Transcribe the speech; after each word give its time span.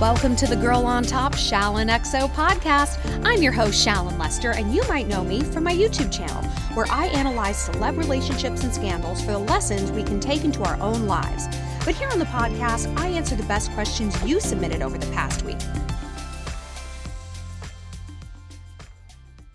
Welcome 0.00 0.34
to 0.36 0.46
the 0.46 0.56
Girl 0.56 0.86
on 0.86 1.02
Top 1.02 1.34
Shallon 1.34 1.90
XO 1.90 2.26
podcast. 2.30 2.98
I'm 3.22 3.42
your 3.42 3.52
host, 3.52 3.86
Shallon 3.86 4.18
Lester, 4.18 4.52
and 4.52 4.74
you 4.74 4.82
might 4.88 5.06
know 5.06 5.22
me 5.22 5.42
from 5.42 5.64
my 5.64 5.74
YouTube 5.74 6.10
channel, 6.10 6.42
where 6.72 6.86
I 6.88 7.08
analyze 7.08 7.68
celeb 7.68 7.98
relationships 7.98 8.64
and 8.64 8.74
scandals 8.74 9.20
for 9.20 9.32
the 9.32 9.38
lessons 9.38 9.92
we 9.92 10.02
can 10.02 10.18
take 10.18 10.42
into 10.42 10.62
our 10.62 10.80
own 10.80 11.06
lives. 11.06 11.48
But 11.84 11.96
here 11.96 12.08
on 12.08 12.18
the 12.18 12.24
podcast, 12.24 12.98
I 12.98 13.08
answer 13.08 13.36
the 13.36 13.42
best 13.42 13.72
questions 13.72 14.16
you 14.24 14.40
submitted 14.40 14.80
over 14.80 14.96
the 14.96 15.12
past 15.12 15.42
week. 15.42 15.58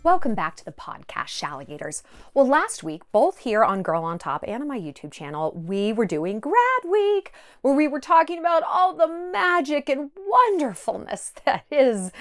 Welcome 0.05 0.35
back 0.35 0.55
to 0.57 0.63
the 0.63 0.71
podcast, 0.71 1.29
Shalligators. 1.29 2.03
Well, 2.35 2.47
last 2.47 2.83
week, 2.83 3.01
both 3.11 3.39
here 3.39 3.63
on 3.63 3.81
Girl 3.81 4.03
on 4.03 4.19
Top 4.19 4.43
and 4.47 4.61
on 4.61 4.67
my 4.67 4.79
YouTube 4.79 5.11
channel, 5.11 5.51
we 5.51 5.93
were 5.93 6.05
doing 6.05 6.39
Grad 6.39 6.83
Week, 6.87 7.33
where 7.63 7.73
we 7.73 7.87
were 7.87 7.99
talking 7.99 8.37
about 8.37 8.61
all 8.61 8.93
the 8.93 9.07
magic 9.07 9.89
and 9.89 10.11
wonderfulness 10.15 11.33
that 11.45 11.65
is 11.71 12.11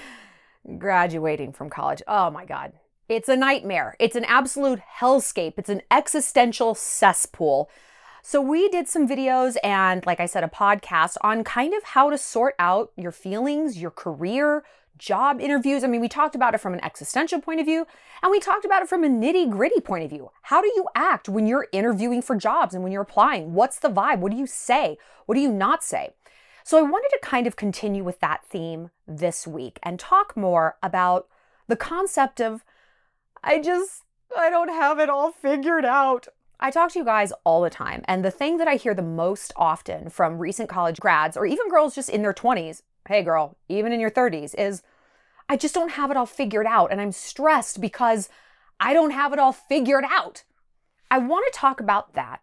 graduating 0.78 1.52
from 1.52 1.68
college. 1.68 2.00
Oh 2.08 2.30
my 2.30 2.46
God. 2.46 2.72
It's 3.10 3.28
a 3.28 3.36
nightmare. 3.36 3.96
It's 4.00 4.16
an 4.16 4.24
absolute 4.24 4.80
hellscape. 5.00 5.58
It's 5.58 5.68
an 5.68 5.82
existential 5.90 6.74
cesspool. 6.74 7.68
So, 8.22 8.40
we 8.40 8.70
did 8.70 8.88
some 8.88 9.06
videos 9.06 9.58
and, 9.62 10.06
like 10.06 10.20
I 10.20 10.24
said, 10.24 10.42
a 10.42 10.48
podcast 10.48 11.18
on 11.20 11.44
kind 11.44 11.74
of 11.74 11.82
how 11.82 12.08
to 12.08 12.16
sort 12.16 12.54
out 12.58 12.92
your 12.96 13.12
feelings, 13.12 13.76
your 13.76 13.90
career, 13.90 14.64
job 14.98 15.40
interviews. 15.40 15.84
I 15.84 15.86
mean, 15.86 16.00
we 16.00 16.08
talked 16.08 16.34
about 16.34 16.54
it 16.54 16.58
from 16.58 16.74
an 16.74 16.84
existential 16.84 17.40
point 17.40 17.60
of 17.60 17.66
view, 17.66 17.86
and 18.22 18.30
we 18.30 18.40
talked 18.40 18.64
about 18.64 18.82
it 18.82 18.88
from 18.88 19.04
a 19.04 19.08
nitty 19.08 19.50
gritty 19.50 19.80
point 19.80 20.04
of 20.04 20.10
view. 20.10 20.30
How 20.42 20.60
do 20.60 20.68
you 20.74 20.86
act 20.94 21.28
when 21.28 21.46
you're 21.46 21.68
interviewing 21.72 22.22
for 22.22 22.36
jobs 22.36 22.74
and 22.74 22.82
when 22.82 22.92
you're 22.92 23.02
applying? 23.02 23.54
What's 23.54 23.78
the 23.78 23.90
vibe? 23.90 24.18
What 24.18 24.32
do 24.32 24.38
you 24.38 24.46
say? 24.46 24.96
What 25.26 25.34
do 25.34 25.40
you 25.40 25.52
not 25.52 25.82
say? 25.82 26.10
So 26.62 26.78
I 26.78 26.82
wanted 26.82 27.10
to 27.10 27.18
kind 27.22 27.46
of 27.46 27.56
continue 27.56 28.04
with 28.04 28.20
that 28.20 28.44
theme 28.46 28.90
this 29.06 29.46
week 29.46 29.78
and 29.82 29.98
talk 29.98 30.36
more 30.36 30.76
about 30.82 31.28
the 31.68 31.76
concept 31.76 32.40
of, 32.40 32.64
I 33.42 33.60
just, 33.60 34.02
I 34.36 34.48
don't 34.48 34.70
have 34.70 34.98
it 34.98 35.10
all 35.10 35.30
figured 35.30 35.84
out. 35.84 36.28
I 36.60 36.70
talk 36.70 36.92
to 36.92 36.98
you 36.98 37.04
guys 37.04 37.32
all 37.44 37.60
the 37.60 37.68
time, 37.68 38.02
and 38.06 38.24
the 38.24 38.30
thing 38.30 38.56
that 38.56 38.68
I 38.68 38.76
hear 38.76 38.94
the 38.94 39.02
most 39.02 39.52
often 39.56 40.08
from 40.08 40.38
recent 40.38 40.70
college 40.70 41.00
grads 41.00 41.36
or 41.36 41.44
even 41.44 41.68
girls 41.68 41.94
just 41.94 42.08
in 42.08 42.22
their 42.22 42.32
20s 42.32 42.80
hey 43.08 43.22
girl, 43.22 43.56
even 43.68 43.92
in 43.92 44.00
your 44.00 44.10
30s, 44.10 44.54
is 44.56 44.82
I 45.48 45.56
just 45.56 45.74
don't 45.74 45.92
have 45.92 46.10
it 46.10 46.16
all 46.16 46.26
figured 46.26 46.66
out. 46.66 46.90
And 46.90 47.00
I'm 47.00 47.12
stressed 47.12 47.80
because 47.80 48.28
I 48.80 48.92
don't 48.92 49.10
have 49.10 49.32
it 49.32 49.38
all 49.38 49.52
figured 49.52 50.04
out. 50.08 50.44
I 51.10 51.18
want 51.18 51.44
to 51.52 51.58
talk 51.58 51.80
about 51.80 52.14
that 52.14 52.40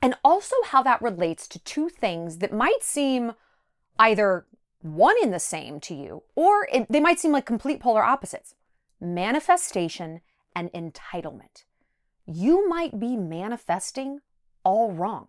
and 0.00 0.14
also 0.24 0.56
how 0.66 0.82
that 0.82 1.02
relates 1.02 1.48
to 1.48 1.58
two 1.60 1.88
things 1.88 2.38
that 2.38 2.52
might 2.52 2.82
seem 2.82 3.32
either 3.98 4.46
one 4.80 5.16
in 5.22 5.30
the 5.32 5.40
same 5.40 5.80
to 5.80 5.94
you 5.94 6.22
or 6.36 6.68
it, 6.72 6.86
they 6.88 7.00
might 7.00 7.18
seem 7.18 7.32
like 7.32 7.44
complete 7.44 7.80
polar 7.80 8.02
opposites 8.02 8.54
manifestation 9.00 10.20
and 10.54 10.72
entitlement. 10.72 11.64
You 12.26 12.68
might 12.68 12.98
be 12.98 13.16
manifesting 13.16 14.20
all 14.64 14.92
wrong 14.92 15.28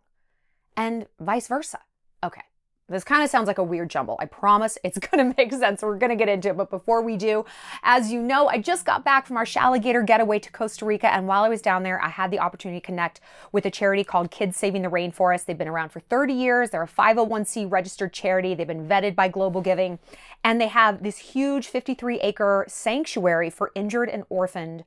and 0.76 1.06
vice 1.20 1.48
versa. 1.48 1.80
Okay. 2.24 2.42
This 2.90 3.04
kind 3.04 3.24
of 3.24 3.30
sounds 3.30 3.48
like 3.48 3.58
a 3.58 3.64
weird 3.64 3.90
jumble. 3.90 4.18
I 4.20 4.26
promise 4.26 4.78
it's 4.84 4.98
going 5.10 5.30
to 5.30 5.36
make 5.38 5.52
sense. 5.54 5.82
We're 5.82 5.98
going 5.98 6.10
to 6.10 6.16
get 6.16 6.30
into 6.30 6.50
it. 6.50 6.58
But 6.58 6.70
before 6.70 7.02
we 7.02 7.18
do, 7.18 7.46
as 7.84 8.12
you 8.12 8.22
know, 8.22 8.48
I 8.48 8.60
just 8.60 8.86
got 8.86 9.06
back 9.06 9.28
from 9.28 9.38
our 9.38 9.46
Shalligator 9.46 10.06
getaway 10.06 10.40
to 10.40 10.52
Costa 10.52 10.86
Rica. 10.86 11.14
And 11.14 11.28
while 11.28 11.44
I 11.44 11.50
was 11.50 11.62
down 11.62 11.84
there, 11.84 12.02
I 12.02 12.10
had 12.10 12.32
the 12.32 12.40
opportunity 12.40 12.80
to 12.80 12.86
connect 12.86 13.22
with 13.52 13.66
a 13.66 13.72
charity 13.72 14.04
called 14.04 14.32
Kids 14.32 14.58
Saving 14.58 14.82
the 14.82 14.90
Rainforest. 14.90 15.46
They've 15.46 15.58
been 15.58 15.68
around 15.68 15.90
for 15.90 16.00
30 16.00 16.34
years. 16.34 16.72
They're 16.72 16.84
a 16.84 16.88
501c 16.88 17.72
registered 17.72 18.14
charity. 18.14 18.56
They've 18.56 18.68
been 18.68 18.88
vetted 18.88 19.16
by 19.16 19.28
Global 19.28 19.62
Giving. 19.62 20.00
And 20.44 20.60
they 20.60 20.68
have 20.68 21.04
this 21.04 21.18
huge 21.18 21.68
53 21.68 22.20
acre 22.22 22.66
sanctuary 22.68 23.50
for 23.50 23.72
injured 23.76 24.10
and 24.10 24.24
orphaned 24.30 24.84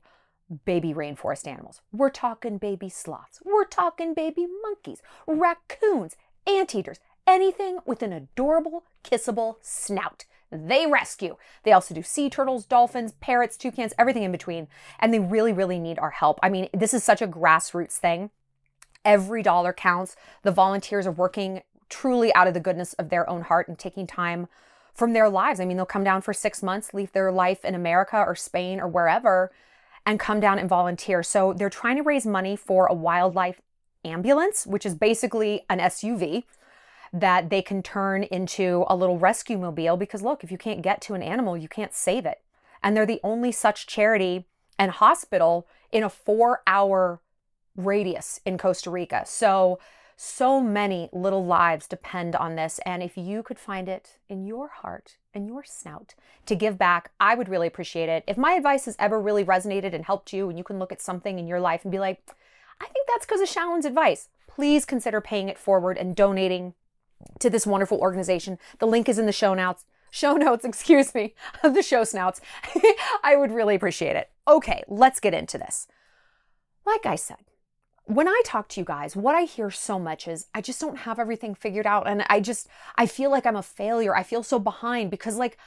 baby 0.65 0.93
rainforest 0.93 1.47
animals. 1.47 1.81
We're 1.91 2.09
talking 2.09 2.57
baby 2.57 2.89
sloths. 2.89 3.39
We're 3.43 3.65
talking 3.65 4.13
baby 4.13 4.45
monkeys, 4.61 5.01
raccoons, 5.25 6.15
anteaters, 6.45 6.99
anything 7.27 7.79
with 7.85 8.01
an 8.01 8.13
adorable, 8.13 8.83
kissable 9.03 9.55
snout. 9.61 10.25
They 10.51 10.85
rescue. 10.85 11.37
They 11.63 11.71
also 11.71 11.95
do 11.95 12.03
sea 12.03 12.29
turtles, 12.29 12.65
dolphins, 12.65 13.13
parrots, 13.13 13.57
toucans, 13.57 13.93
everything 13.97 14.23
in 14.23 14.31
between. 14.31 14.67
And 14.99 15.13
they 15.13 15.19
really, 15.19 15.51
really 15.51 15.79
need 15.79 15.97
our 15.97 16.11
help. 16.11 16.39
I 16.43 16.49
mean, 16.49 16.69
this 16.73 16.93
is 16.93 17.03
such 17.03 17.21
a 17.21 17.27
grassroots 17.27 17.97
thing. 17.97 18.29
Every 19.03 19.41
dollar 19.41 19.73
counts. 19.73 20.15
The 20.43 20.51
volunteers 20.51 21.07
are 21.07 21.11
working 21.11 21.63
truly 21.89 22.33
out 22.35 22.47
of 22.47 22.53
the 22.53 22.59
goodness 22.59 22.93
of 22.93 23.09
their 23.09 23.29
own 23.29 23.41
heart 23.41 23.67
and 23.67 23.77
taking 23.77 24.07
time 24.07 24.47
from 24.93 25.13
their 25.13 25.27
lives. 25.27 25.59
I 25.59 25.65
mean, 25.65 25.77
they'll 25.77 25.85
come 25.85 26.03
down 26.03 26.21
for 26.21 26.33
six 26.33 26.61
months, 26.61 26.93
leave 26.93 27.11
their 27.11 27.31
life 27.31 27.65
in 27.65 27.75
America 27.75 28.17
or 28.17 28.35
Spain 28.35 28.79
or 28.79 28.87
wherever, 28.87 29.51
and 30.05 30.19
come 30.19 30.39
down 30.39 30.59
and 30.59 30.69
volunteer. 30.69 31.23
So 31.23 31.53
they're 31.53 31.69
trying 31.69 31.97
to 31.97 32.03
raise 32.03 32.25
money 32.25 32.55
for 32.55 32.85
a 32.85 32.93
wildlife 32.93 33.61
ambulance, 34.05 34.67
which 34.67 34.85
is 34.85 34.95
basically 34.95 35.65
an 35.69 35.79
SUV 35.79 36.43
that 37.13 37.51
they 37.51 37.61
can 37.61 37.83
turn 37.83 38.23
into 38.23 38.85
a 38.87 38.95
little 38.95 39.19
rescue 39.19 39.59
mobile 39.59 39.95
because 39.95 40.23
look, 40.23 40.43
if 40.43 40.51
you 40.51 40.57
can't 40.57 40.81
get 40.81 40.99
to 41.01 41.13
an 41.13 41.21
animal, 41.21 41.55
you 41.55 41.67
can't 41.67 41.93
save 41.93 42.25
it. 42.25 42.41
And 42.81 42.97
they're 42.97 43.05
the 43.05 43.21
only 43.23 43.51
such 43.51 43.85
charity 43.85 44.45
and 44.79 44.91
hospital 44.91 45.67
in 45.91 46.03
a 46.03 46.09
four 46.09 46.63
hour 46.65 47.21
radius 47.77 48.41
in 48.45 48.57
Costa 48.57 48.89
Rica. 48.89 49.23
So, 49.25 49.79
so 50.15 50.61
many 50.61 51.09
little 51.11 51.45
lives 51.45 51.87
depend 51.87 52.35
on 52.35 52.55
this. 52.55 52.79
And 52.85 53.01
if 53.01 53.17
you 53.17 53.43
could 53.43 53.59
find 53.59 53.89
it 53.89 54.19
in 54.29 54.45
your 54.45 54.67
heart 54.67 55.17
and 55.33 55.47
your 55.47 55.63
snout 55.63 56.15
to 56.45 56.55
give 56.55 56.77
back, 56.77 57.11
I 57.19 57.35
would 57.35 57.49
really 57.49 57.67
appreciate 57.67 58.09
it. 58.09 58.23
If 58.27 58.37
my 58.37 58.53
advice 58.53 58.85
has 58.85 58.95
ever 58.99 59.19
really 59.19 59.43
resonated 59.43 59.93
and 59.93 60.05
helped 60.05 60.31
you, 60.31 60.49
and 60.49 60.57
you 60.57 60.63
can 60.63 60.77
look 60.77 60.91
at 60.91 61.01
something 61.01 61.39
in 61.39 61.47
your 61.47 61.59
life 61.59 61.83
and 61.83 61.91
be 61.91 61.99
like, 61.99 62.21
I 62.79 62.85
think 62.85 63.07
that's 63.07 63.25
because 63.25 63.41
of 63.41 63.49
Shallon's 63.49 63.85
advice, 63.85 64.29
please 64.47 64.85
consider 64.85 65.19
paying 65.19 65.49
it 65.49 65.57
forward 65.57 65.97
and 65.97 66.15
donating 66.15 66.73
to 67.39 67.49
this 67.49 67.67
wonderful 67.67 67.99
organization. 67.99 68.57
The 68.79 68.87
link 68.87 69.09
is 69.09 69.17
in 69.17 69.25
the 69.25 69.31
show 69.31 69.53
notes. 69.53 69.85
Show 70.11 70.35
notes, 70.35 70.65
excuse 70.65 71.13
me, 71.15 71.33
the 71.63 71.81
show 71.81 72.03
snouts. 72.03 72.41
I 73.23 73.35
would 73.35 73.51
really 73.51 73.75
appreciate 73.75 74.15
it. 74.15 74.29
Okay, 74.47 74.83
let's 74.87 75.19
get 75.19 75.33
into 75.33 75.57
this. 75.57 75.87
Like 76.85 77.05
I 77.05 77.15
said, 77.15 77.37
when 78.05 78.27
I 78.27 78.41
talk 78.45 78.67
to 78.69 78.81
you 78.81 78.85
guys, 78.85 79.15
what 79.15 79.35
I 79.35 79.43
hear 79.43 79.71
so 79.71 79.97
much 79.97 80.27
is 80.27 80.47
I 80.53 80.61
just 80.61 80.81
don't 80.81 80.99
have 80.99 81.19
everything 81.19 81.55
figured 81.55 81.87
out. 81.87 82.07
And 82.07 82.23
I 82.29 82.41
just, 82.41 82.67
I 82.97 83.05
feel 83.05 83.31
like 83.31 83.45
I'm 83.45 83.55
a 83.55 83.63
failure. 83.63 84.15
I 84.15 84.23
feel 84.23 84.43
so 84.43 84.59
behind 84.59 85.09
because, 85.09 85.37
like, 85.37 85.57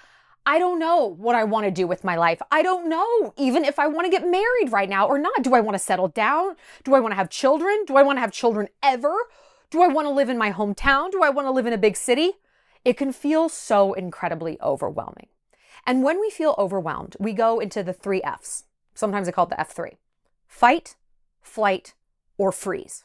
I 0.44 0.60
don't 0.60 0.78
know 0.78 1.06
what 1.06 1.34
I 1.34 1.42
want 1.42 1.64
to 1.64 1.72
do 1.72 1.88
with 1.88 2.04
my 2.04 2.16
life. 2.16 2.40
I 2.52 2.62
don't 2.62 2.88
know 2.88 3.34
even 3.36 3.64
if 3.64 3.80
I 3.80 3.88
want 3.88 4.04
to 4.04 4.10
get 4.10 4.30
married 4.30 4.70
right 4.70 4.88
now 4.88 5.08
or 5.08 5.18
not. 5.18 5.42
Do 5.42 5.54
I 5.54 5.60
want 5.60 5.74
to 5.74 5.78
settle 5.80 6.08
down? 6.08 6.54
Do 6.84 6.94
I 6.94 7.00
want 7.00 7.12
to 7.12 7.16
have 7.16 7.30
children? 7.30 7.84
Do 7.86 7.96
I 7.96 8.02
want 8.02 8.16
to 8.16 8.20
have 8.20 8.32
children 8.32 8.68
ever? 8.82 9.12
Do 9.70 9.82
I 9.82 9.88
want 9.88 10.06
to 10.06 10.12
live 10.12 10.28
in 10.28 10.38
my 10.38 10.52
hometown? 10.52 11.10
Do 11.10 11.22
I 11.22 11.30
want 11.30 11.46
to 11.46 11.52
live 11.52 11.66
in 11.66 11.72
a 11.72 11.78
big 11.78 11.96
city? 11.96 12.32
It 12.84 12.96
can 12.96 13.12
feel 13.12 13.48
so 13.48 13.94
incredibly 13.94 14.60
overwhelming. 14.60 15.26
And 15.84 16.02
when 16.02 16.20
we 16.20 16.30
feel 16.30 16.54
overwhelmed, 16.56 17.16
we 17.18 17.32
go 17.32 17.58
into 17.58 17.82
the 17.82 17.92
three 17.92 18.22
F's. 18.22 18.64
Sometimes 18.94 19.28
I 19.28 19.32
call 19.32 19.46
it 19.46 19.50
the 19.50 19.56
F3 19.56 19.96
fight, 20.46 20.96
flight, 21.42 21.94
or 22.38 22.52
freeze, 22.52 23.04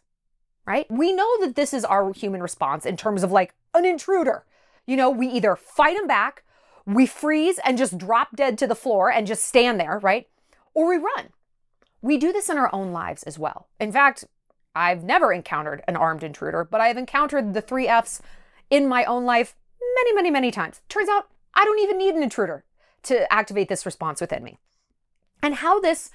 right? 0.65 0.89
We 0.89 1.11
know 1.11 1.29
that 1.41 1.55
this 1.55 1.73
is 1.73 1.83
our 1.83 2.13
human 2.13 2.41
response 2.41 2.85
in 2.85 2.95
terms 2.95 3.23
of 3.23 3.31
like 3.31 3.53
an 3.73 3.85
intruder. 3.85 4.45
You 4.85 4.97
know, 4.97 5.09
we 5.09 5.27
either 5.27 5.55
fight 5.55 5.97
them 5.97 6.07
back, 6.07 6.43
we 6.85 7.05
freeze 7.05 7.59
and 7.63 7.77
just 7.77 7.97
drop 7.97 8.35
dead 8.35 8.57
to 8.59 8.67
the 8.67 8.75
floor 8.75 9.11
and 9.11 9.27
just 9.27 9.45
stand 9.45 9.79
there, 9.79 9.99
right? 10.01 10.27
Or 10.73 10.87
we 10.89 10.97
run. 10.97 11.29
We 12.01 12.17
do 12.17 12.31
this 12.31 12.49
in 12.49 12.57
our 12.57 12.73
own 12.73 12.91
lives 12.91 13.23
as 13.23 13.37
well. 13.37 13.67
In 13.79 13.91
fact, 13.91 14.25
I've 14.75 15.03
never 15.03 15.33
encountered 15.33 15.83
an 15.87 15.95
armed 15.95 16.23
intruder, 16.23 16.63
but 16.63 16.81
I've 16.81 16.97
encountered 16.97 17.53
the 17.53 17.61
three 17.61 17.87
F's 17.87 18.21
in 18.69 18.87
my 18.87 19.03
own 19.05 19.25
life 19.25 19.55
many, 19.95 20.13
many, 20.13 20.31
many 20.31 20.51
times. 20.51 20.81
Turns 20.89 21.09
out 21.09 21.27
I 21.53 21.65
don't 21.65 21.79
even 21.79 21.97
need 21.97 22.15
an 22.15 22.23
intruder 22.23 22.63
to 23.03 23.31
activate 23.31 23.67
this 23.67 23.85
response 23.85 24.21
within 24.21 24.43
me. 24.43 24.57
And 25.43 25.55
how 25.55 25.79
this 25.79 26.11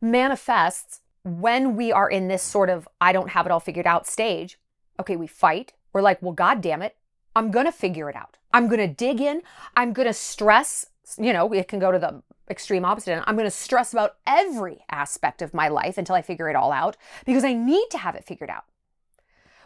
manifests 0.00 1.00
when 1.22 1.76
we 1.76 1.90
are 1.90 2.08
in 2.08 2.28
this 2.28 2.42
sort 2.42 2.70
of 2.70 2.88
I 3.00 3.12
don't 3.12 3.30
have 3.30 3.46
it 3.46 3.52
all 3.52 3.60
figured 3.60 3.86
out 3.86 4.06
stage. 4.06 4.58
Okay, 5.00 5.16
we 5.16 5.26
fight. 5.26 5.72
We're 5.92 6.02
like, 6.02 6.20
well, 6.20 6.32
God 6.32 6.60
damn 6.60 6.82
it. 6.82 6.96
I'm 7.34 7.50
to 7.66 7.72
figure 7.72 8.08
it 8.08 8.16
out. 8.16 8.36
I'm 8.52 8.68
to 8.78 8.86
dig 8.86 9.20
in. 9.20 9.42
I'm 9.76 9.92
to 10.06 10.14
stress. 10.14 10.86
You 11.18 11.32
know, 11.32 11.52
it 11.52 11.68
can 11.68 11.78
go 11.78 11.92
to 11.92 11.98
the 11.98 12.22
extreme 12.50 12.84
opposite. 12.84 13.12
And 13.12 13.24
I'm 13.26 13.36
going 13.36 13.46
to 13.46 13.50
stress 13.50 13.92
about 13.92 14.16
every 14.26 14.84
aspect 14.90 15.42
of 15.42 15.54
my 15.54 15.68
life 15.68 15.98
until 15.98 16.14
I 16.14 16.22
figure 16.22 16.48
it 16.48 16.56
all 16.56 16.72
out 16.72 16.96
because 17.24 17.44
I 17.44 17.52
need 17.52 17.86
to 17.90 17.98
have 17.98 18.14
it 18.14 18.24
figured 18.24 18.50
out. 18.50 18.64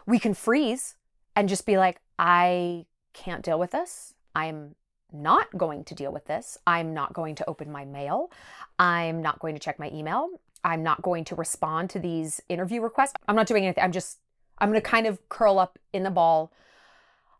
We 0.05 0.19
can 0.19 0.33
freeze 0.33 0.95
and 1.35 1.47
just 1.49 1.65
be 1.65 1.77
like, 1.77 2.01
I 2.17 2.85
can't 3.13 3.43
deal 3.43 3.59
with 3.59 3.71
this. 3.71 4.13
I'm 4.35 4.75
not 5.11 5.57
going 5.57 5.83
to 5.85 5.95
deal 5.95 6.11
with 6.11 6.25
this. 6.25 6.57
I'm 6.65 6.93
not 6.93 7.13
going 7.13 7.35
to 7.35 7.49
open 7.49 7.71
my 7.71 7.85
mail. 7.85 8.31
I'm 8.79 9.21
not 9.21 9.39
going 9.39 9.55
to 9.55 9.59
check 9.59 9.79
my 9.79 9.89
email. 9.91 10.29
I'm 10.63 10.83
not 10.83 11.01
going 11.01 11.25
to 11.25 11.35
respond 11.35 11.89
to 11.91 11.99
these 11.99 12.39
interview 12.47 12.81
requests. 12.81 13.13
I'm 13.27 13.35
not 13.35 13.47
doing 13.47 13.65
anything. 13.65 13.83
I'm 13.83 13.91
just, 13.91 14.19
I'm 14.59 14.69
going 14.69 14.81
to 14.81 14.87
kind 14.87 15.07
of 15.07 15.27
curl 15.27 15.59
up 15.59 15.79
in 15.91 16.03
the 16.03 16.11
ball 16.11 16.51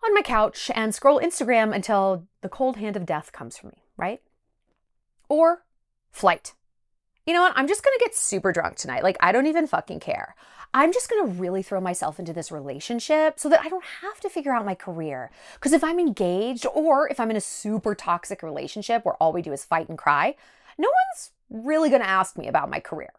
on 0.04 0.14
my 0.14 0.22
couch 0.22 0.72
and 0.74 0.94
scroll 0.94 1.20
Instagram 1.20 1.74
until 1.74 2.26
the 2.42 2.50
cold 2.50 2.78
hand 2.78 2.96
of 2.96 3.06
death 3.06 3.32
comes 3.32 3.58
for 3.58 3.68
me, 3.68 3.81
right? 4.02 4.22
Or 5.30 5.64
flight. 6.12 6.54
You 7.26 7.34
know 7.34 7.42
what? 7.44 7.54
I'm 7.56 7.68
just 7.68 7.84
gonna 7.84 7.98
get 8.00 8.16
super 8.16 8.52
drunk 8.52 8.76
tonight. 8.76 9.04
Like, 9.04 9.18
I 9.20 9.32
don't 9.32 9.46
even 9.46 9.68
fucking 9.68 10.00
care. 10.00 10.36
I'm 10.74 10.92
just 10.92 11.10
gonna 11.10 11.28
really 11.28 11.62
throw 11.62 11.80
myself 11.80 12.18
into 12.18 12.34
this 12.34 12.52
relationship 12.52 13.40
so 13.40 13.48
that 13.50 13.62
I 13.62 13.70
don't 13.70 13.84
have 14.02 14.20
to 14.22 14.30
figure 14.30 14.54
out 14.54 14.66
my 14.66 14.76
career. 14.76 15.30
Because 15.54 15.74
if 15.74 15.84
I'm 15.84 16.00
engaged 16.00 16.66
or 16.74 17.08
if 17.10 17.20
I'm 17.20 17.30
in 17.30 17.38
a 17.38 17.42
super 17.42 17.94
toxic 17.94 18.42
relationship 18.42 19.06
where 19.06 19.16
all 19.16 19.32
we 19.32 19.42
do 19.42 19.54
is 19.54 19.64
fight 19.64 19.88
and 19.88 19.98
cry, 19.98 20.36
no 20.78 20.88
one's 20.88 21.32
really 21.50 21.90
gonna 21.90 22.06
ask 22.06 22.38
me 22.38 22.48
about 22.48 22.70
my 22.70 22.80
career 22.80 23.12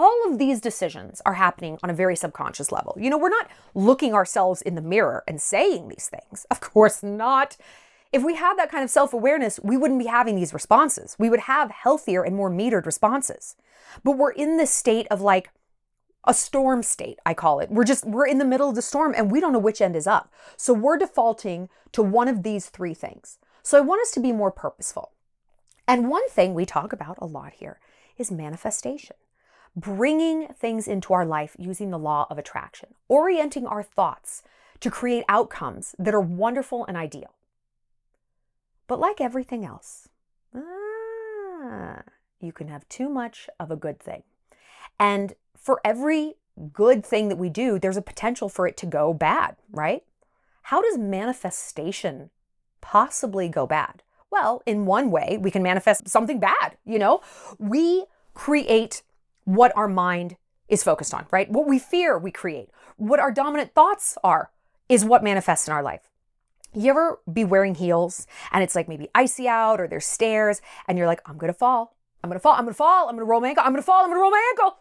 all 0.00 0.30
of 0.30 0.38
these 0.38 0.62
decisions 0.62 1.20
are 1.26 1.34
happening 1.34 1.78
on 1.82 1.90
a 1.90 1.94
very 1.94 2.16
subconscious 2.16 2.72
level. 2.72 2.96
You 2.98 3.10
know, 3.10 3.18
we're 3.18 3.28
not 3.28 3.50
looking 3.74 4.14
ourselves 4.14 4.62
in 4.62 4.74
the 4.74 4.80
mirror 4.80 5.22
and 5.28 5.38
saying 5.38 5.88
these 5.88 6.08
things. 6.08 6.46
Of 6.50 6.60
course 6.60 7.02
not. 7.02 7.58
If 8.12 8.24
we 8.24 8.34
had 8.34 8.56
that 8.56 8.70
kind 8.70 8.82
of 8.82 8.90
self 8.90 9.12
awareness, 9.12 9.60
we 9.62 9.76
wouldn't 9.76 10.00
be 10.00 10.06
having 10.06 10.36
these 10.36 10.52
responses. 10.52 11.16
We 11.18 11.30
would 11.30 11.40
have 11.40 11.70
healthier 11.70 12.22
and 12.22 12.34
more 12.34 12.50
metered 12.50 12.86
responses. 12.86 13.56
But 14.02 14.18
we're 14.18 14.32
in 14.32 14.56
this 14.56 14.72
state 14.72 15.06
of 15.10 15.20
like 15.20 15.50
a 16.24 16.34
storm 16.34 16.82
state, 16.82 17.18
I 17.24 17.34
call 17.34 17.60
it. 17.60 17.70
We're 17.70 17.84
just, 17.84 18.04
we're 18.04 18.26
in 18.26 18.38
the 18.38 18.44
middle 18.44 18.68
of 18.68 18.74
the 18.74 18.82
storm 18.82 19.14
and 19.16 19.30
we 19.30 19.40
don't 19.40 19.52
know 19.52 19.58
which 19.58 19.80
end 19.80 19.96
is 19.96 20.06
up. 20.06 20.32
So 20.56 20.74
we're 20.74 20.98
defaulting 20.98 21.68
to 21.92 22.02
one 22.02 22.28
of 22.28 22.42
these 22.42 22.68
three 22.68 22.94
things. 22.94 23.38
So 23.62 23.78
I 23.78 23.80
want 23.80 24.02
us 24.02 24.10
to 24.12 24.20
be 24.20 24.32
more 24.32 24.50
purposeful. 24.50 25.12
And 25.88 26.10
one 26.10 26.28
thing 26.28 26.52
we 26.52 26.66
talk 26.66 26.92
about 26.92 27.16
a 27.20 27.26
lot 27.26 27.54
here 27.54 27.80
is 28.18 28.30
manifestation 28.30 29.16
bringing 29.76 30.48
things 30.48 30.88
into 30.88 31.12
our 31.12 31.24
life 31.24 31.56
using 31.58 31.90
the 31.90 31.98
law 31.98 32.26
of 32.30 32.38
attraction, 32.38 32.94
orienting 33.08 33.66
our 33.66 33.82
thoughts 33.82 34.42
to 34.80 34.90
create 34.90 35.24
outcomes 35.28 35.94
that 35.98 36.14
are 36.14 36.20
wonderful 36.20 36.84
and 36.86 36.96
ideal. 36.96 37.34
But 38.90 38.98
like 38.98 39.20
everything 39.20 39.64
else, 39.64 40.08
ah, 40.52 42.02
you 42.40 42.50
can 42.50 42.66
have 42.66 42.88
too 42.88 43.08
much 43.08 43.48
of 43.60 43.70
a 43.70 43.76
good 43.76 44.00
thing. 44.00 44.24
And 44.98 45.34
for 45.56 45.80
every 45.84 46.34
good 46.72 47.06
thing 47.06 47.28
that 47.28 47.38
we 47.38 47.50
do, 47.50 47.78
there's 47.78 47.96
a 47.96 48.02
potential 48.02 48.48
for 48.48 48.66
it 48.66 48.76
to 48.78 48.86
go 48.86 49.14
bad, 49.14 49.54
right? 49.70 50.02
How 50.62 50.82
does 50.82 50.98
manifestation 50.98 52.30
possibly 52.80 53.48
go 53.48 53.64
bad? 53.64 54.02
Well, 54.28 54.60
in 54.66 54.86
one 54.86 55.12
way, 55.12 55.38
we 55.40 55.52
can 55.52 55.62
manifest 55.62 56.08
something 56.08 56.40
bad, 56.40 56.76
you 56.84 56.98
know? 56.98 57.20
We 57.60 58.06
create 58.34 59.04
what 59.44 59.70
our 59.76 59.86
mind 59.86 60.34
is 60.68 60.82
focused 60.82 61.14
on, 61.14 61.26
right? 61.30 61.48
What 61.48 61.68
we 61.68 61.78
fear, 61.78 62.18
we 62.18 62.32
create. 62.32 62.70
What 62.96 63.20
our 63.20 63.30
dominant 63.30 63.72
thoughts 63.72 64.18
are 64.24 64.50
is 64.88 65.04
what 65.04 65.22
manifests 65.22 65.68
in 65.68 65.74
our 65.74 65.82
life. 65.84 66.09
You 66.72 66.90
ever 66.90 67.20
be 67.30 67.44
wearing 67.44 67.74
heels 67.74 68.26
and 68.52 68.62
it's 68.62 68.74
like 68.74 68.88
maybe 68.88 69.08
icy 69.14 69.48
out 69.48 69.80
or 69.80 69.88
there's 69.88 70.06
stairs 70.06 70.60
and 70.86 70.96
you're 70.96 71.06
like, 71.06 71.20
I'm 71.26 71.38
gonna 71.38 71.52
fall. 71.52 71.96
I'm 72.22 72.30
gonna 72.30 72.40
fall. 72.40 72.54
I'm 72.54 72.64
gonna 72.64 72.74
fall. 72.74 73.08
I'm 73.08 73.16
gonna 73.16 73.24
roll 73.24 73.40
my 73.40 73.48
ankle. 73.48 73.64
I'm 73.64 73.72
gonna 73.72 73.82
fall. 73.82 74.04
I'm 74.04 74.10
gonna 74.10 74.20
roll 74.20 74.30
my 74.30 74.52
ankle. 74.52 74.78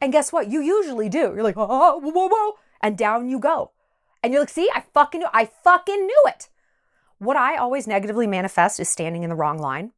And 0.00 0.12
guess 0.12 0.32
what? 0.32 0.48
You 0.48 0.60
usually 0.60 1.08
do. 1.08 1.32
You're 1.34 1.42
like, 1.42 1.56
oh, 1.56 1.98
whoa, 1.98 2.10
whoa, 2.10 2.28
whoa. 2.28 2.52
And 2.82 2.98
down 2.98 3.30
you 3.30 3.38
go. 3.38 3.70
And 4.22 4.32
you're 4.32 4.42
like, 4.42 4.50
see, 4.50 4.68
I 4.74 4.84
fucking 4.92 5.20
knew, 5.20 5.28
I 5.32 5.46
fucking 5.46 6.06
knew 6.06 6.22
it. 6.26 6.48
What 7.18 7.36
I 7.36 7.56
always 7.56 7.86
negatively 7.86 8.26
manifest 8.26 8.80
is 8.80 8.88
standing 8.88 9.22
in 9.22 9.30
the 9.30 9.36
wrong 9.36 9.58
line. 9.58 9.92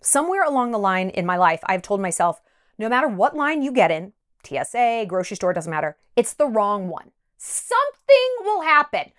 Somewhere 0.00 0.44
along 0.44 0.70
the 0.70 0.78
line 0.78 1.10
in 1.10 1.26
my 1.26 1.36
life, 1.36 1.60
I've 1.64 1.82
told 1.82 2.00
myself, 2.00 2.40
no 2.78 2.88
matter 2.88 3.08
what 3.08 3.36
line 3.36 3.62
you 3.62 3.72
get 3.72 3.90
in, 3.90 4.12
TSA, 4.44 5.06
grocery 5.08 5.36
store, 5.36 5.52
doesn't 5.52 5.70
matter, 5.70 5.96
it's 6.14 6.34
the 6.34 6.46
wrong 6.46 6.88
one. 6.88 7.10
Something 7.36 8.36
will 8.40 8.62
happen. 8.62 9.12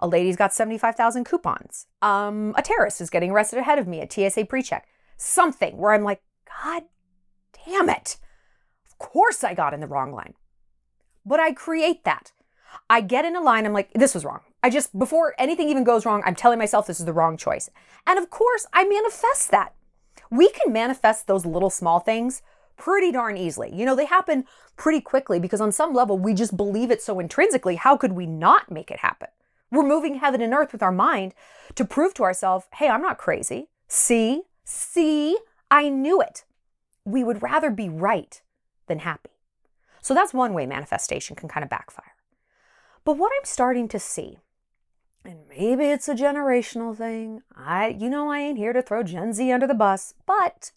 A 0.00 0.08
lady's 0.08 0.36
got 0.36 0.52
75,000 0.52 1.24
coupons. 1.24 1.86
Um, 2.02 2.54
a 2.56 2.62
terrorist 2.62 3.00
is 3.00 3.10
getting 3.10 3.30
arrested 3.30 3.58
ahead 3.58 3.78
of 3.78 3.86
me 3.86 4.00
at 4.00 4.12
TSA 4.12 4.46
pre-check. 4.46 4.86
Something 5.16 5.76
where 5.76 5.92
I'm 5.92 6.02
like, 6.02 6.22
God 6.62 6.84
damn 7.64 7.88
it. 7.88 8.18
Of 8.86 8.98
course 8.98 9.44
I 9.44 9.54
got 9.54 9.74
in 9.74 9.80
the 9.80 9.86
wrong 9.86 10.12
line. 10.12 10.34
But 11.24 11.40
I 11.40 11.52
create 11.52 12.04
that. 12.04 12.32
I 12.90 13.00
get 13.00 13.24
in 13.24 13.36
a 13.36 13.40
line, 13.40 13.66
I'm 13.66 13.72
like, 13.72 13.92
this 13.94 14.14
was 14.14 14.24
wrong. 14.24 14.40
I 14.62 14.70
just, 14.70 14.98
before 14.98 15.34
anything 15.38 15.68
even 15.68 15.84
goes 15.84 16.04
wrong, 16.04 16.22
I'm 16.24 16.34
telling 16.34 16.58
myself 16.58 16.86
this 16.86 17.00
is 17.00 17.06
the 17.06 17.12
wrong 17.12 17.36
choice. 17.36 17.70
And 18.06 18.18
of 18.18 18.30
course, 18.30 18.66
I 18.72 18.84
manifest 18.84 19.50
that. 19.50 19.74
We 20.30 20.50
can 20.50 20.72
manifest 20.72 21.26
those 21.26 21.46
little 21.46 21.70
small 21.70 22.00
things 22.00 22.42
pretty 22.76 23.12
darn 23.12 23.36
easily. 23.36 23.74
You 23.74 23.86
know, 23.86 23.94
they 23.94 24.06
happen 24.06 24.44
pretty 24.76 25.00
quickly 25.00 25.38
because 25.38 25.60
on 25.60 25.72
some 25.72 25.94
level 25.94 26.18
we 26.18 26.34
just 26.34 26.56
believe 26.56 26.90
it 26.90 27.02
so 27.02 27.20
intrinsically. 27.20 27.76
How 27.76 27.96
could 27.96 28.12
we 28.12 28.26
not 28.26 28.70
make 28.70 28.90
it 28.90 29.00
happen? 29.00 29.28
We're 29.74 29.82
moving 29.82 30.16
heaven 30.16 30.40
and 30.40 30.54
earth 30.54 30.72
with 30.72 30.82
our 30.82 30.92
mind 30.92 31.34
to 31.74 31.84
prove 31.84 32.14
to 32.14 32.22
ourselves, 32.22 32.66
hey, 32.74 32.88
I'm 32.88 33.02
not 33.02 33.18
crazy. 33.18 33.68
See, 33.88 34.42
see, 34.64 35.36
I 35.70 35.88
knew 35.88 36.20
it. 36.20 36.44
We 37.04 37.24
would 37.24 37.42
rather 37.42 37.70
be 37.70 37.88
right 37.88 38.40
than 38.86 39.00
happy. 39.00 39.30
So 40.00 40.14
that's 40.14 40.34
one 40.34 40.54
way 40.54 40.66
manifestation 40.66 41.34
can 41.34 41.48
kind 41.48 41.64
of 41.64 41.70
backfire. 41.70 42.14
But 43.04 43.18
what 43.18 43.32
I'm 43.38 43.44
starting 43.44 43.88
to 43.88 43.98
see, 43.98 44.38
and 45.24 45.40
maybe 45.48 45.86
it's 45.86 46.08
a 46.08 46.14
generational 46.14 46.96
thing. 46.96 47.42
I 47.56 47.88
you 47.88 48.08
know 48.08 48.30
I 48.30 48.40
ain't 48.40 48.58
here 48.58 48.72
to 48.72 48.82
throw 48.82 49.02
Gen 49.02 49.32
Z 49.32 49.50
under 49.50 49.66
the 49.66 49.74
bus, 49.74 50.14
but 50.26 50.72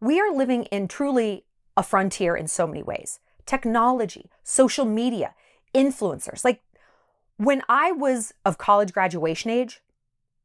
we 0.00 0.20
are 0.20 0.32
living 0.32 0.64
in 0.64 0.88
truly 0.88 1.44
a 1.76 1.82
frontier 1.82 2.36
in 2.36 2.46
so 2.46 2.66
many 2.66 2.82
ways 2.82 3.20
technology, 3.46 4.30
social 4.42 4.84
media, 4.84 5.34
influencers. 5.74 6.44
Like 6.44 6.62
when 7.44 7.62
I 7.68 7.92
was 7.92 8.32
of 8.44 8.58
college 8.58 8.92
graduation 8.92 9.50
age, 9.50 9.80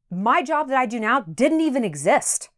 my 0.10 0.42
job 0.42 0.68
that 0.70 0.78
I 0.78 0.86
do 0.86 1.00
now 1.00 1.22
didn't 1.22 1.62
even 1.62 1.84
exist. 1.84 2.50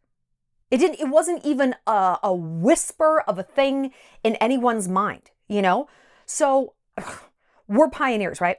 It 0.70 0.78
didn't, 0.78 1.00
it 1.00 1.08
wasn't 1.08 1.44
even 1.44 1.74
a, 1.86 2.18
a 2.22 2.32
whisper 2.32 3.22
of 3.26 3.38
a 3.38 3.42
thing 3.42 3.92
in 4.22 4.36
anyone's 4.36 4.88
mind, 4.88 5.30
you 5.48 5.62
know? 5.62 5.88
So 6.26 6.74
we're 7.68 7.90
pioneers, 7.90 8.40
right? 8.40 8.58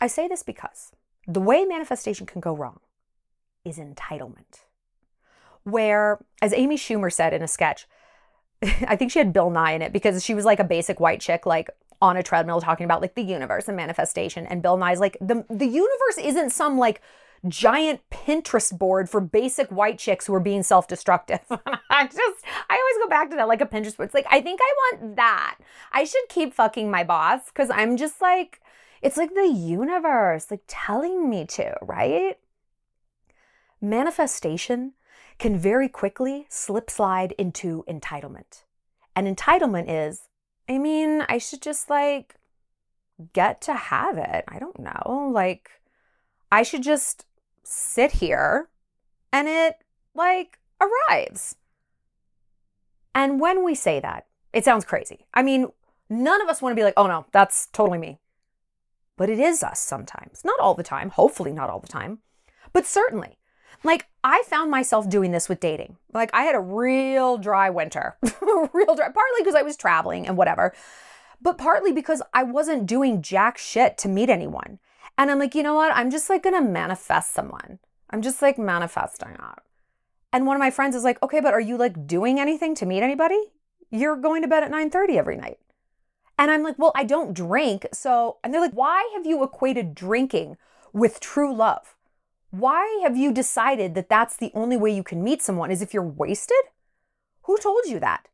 I 0.00 0.06
say 0.06 0.28
this 0.28 0.42
because 0.42 0.92
the 1.26 1.40
way 1.40 1.64
manifestation 1.64 2.26
can 2.26 2.40
go 2.40 2.56
wrong 2.56 2.80
is 3.64 3.78
entitlement 3.78 4.64
where, 5.66 6.20
as 6.40 6.54
Amy 6.54 6.76
Schumer 6.76 7.12
said 7.12 7.34
in 7.34 7.42
a 7.42 7.48
sketch, 7.48 7.88
I 8.62 8.94
think 8.94 9.10
she 9.10 9.18
had 9.18 9.32
Bill 9.32 9.50
Nye 9.50 9.72
in 9.72 9.82
it 9.82 9.92
because 9.92 10.24
she 10.24 10.32
was 10.32 10.44
like 10.44 10.60
a 10.60 10.64
basic 10.64 11.00
white 11.00 11.20
chick, 11.20 11.44
like 11.44 11.68
on 12.00 12.16
a 12.16 12.22
treadmill 12.22 12.60
talking 12.60 12.84
about 12.84 13.00
like 13.00 13.14
the 13.14 13.22
universe 13.22 13.68
and 13.68 13.76
manifestation. 13.76 14.46
And 14.46 14.62
Bill 14.62 14.76
Nye's 14.76 15.00
like, 15.00 15.16
the, 15.20 15.44
the 15.48 15.66
universe 15.66 16.18
isn't 16.18 16.50
some 16.50 16.78
like 16.78 17.00
giant 17.48 18.00
Pinterest 18.10 18.76
board 18.76 19.08
for 19.08 19.20
basic 19.20 19.68
white 19.68 19.98
chicks 19.98 20.26
who 20.26 20.34
are 20.34 20.40
being 20.40 20.62
self 20.62 20.88
destructive. 20.88 21.40
I 21.50 22.06
just, 22.06 22.44
I 22.68 22.74
always 22.74 23.04
go 23.04 23.08
back 23.08 23.30
to 23.30 23.36
that 23.36 23.48
like 23.48 23.60
a 23.60 23.66
Pinterest 23.66 23.96
board. 23.96 24.08
It's 24.08 24.14
like, 24.14 24.26
I 24.30 24.40
think 24.40 24.60
I 24.62 24.74
want 24.76 25.16
that. 25.16 25.58
I 25.92 26.04
should 26.04 26.28
keep 26.28 26.54
fucking 26.54 26.90
my 26.90 27.04
boss 27.04 27.46
because 27.46 27.70
I'm 27.70 27.96
just 27.96 28.20
like, 28.20 28.60
it's 29.02 29.16
like 29.16 29.34
the 29.34 29.46
universe, 29.46 30.50
like 30.50 30.62
telling 30.66 31.28
me 31.28 31.44
to, 31.46 31.76
right? 31.82 32.38
Manifestation 33.80 34.94
can 35.38 35.58
very 35.58 35.88
quickly 35.88 36.46
slip 36.48 36.90
slide 36.90 37.32
into 37.38 37.84
entitlement. 37.88 38.62
And 39.14 39.34
entitlement 39.34 39.86
is, 39.88 40.28
I 40.68 40.78
mean, 40.78 41.22
I 41.28 41.38
should 41.38 41.62
just 41.62 41.88
like 41.88 42.36
get 43.32 43.60
to 43.62 43.74
have 43.74 44.18
it. 44.18 44.44
I 44.48 44.58
don't 44.58 44.78
know. 44.78 45.30
Like, 45.32 45.70
I 46.50 46.62
should 46.62 46.82
just 46.82 47.26
sit 47.62 48.12
here 48.12 48.68
and 49.32 49.48
it 49.48 49.78
like 50.14 50.58
arrives. 50.80 51.56
And 53.14 53.40
when 53.40 53.64
we 53.64 53.74
say 53.74 54.00
that, 54.00 54.26
it 54.52 54.64
sounds 54.64 54.84
crazy. 54.84 55.26
I 55.32 55.42
mean, 55.42 55.68
none 56.10 56.42
of 56.42 56.48
us 56.48 56.60
want 56.60 56.72
to 56.72 56.80
be 56.80 56.84
like, 56.84 56.94
oh 56.96 57.06
no, 57.06 57.26
that's 57.32 57.66
totally 57.68 57.98
me. 57.98 58.18
But 59.16 59.30
it 59.30 59.38
is 59.38 59.62
us 59.62 59.80
sometimes. 59.80 60.44
Not 60.44 60.60
all 60.60 60.74
the 60.74 60.82
time, 60.82 61.10
hopefully, 61.10 61.52
not 61.52 61.70
all 61.70 61.80
the 61.80 61.86
time, 61.86 62.18
but 62.72 62.86
certainly. 62.86 63.38
Like, 63.84 64.06
I 64.24 64.42
found 64.46 64.70
myself 64.70 65.08
doing 65.08 65.32
this 65.32 65.48
with 65.48 65.60
dating. 65.60 65.96
Like, 66.12 66.30
I 66.32 66.42
had 66.42 66.54
a 66.54 66.60
real 66.60 67.38
dry 67.38 67.70
winter, 67.70 68.16
real 68.72 68.94
dry, 68.94 69.08
partly 69.08 69.40
because 69.40 69.54
I 69.54 69.62
was 69.62 69.76
traveling 69.76 70.26
and 70.26 70.36
whatever, 70.36 70.74
but 71.40 71.58
partly 71.58 71.92
because 71.92 72.22
I 72.34 72.42
wasn't 72.42 72.86
doing 72.86 73.22
jack 73.22 73.58
shit 73.58 73.98
to 73.98 74.08
meet 74.08 74.30
anyone. 74.30 74.78
And 75.18 75.30
I'm 75.30 75.38
like, 75.38 75.54
you 75.54 75.62
know 75.62 75.74
what? 75.74 75.94
I'm 75.94 76.10
just 76.10 76.28
like 76.28 76.42
gonna 76.42 76.62
manifest 76.62 77.32
someone. 77.32 77.78
I'm 78.10 78.22
just 78.22 78.42
like 78.42 78.58
manifesting 78.58 79.36
out. 79.38 79.62
And 80.32 80.46
one 80.46 80.56
of 80.56 80.60
my 80.60 80.70
friends 80.70 80.94
is 80.94 81.04
like, 81.04 81.22
okay, 81.22 81.40
but 81.40 81.54
are 81.54 81.60
you 81.60 81.76
like 81.76 82.06
doing 82.06 82.38
anything 82.38 82.74
to 82.76 82.86
meet 82.86 83.02
anybody? 83.02 83.40
You're 83.90 84.16
going 84.16 84.42
to 84.42 84.48
bed 84.48 84.62
at 84.62 84.70
9:30 84.70 85.16
every 85.16 85.36
night. 85.36 85.58
And 86.38 86.50
I'm 86.50 86.62
like, 86.62 86.78
well, 86.78 86.92
I 86.94 87.04
don't 87.04 87.32
drink. 87.32 87.86
So, 87.92 88.36
and 88.44 88.52
they're 88.52 88.60
like, 88.60 88.72
why 88.72 89.10
have 89.14 89.24
you 89.24 89.42
equated 89.42 89.94
drinking 89.94 90.58
with 90.92 91.20
true 91.20 91.54
love? 91.54 91.95
Why 92.50 93.00
have 93.02 93.16
you 93.16 93.32
decided 93.32 93.94
that 93.94 94.08
that's 94.08 94.36
the 94.36 94.50
only 94.54 94.76
way 94.76 94.90
you 94.90 95.02
can 95.02 95.22
meet 95.22 95.42
someone 95.42 95.70
is 95.70 95.82
if 95.82 95.92
you're 95.92 96.02
wasted? 96.02 96.56
Who 97.42 97.58
told 97.58 97.86
you 97.86 98.00
that? 98.00 98.28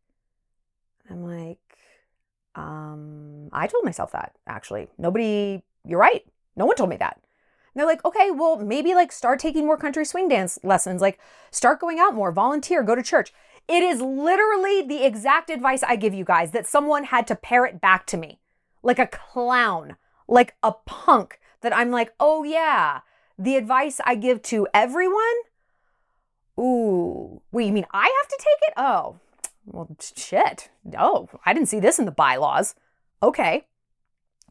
I'm 1.10 1.24
like, 1.24 1.58
um, 2.54 3.48
I 3.52 3.66
told 3.66 3.84
myself 3.84 4.12
that 4.12 4.34
actually. 4.46 4.88
Nobody, 4.98 5.62
you're 5.84 5.98
right. 5.98 6.24
No 6.56 6.66
one 6.66 6.76
told 6.76 6.90
me 6.90 6.96
that. 6.96 7.20
they're 7.74 7.86
like, 7.86 8.04
okay, 8.04 8.30
well, 8.30 8.58
maybe 8.58 8.94
like 8.94 9.12
start 9.12 9.38
taking 9.38 9.66
more 9.66 9.76
country 9.76 10.04
swing 10.04 10.28
dance 10.28 10.58
lessons, 10.62 11.00
like 11.00 11.18
start 11.50 11.80
going 11.80 11.98
out 11.98 12.14
more, 12.14 12.32
volunteer, 12.32 12.82
go 12.82 12.94
to 12.94 13.02
church. 13.02 13.32
It 13.68 13.82
is 13.82 14.00
literally 14.00 14.82
the 14.82 15.04
exact 15.04 15.50
advice 15.50 15.82
I 15.82 15.96
give 15.96 16.14
you 16.14 16.24
guys 16.24 16.50
that 16.50 16.66
someone 16.66 17.04
had 17.04 17.26
to 17.28 17.36
parrot 17.36 17.80
back 17.80 18.06
to 18.06 18.16
me 18.16 18.40
like 18.82 18.98
a 18.98 19.06
clown, 19.06 19.96
like 20.28 20.54
a 20.62 20.72
punk, 20.72 21.38
that 21.60 21.74
I'm 21.74 21.90
like, 21.90 22.12
oh 22.18 22.42
yeah, 22.42 23.00
the 23.42 23.56
advice 23.56 24.00
I 24.04 24.14
give 24.14 24.42
to 24.42 24.68
everyone. 24.72 25.22
Ooh, 26.58 27.40
wait, 27.50 27.66
you 27.66 27.72
mean 27.72 27.86
I 27.92 28.02
have 28.02 28.28
to 28.28 28.38
take 28.38 28.68
it? 28.68 28.74
Oh, 28.76 29.16
well, 29.66 29.88
shit. 30.00 30.70
Oh, 30.98 31.28
I 31.44 31.52
didn't 31.52 31.68
see 31.68 31.80
this 31.80 31.98
in 31.98 32.04
the 32.04 32.10
bylaws. 32.10 32.74
Okay. 33.22 33.66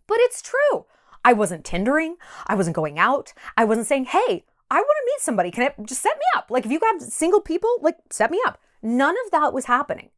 But 0.08 0.18
it's 0.20 0.42
true. 0.42 0.86
I 1.24 1.34
wasn't 1.34 1.64
Tindering. 1.64 2.16
I 2.48 2.56
wasn't 2.56 2.76
going 2.76 2.98
out. 2.98 3.34
I 3.56 3.66
wasn't 3.66 3.88
saying, 3.88 4.06
hey, 4.06 4.46
I 4.70 4.76
want 4.76 4.88
to 4.88 5.06
meet 5.06 5.22
somebody. 5.22 5.52
Can 5.52 5.64
it 5.64 5.76
just 5.86 6.02
set 6.02 6.18
me 6.18 6.26
up? 6.36 6.50
Like, 6.50 6.66
if 6.66 6.72
you 6.72 6.80
got 6.80 7.02
single 7.02 7.42
people, 7.42 7.70
like, 7.82 7.98
set 8.10 8.32
me 8.32 8.42
up. 8.46 8.60
None 8.82 9.16
of 9.26 9.32
that 9.32 9.54
was 9.54 9.66
happening. 9.66 10.10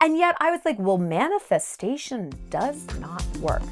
And 0.00 0.16
yet 0.16 0.36
I 0.40 0.50
was 0.50 0.60
like, 0.64 0.78
well, 0.78 0.98
manifestation 0.98 2.32
does 2.50 2.86
not 2.98 3.24
work. 3.38 3.62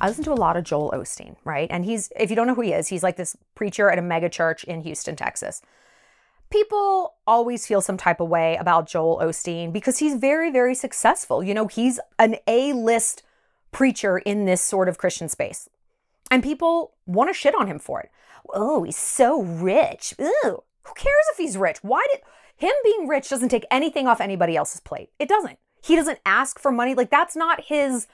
I 0.00 0.08
listen 0.08 0.24
to 0.24 0.32
a 0.32 0.34
lot 0.34 0.56
of 0.56 0.64
Joel 0.64 0.92
Osteen, 0.92 1.36
right? 1.44 1.68
And 1.70 1.84
he's, 1.84 2.12
if 2.16 2.30
you 2.30 2.36
don't 2.36 2.46
know 2.46 2.54
who 2.54 2.62
he 2.62 2.72
is, 2.72 2.88
he's 2.88 3.02
like 3.02 3.16
this 3.16 3.36
preacher 3.54 3.90
at 3.90 3.98
a 3.98 4.02
mega 4.02 4.28
church 4.28 4.64
in 4.64 4.80
Houston, 4.82 5.16
Texas. 5.16 5.60
People 6.50 7.14
always 7.26 7.66
feel 7.66 7.80
some 7.80 7.96
type 7.96 8.20
of 8.20 8.28
way 8.28 8.56
about 8.56 8.88
Joel 8.88 9.20
Osteen 9.22 9.72
because 9.72 9.98
he's 9.98 10.14
very, 10.14 10.50
very 10.50 10.74
successful. 10.74 11.42
You 11.42 11.52
know, 11.52 11.66
he's 11.66 12.00
an 12.18 12.36
A 12.46 12.72
list 12.72 13.22
preacher 13.70 14.18
in 14.18 14.44
this 14.44 14.62
sort 14.62 14.88
of 14.88 14.98
Christian 14.98 15.28
space. 15.28 15.68
And 16.30 16.42
people 16.42 16.94
want 17.06 17.28
to 17.30 17.34
shit 17.34 17.54
on 17.54 17.66
him 17.66 17.78
for 17.78 18.00
it. 18.00 18.10
Oh, 18.54 18.84
he's 18.84 18.96
so 18.96 19.42
rich. 19.42 20.14
Ooh, 20.20 20.62
who 20.82 20.94
cares 20.94 21.26
if 21.32 21.38
he's 21.38 21.56
rich? 21.56 21.78
Why 21.82 22.06
did 22.12 22.22
him 22.56 22.72
being 22.82 23.08
rich 23.08 23.28
doesn't 23.28 23.50
take 23.50 23.66
anything 23.70 24.06
off 24.06 24.20
anybody 24.20 24.56
else's 24.56 24.80
plate? 24.80 25.10
It 25.18 25.28
doesn't. 25.28 25.58
He 25.82 25.96
doesn't 25.96 26.20
ask 26.24 26.58
for 26.58 26.72
money. 26.72 26.94
Like, 26.94 27.10
that's 27.10 27.36
not 27.36 27.64
his 27.66 28.06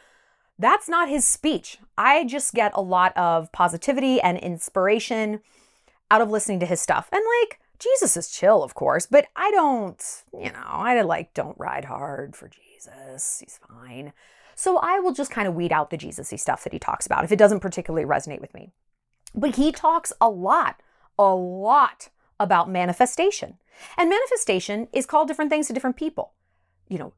that's 0.59 0.89
not 0.89 1.09
his 1.09 1.27
speech. 1.27 1.79
I 1.99 2.25
just 2.25 2.55
get 2.55 2.73
a 2.75 2.83
lot 2.83 3.17
of 3.17 3.51
positivity 3.53 4.21
and 4.21 4.39
inspiration 4.39 5.41
out 6.11 6.21
of 6.21 6.31
listening 6.31 6.61
to 6.61 6.67
his 6.67 6.81
stuff. 6.81 7.09
And 7.13 7.23
like, 7.43 7.61
Jesus 7.79 8.17
is 8.17 8.31
chill, 8.31 8.63
of 8.63 8.75
course, 8.75 9.07
but 9.07 9.27
I 9.37 9.51
don't, 9.51 10.03
you 10.33 10.53
know, 10.53 10.63
I 10.65 11.01
like 11.03 11.35
don't 11.35 11.59
ride 11.59 11.87
hard 11.87 12.37
for 12.37 12.49
Jesus. 12.49 13.41
He's 13.41 13.59
fine. 13.69 14.13
So 14.55 14.79
I 14.79 15.01
will 15.01 15.13
just 15.13 15.31
kind 15.31 15.49
of 15.49 15.55
weed 15.55 15.73
out 15.73 15.91
the 15.91 15.99
Jesusy 15.99 16.39
stuff 16.39 16.63
that 16.65 16.73
he 16.73 16.79
talks 16.79 17.07
about 17.07 17.25
if 17.25 17.33
it 17.33 17.39
doesn't 17.39 17.61
particularly 17.61 18.07
resonate 18.07 18.41
with 18.41 18.55
me. 18.55 18.71
But 19.35 19.57
he 19.57 19.73
talks 19.73 20.13
a 20.21 20.31
lot, 20.31 20.81
a 21.19 21.35
lot 21.35 22.11
about 22.39 22.71
manifestation. 22.71 23.59
And 23.97 24.09
manifestation 24.09 24.87
is 24.93 25.07
called 25.07 25.27
different 25.27 25.51
things 25.51 25.67
to 25.67 25.73
different 25.73 25.97
people. 25.97 26.33
You 26.89 26.99
know, 26.99 27.13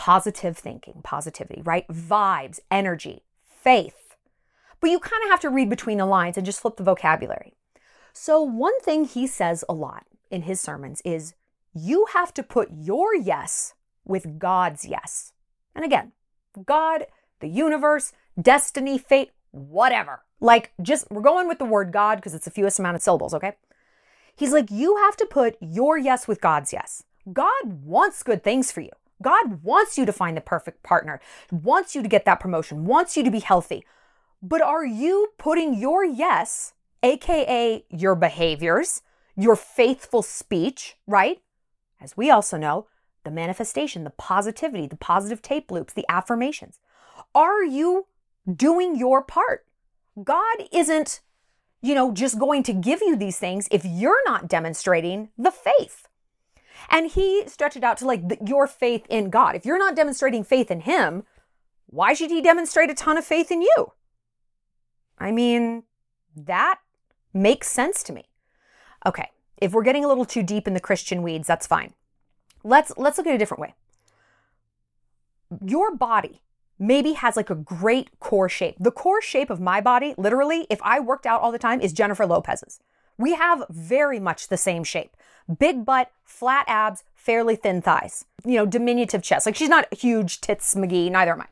positive 0.00 0.56
thinking, 0.56 1.02
positivity, 1.02 1.60
right? 1.60 1.86
Vibes, 1.88 2.58
energy, 2.70 3.22
faith. 3.44 4.16
But 4.80 4.88
you 4.88 4.98
kind 4.98 5.22
of 5.24 5.28
have 5.28 5.40
to 5.40 5.50
read 5.50 5.68
between 5.68 5.98
the 5.98 6.06
lines 6.06 6.38
and 6.38 6.46
just 6.46 6.58
flip 6.58 6.78
the 6.78 6.82
vocabulary. 6.82 7.52
So, 8.14 8.40
one 8.40 8.80
thing 8.80 9.04
he 9.04 9.26
says 9.26 9.62
a 9.68 9.74
lot 9.74 10.06
in 10.30 10.42
his 10.42 10.58
sermons 10.58 11.02
is 11.04 11.34
you 11.74 12.06
have 12.14 12.32
to 12.32 12.42
put 12.42 12.70
your 12.72 13.14
yes 13.14 13.74
with 14.06 14.38
God's 14.38 14.86
yes. 14.86 15.34
And 15.74 15.84
again, 15.84 16.12
God, 16.64 17.04
the 17.40 17.48
universe, 17.48 18.14
destiny, 18.40 18.96
fate, 18.96 19.32
whatever. 19.50 20.22
Like, 20.40 20.72
just 20.80 21.10
we're 21.10 21.20
going 21.20 21.46
with 21.46 21.58
the 21.58 21.66
word 21.66 21.92
God 21.92 22.16
because 22.16 22.32
it's 22.32 22.46
the 22.46 22.50
fewest 22.50 22.78
amount 22.78 22.96
of 22.96 23.02
syllables, 23.02 23.34
okay? 23.34 23.52
He's 24.34 24.52
like, 24.54 24.70
you 24.70 24.96
have 24.96 25.18
to 25.18 25.26
put 25.26 25.58
your 25.60 25.98
yes 25.98 26.26
with 26.26 26.40
God's 26.40 26.72
yes. 26.72 27.04
God 27.30 27.84
wants 27.84 28.22
good 28.22 28.42
things 28.42 28.72
for 28.72 28.80
you. 28.80 28.92
God 29.22 29.62
wants 29.62 29.98
you 29.98 30.06
to 30.06 30.12
find 30.12 30.36
the 30.36 30.40
perfect 30.40 30.82
partner, 30.82 31.20
wants 31.50 31.94
you 31.94 32.02
to 32.02 32.08
get 32.08 32.24
that 32.24 32.40
promotion, 32.40 32.84
wants 32.84 33.16
you 33.16 33.22
to 33.24 33.30
be 33.30 33.40
healthy. 33.40 33.84
But 34.42 34.62
are 34.62 34.84
you 34.84 35.28
putting 35.38 35.74
your 35.74 36.04
yes, 36.04 36.72
AKA 37.02 37.84
your 37.90 38.14
behaviors, 38.14 39.02
your 39.36 39.56
faithful 39.56 40.22
speech, 40.22 40.96
right? 41.06 41.42
As 42.00 42.16
we 42.16 42.30
also 42.30 42.56
know, 42.56 42.86
the 43.24 43.30
manifestation, 43.30 44.04
the 44.04 44.10
positivity, 44.10 44.86
the 44.86 44.96
positive 44.96 45.42
tape 45.42 45.70
loops, 45.70 45.92
the 45.92 46.06
affirmations. 46.08 46.78
Are 47.34 47.62
you 47.62 48.06
doing 48.50 48.96
your 48.96 49.22
part? 49.22 49.66
God 50.22 50.56
isn't, 50.72 51.20
you 51.82 51.94
know, 51.94 52.12
just 52.12 52.38
going 52.38 52.62
to 52.64 52.72
give 52.72 53.00
you 53.02 53.16
these 53.16 53.38
things 53.38 53.68
if 53.70 53.84
you're 53.84 54.24
not 54.24 54.48
demonstrating 54.48 55.28
the 55.36 55.50
faith. 55.50 56.08
And 56.88 57.10
he 57.10 57.44
stretched 57.46 57.76
it 57.76 57.84
out 57.84 57.98
to 57.98 58.06
like 58.06 58.28
the, 58.28 58.38
your 58.44 58.66
faith 58.66 59.06
in 59.08 59.30
God. 59.30 59.54
If 59.54 59.64
you're 59.64 59.78
not 59.78 59.96
demonstrating 59.96 60.44
faith 60.44 60.70
in 60.70 60.80
him, 60.80 61.24
why 61.86 62.14
should 62.14 62.30
he 62.30 62.40
demonstrate 62.40 62.90
a 62.90 62.94
ton 62.94 63.18
of 63.18 63.24
faith 63.24 63.50
in 63.50 63.62
you? 63.62 63.92
I 65.18 65.32
mean, 65.32 65.84
that 66.34 66.80
makes 67.34 67.68
sense 67.68 68.02
to 68.04 68.12
me. 68.12 68.24
Okay, 69.04 69.28
if 69.58 69.72
we're 69.72 69.82
getting 69.82 70.04
a 70.04 70.08
little 70.08 70.24
too 70.24 70.42
deep 70.42 70.66
in 70.66 70.74
the 70.74 70.80
Christian 70.80 71.22
weeds, 71.22 71.46
that's 71.46 71.66
fine. 71.66 71.94
Let's 72.62 72.92
let's 72.96 73.18
look 73.18 73.26
at 73.26 73.34
a 73.34 73.38
different 73.38 73.60
way. 73.60 73.74
Your 75.64 75.94
body 75.94 76.42
maybe 76.78 77.12
has 77.12 77.36
like 77.36 77.50
a 77.50 77.54
great 77.54 78.18
core 78.20 78.48
shape. 78.48 78.76
The 78.78 78.90
core 78.90 79.20
shape 79.20 79.50
of 79.50 79.60
my 79.60 79.80
body, 79.80 80.14
literally, 80.16 80.66
if 80.70 80.80
I 80.82 81.00
worked 81.00 81.26
out 81.26 81.40
all 81.42 81.52
the 81.52 81.58
time, 81.58 81.80
is 81.80 81.92
Jennifer 81.92 82.26
Lopez's. 82.26 82.80
We 83.20 83.34
have 83.34 83.66
very 83.68 84.18
much 84.18 84.48
the 84.48 84.56
same 84.56 84.82
shape 84.82 85.14
big 85.58 85.84
butt, 85.84 86.10
flat 86.24 86.64
abs, 86.68 87.04
fairly 87.14 87.56
thin 87.56 87.82
thighs, 87.82 88.24
you 88.44 88.54
know, 88.54 88.64
diminutive 88.64 89.22
chest. 89.22 89.46
Like 89.46 89.56
she's 89.56 89.68
not 89.68 89.92
huge 89.92 90.40
tits 90.40 90.74
McGee, 90.74 91.10
neither 91.10 91.32
am 91.32 91.42
I. 91.42 91.46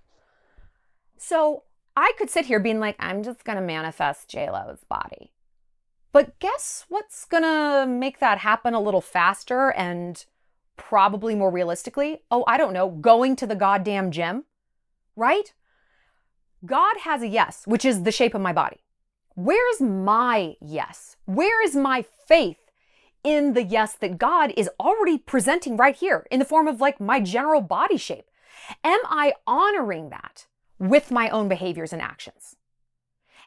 So 1.18 1.64
I 1.96 2.12
could 2.16 2.30
sit 2.30 2.46
here 2.46 2.60
being 2.60 2.80
like, 2.80 2.96
I'm 2.98 3.22
just 3.22 3.44
gonna 3.44 3.60
manifest 3.60 4.30
JLo's 4.30 4.84
body. 4.84 5.32
But 6.12 6.38
guess 6.38 6.86
what's 6.88 7.24
gonna 7.26 7.86
make 7.86 8.18
that 8.20 8.38
happen 8.38 8.72
a 8.72 8.80
little 8.80 9.02
faster 9.02 9.72
and 9.72 10.24
probably 10.76 11.34
more 11.34 11.50
realistically? 11.50 12.22
Oh, 12.30 12.44
I 12.46 12.56
don't 12.56 12.72
know, 12.72 12.88
going 12.88 13.36
to 13.36 13.46
the 13.46 13.56
goddamn 13.56 14.10
gym, 14.10 14.44
right? 15.16 15.52
God 16.64 16.98
has 17.02 17.20
a 17.20 17.28
yes, 17.28 17.64
which 17.66 17.84
is 17.84 18.04
the 18.04 18.12
shape 18.12 18.34
of 18.34 18.40
my 18.40 18.52
body. 18.52 18.78
Where's 19.38 19.80
my 19.80 20.56
yes? 20.60 21.14
Where 21.24 21.64
is 21.64 21.76
my 21.76 22.04
faith 22.26 22.72
in 23.22 23.52
the 23.52 23.62
yes 23.62 23.94
that 23.94 24.18
God 24.18 24.52
is 24.56 24.68
already 24.80 25.16
presenting 25.16 25.76
right 25.76 25.94
here 25.94 26.26
in 26.28 26.40
the 26.40 26.44
form 26.44 26.66
of 26.66 26.80
like 26.80 26.98
my 26.98 27.20
general 27.20 27.60
body 27.60 27.98
shape? 27.98 28.24
Am 28.82 28.98
I 29.04 29.34
honoring 29.46 30.10
that 30.10 30.46
with 30.80 31.12
my 31.12 31.30
own 31.30 31.48
behaviors 31.48 31.92
and 31.92 32.02
actions? 32.02 32.56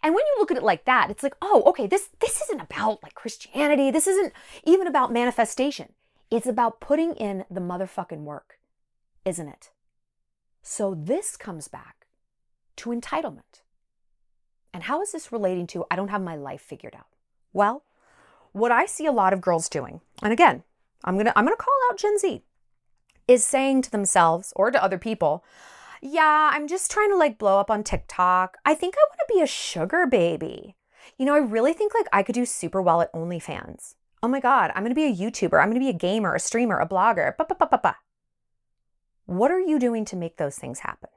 And 0.02 0.16
when 0.16 0.24
you 0.26 0.36
look 0.40 0.50
at 0.50 0.56
it 0.56 0.64
like 0.64 0.86
that, 0.86 1.12
it's 1.12 1.24
like, 1.24 1.36
oh, 1.42 1.62
okay, 1.66 1.88
this 1.88 2.08
this 2.22 2.42
isn't 2.44 2.62
about 2.62 3.04
like 3.04 3.14
Christianity. 3.14 3.92
This 3.92 4.08
isn't 4.08 4.32
even 4.64 4.88
about 4.88 5.12
manifestation. 5.12 5.92
It's 6.30 6.48
about 6.48 6.80
putting 6.80 7.16
in 7.16 7.44
the 7.52 7.60
motherfucking 7.60 8.24
work, 8.24 8.60
isn't 9.26 9.50
it? 9.50 9.72
So 10.62 10.96
this 10.98 11.36
comes 11.36 11.68
back 11.68 12.08
to 12.78 12.92
entitlement. 12.92 13.64
And 14.74 14.84
how 14.84 15.02
is 15.02 15.12
this 15.12 15.32
relating 15.32 15.68
to 15.68 15.86
I 15.92 15.96
don't 15.96 16.10
have 16.10 16.22
my 16.22 16.36
life 16.36 16.62
figured 16.62 16.96
out? 16.96 17.08
Well, 17.54 17.84
what 18.54 18.72
I 18.72 18.86
see 18.86 19.06
a 19.06 19.12
lot 19.12 19.34
of 19.34 19.42
girls 19.42 19.70
doing, 19.70 20.02
and 20.22 20.32
again, 20.34 20.64
I'm 21.04 21.18
gonna 21.18 21.34
I'm 21.36 21.46
gonna 21.46 21.56
call 21.56 21.74
out 21.90 21.98
Gen 21.98 22.18
Z, 22.18 22.42
is 23.28 23.44
saying 23.44 23.82
to 23.84 23.92
themselves 23.92 24.54
or 24.56 24.72
to 24.72 24.84
other 24.84 24.98
people, 24.98 25.44
yeah, 26.02 26.50
I'm 26.54 26.68
just 26.68 26.92
trying 26.92 27.10
to 27.12 27.18
like 27.18 27.38
blow 27.38 27.60
up 27.60 27.70
on 27.70 27.84
TikTok. 27.84 28.58
I 28.66 28.74
think 28.74 28.96
I 28.96 29.06
want 29.10 29.20
to 29.20 29.34
be 29.34 29.42
a 29.42 29.48
sugar 29.48 30.08
baby. 30.08 30.76
You 31.18 31.26
know, 31.26 31.36
I 31.36 31.40
really 31.40 31.74
think 31.74 31.94
like 31.94 32.08
I 32.12 32.24
could 32.24 32.36
do 32.36 32.46
super 32.46 32.82
well 32.82 33.02
at 33.02 33.14
OnlyFans. 33.14 33.96
Oh 34.24 34.28
my 34.28 34.40
God, 34.40 34.72
I'm 34.76 34.84
gonna 34.84 34.96
be 34.96 35.06
a 35.06 35.16
YouTuber. 35.16 35.62
I'm 35.62 35.70
gonna 35.70 35.80
be 35.80 35.90
a 35.90 35.94
gamer, 35.94 36.36
a 36.36 36.40
streamer, 36.40 36.80
a 36.80 36.88
blogger. 36.88 37.36
Ba, 37.38 37.46
ba, 37.48 37.56
ba, 37.56 37.68
ba, 37.68 37.80
ba. 37.82 37.96
What 39.26 39.52
are 39.52 39.60
you 39.60 39.80
doing 39.80 40.06
to 40.06 40.16
make 40.16 40.38
those 40.38 40.58
things 40.58 40.80
happen? 40.80 41.10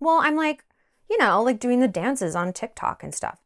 Well, 0.00 0.20
I'm 0.22 0.36
like, 0.36 0.64
you 1.10 1.18
know, 1.18 1.42
like 1.42 1.60
doing 1.60 1.80
the 1.80 1.88
dances 1.88 2.34
on 2.34 2.52
TikTok 2.52 3.02
and 3.02 3.14
stuff. 3.14 3.40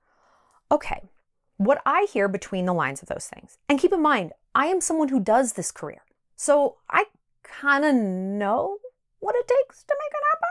Okay, 0.70 1.10
what 1.56 1.82
I 1.84 2.06
hear 2.12 2.28
between 2.28 2.66
the 2.66 2.72
lines 2.72 3.02
of 3.02 3.08
those 3.08 3.26
things. 3.26 3.58
And 3.68 3.78
keep 3.78 3.92
in 3.92 4.02
mind, 4.02 4.32
I 4.54 4.66
am 4.66 4.80
someone 4.80 5.08
who 5.08 5.20
does 5.20 5.52
this 5.52 5.70
career. 5.70 6.02
So 6.36 6.76
I 6.88 7.04
kind 7.42 7.84
of 7.84 7.94
know 7.94 8.78
what 9.18 9.34
it 9.36 9.46
takes 9.46 9.84
to 9.84 9.96
make 9.98 10.12
it 10.12 10.24
happen. 10.32 10.48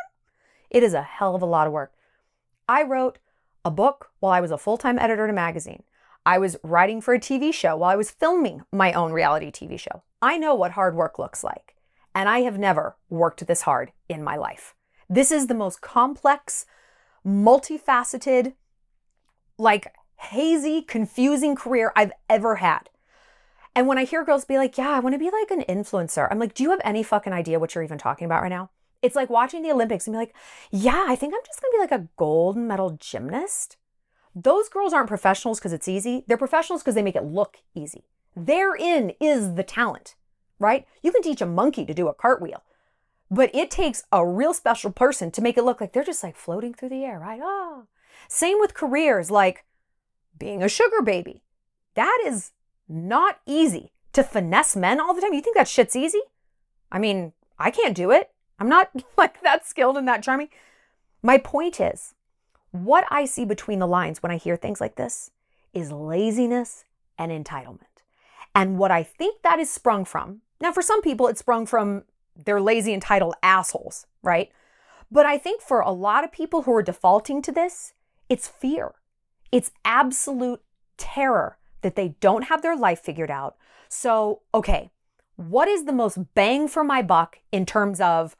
It 0.69 0.83
is 0.83 0.93
a 0.93 1.01
hell 1.01 1.35
of 1.35 1.41
a 1.41 1.47
lot 1.47 1.67
of 1.67 1.73
work. 1.73 1.93
I 2.67 2.83
wrote 2.83 3.17
a 3.65 3.71
book 3.71 4.11
while 4.19 4.31
I 4.31 4.41
was 4.41 4.51
a 4.51 4.57
full 4.57 4.77
time 4.77 4.99
editor 4.99 5.23
at 5.23 5.29
a 5.29 5.33
magazine. 5.33 5.83
I 6.25 6.37
was 6.37 6.57
writing 6.63 7.01
for 7.01 7.13
a 7.13 7.19
TV 7.19 7.53
show 7.53 7.75
while 7.77 7.89
I 7.89 7.95
was 7.95 8.11
filming 8.11 8.61
my 8.71 8.93
own 8.93 9.11
reality 9.11 9.51
TV 9.51 9.79
show. 9.79 10.03
I 10.21 10.37
know 10.37 10.53
what 10.53 10.71
hard 10.71 10.95
work 10.95 11.17
looks 11.17 11.43
like, 11.43 11.75
and 12.13 12.29
I 12.29 12.41
have 12.41 12.59
never 12.59 12.97
worked 13.09 13.47
this 13.47 13.63
hard 13.63 13.91
in 14.07 14.23
my 14.23 14.35
life. 14.35 14.75
This 15.09 15.31
is 15.31 15.47
the 15.47 15.55
most 15.55 15.81
complex, 15.81 16.67
multifaceted, 17.29 18.53
like 19.57 19.93
hazy, 20.17 20.81
confusing 20.81 21.55
career 21.55 21.93
I've 21.95 22.11
ever 22.29 22.55
had. 22.55 22.89
And 23.75 23.87
when 23.87 23.97
I 23.97 24.03
hear 24.03 24.25
girls 24.25 24.45
be 24.45 24.57
like, 24.57 24.77
yeah, 24.77 24.89
I 24.89 24.99
want 24.99 25.13
to 25.13 25.19
be 25.19 25.31
like 25.31 25.51
an 25.51 25.63
influencer, 25.69 26.27
I'm 26.29 26.39
like, 26.39 26.53
do 26.53 26.63
you 26.63 26.71
have 26.71 26.81
any 26.83 27.03
fucking 27.03 27.33
idea 27.33 27.59
what 27.59 27.75
you're 27.75 27.83
even 27.83 27.97
talking 27.97 28.25
about 28.25 28.41
right 28.41 28.49
now? 28.49 28.71
It's 29.01 29.15
like 29.15 29.29
watching 29.29 29.61
the 29.61 29.71
Olympics 29.71 30.07
and 30.07 30.13
be 30.13 30.17
like, 30.17 30.35
yeah, 30.71 31.05
I 31.07 31.15
think 31.15 31.33
I'm 31.33 31.45
just 31.45 31.61
going 31.61 31.71
to 31.71 31.77
be 31.77 31.81
like 31.81 32.01
a 32.01 32.07
gold 32.17 32.57
medal 32.57 32.97
gymnast. 32.99 33.77
Those 34.35 34.67
girls 34.67 34.91
aren't 34.91 35.07
professionals 35.07 35.59
because 35.59 35.71
it's 35.71 35.87
easy. 35.87 36.25
They're 36.27 36.37
professionals 36.37 36.81
because 36.81 36.95
they 36.95 37.01
make 37.01 37.15
it 37.15 37.23
look 37.23 37.57
easy. 37.73 38.03
Therein 38.35 39.13
is 39.21 39.55
the 39.55 39.63
talent, 39.63 40.15
right? 40.59 40.85
You 41.01 41.11
can 41.11 41.21
teach 41.21 41.41
a 41.41 41.45
monkey 41.45 41.85
to 41.85 41.93
do 41.93 42.07
a 42.07 42.13
cartwheel, 42.13 42.63
but 43.31 43.53
it 43.53 43.69
takes 43.69 44.03
a 44.11 44.25
real 44.25 44.53
special 44.53 44.91
person 44.91 45.31
to 45.31 45.41
make 45.41 45.57
it 45.57 45.63
look 45.63 45.79
like 45.79 45.93
they're 45.93 46.03
just 46.03 46.23
like 46.23 46.35
floating 46.35 46.73
through 46.73 46.89
the 46.89 47.05
air, 47.05 47.19
right? 47.19 47.39
Oh. 47.43 47.85
Same 48.27 48.59
with 48.59 48.73
careers 48.73 49.29
like 49.29 49.65
being 50.37 50.63
a 50.63 50.69
sugar 50.69 51.01
baby. 51.01 51.43
That 51.93 52.19
is 52.25 52.51
not 52.87 53.39
easy 53.45 53.91
to 54.13 54.23
finesse 54.23 54.75
men 54.75 54.99
all 54.99 55.13
the 55.13 55.21
time. 55.21 55.33
You 55.33 55.41
think 55.41 55.55
that 55.55 55.67
shit's 55.67 55.95
easy? 55.95 56.21
I 56.91 56.97
mean, 56.97 57.33
I 57.59 57.71
can't 57.71 57.95
do 57.95 58.11
it. 58.11 58.31
I'm 58.59 58.69
not 58.69 58.89
like 59.17 59.41
that 59.41 59.67
skilled 59.67 59.97
and 59.97 60.07
that 60.07 60.23
charming. 60.23 60.49
My 61.21 61.37
point 61.37 61.79
is, 61.79 62.15
what 62.71 63.05
I 63.09 63.25
see 63.25 63.45
between 63.45 63.79
the 63.79 63.87
lines 63.87 64.23
when 64.23 64.31
I 64.31 64.37
hear 64.37 64.55
things 64.55 64.79
like 64.79 64.95
this 64.95 65.31
is 65.73 65.91
laziness 65.91 66.85
and 67.17 67.31
entitlement. 67.31 67.79
And 68.55 68.77
what 68.77 68.91
I 68.91 69.03
think 69.03 69.41
that 69.41 69.59
is 69.59 69.71
sprung 69.71 70.05
from, 70.05 70.41
now 70.61 70.71
for 70.71 70.81
some 70.81 71.01
people, 71.01 71.27
it's 71.27 71.39
sprung 71.39 71.65
from 71.65 72.03
they're 72.45 72.61
lazy, 72.61 72.93
entitled 72.93 73.35
assholes, 73.43 74.05
right? 74.23 74.51
But 75.11 75.25
I 75.25 75.37
think 75.37 75.61
for 75.61 75.79
a 75.81 75.91
lot 75.91 76.23
of 76.23 76.31
people 76.31 76.63
who 76.63 76.73
are 76.73 76.83
defaulting 76.83 77.41
to 77.43 77.51
this, 77.51 77.93
it's 78.29 78.47
fear. 78.47 78.93
It's 79.51 79.71
absolute 79.83 80.61
terror 80.97 81.57
that 81.81 81.95
they 81.95 82.15
don't 82.19 82.43
have 82.43 82.61
their 82.61 82.75
life 82.75 82.99
figured 82.99 83.31
out. 83.31 83.55
So, 83.87 84.41
okay, 84.53 84.91
what 85.35 85.67
is 85.67 85.85
the 85.85 85.93
most 85.93 86.33
bang 86.35 86.67
for 86.67 86.83
my 86.83 87.01
buck 87.01 87.39
in 87.51 87.65
terms 87.65 87.99
of 87.99 88.35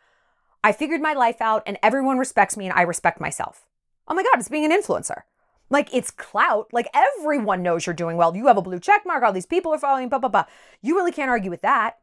I 0.64 0.72
figured 0.74 1.02
my 1.02 1.14
life 1.14 1.42
out 1.42 1.64
and 1.66 1.78
everyone 1.82 2.18
respects 2.18 2.58
me 2.58 2.66
and 2.66 2.78
I 2.78 2.82
respect 2.84 3.20
myself? 3.20 3.66
Oh 4.08 4.14
my 4.14 4.24
God, 4.24 4.40
it's 4.40 4.50
being 4.50 4.66
an 4.66 4.72
influencer. 4.72 5.22
Like 5.70 5.94
it's 5.94 6.12
clout. 6.12 6.70
Like 6.72 6.88
everyone 6.94 7.64
knows 7.64 7.86
you're 7.86 7.94
doing 7.94 8.18
well. 8.18 8.36
You 8.36 8.48
have 8.48 8.58
a 8.58 8.62
blue 8.62 8.80
check 8.80 9.04
mark. 9.06 9.24
All 9.24 9.34
these 9.34 9.46
people 9.46 9.74
are 9.74 9.80
following, 9.80 10.10
blah, 10.10 10.20
blah, 10.20 10.30
blah. 10.30 10.46
You 10.82 10.96
really 10.96 11.12
can't 11.12 11.30
argue 11.30 11.52
with 11.52 11.62
that. 11.62 11.98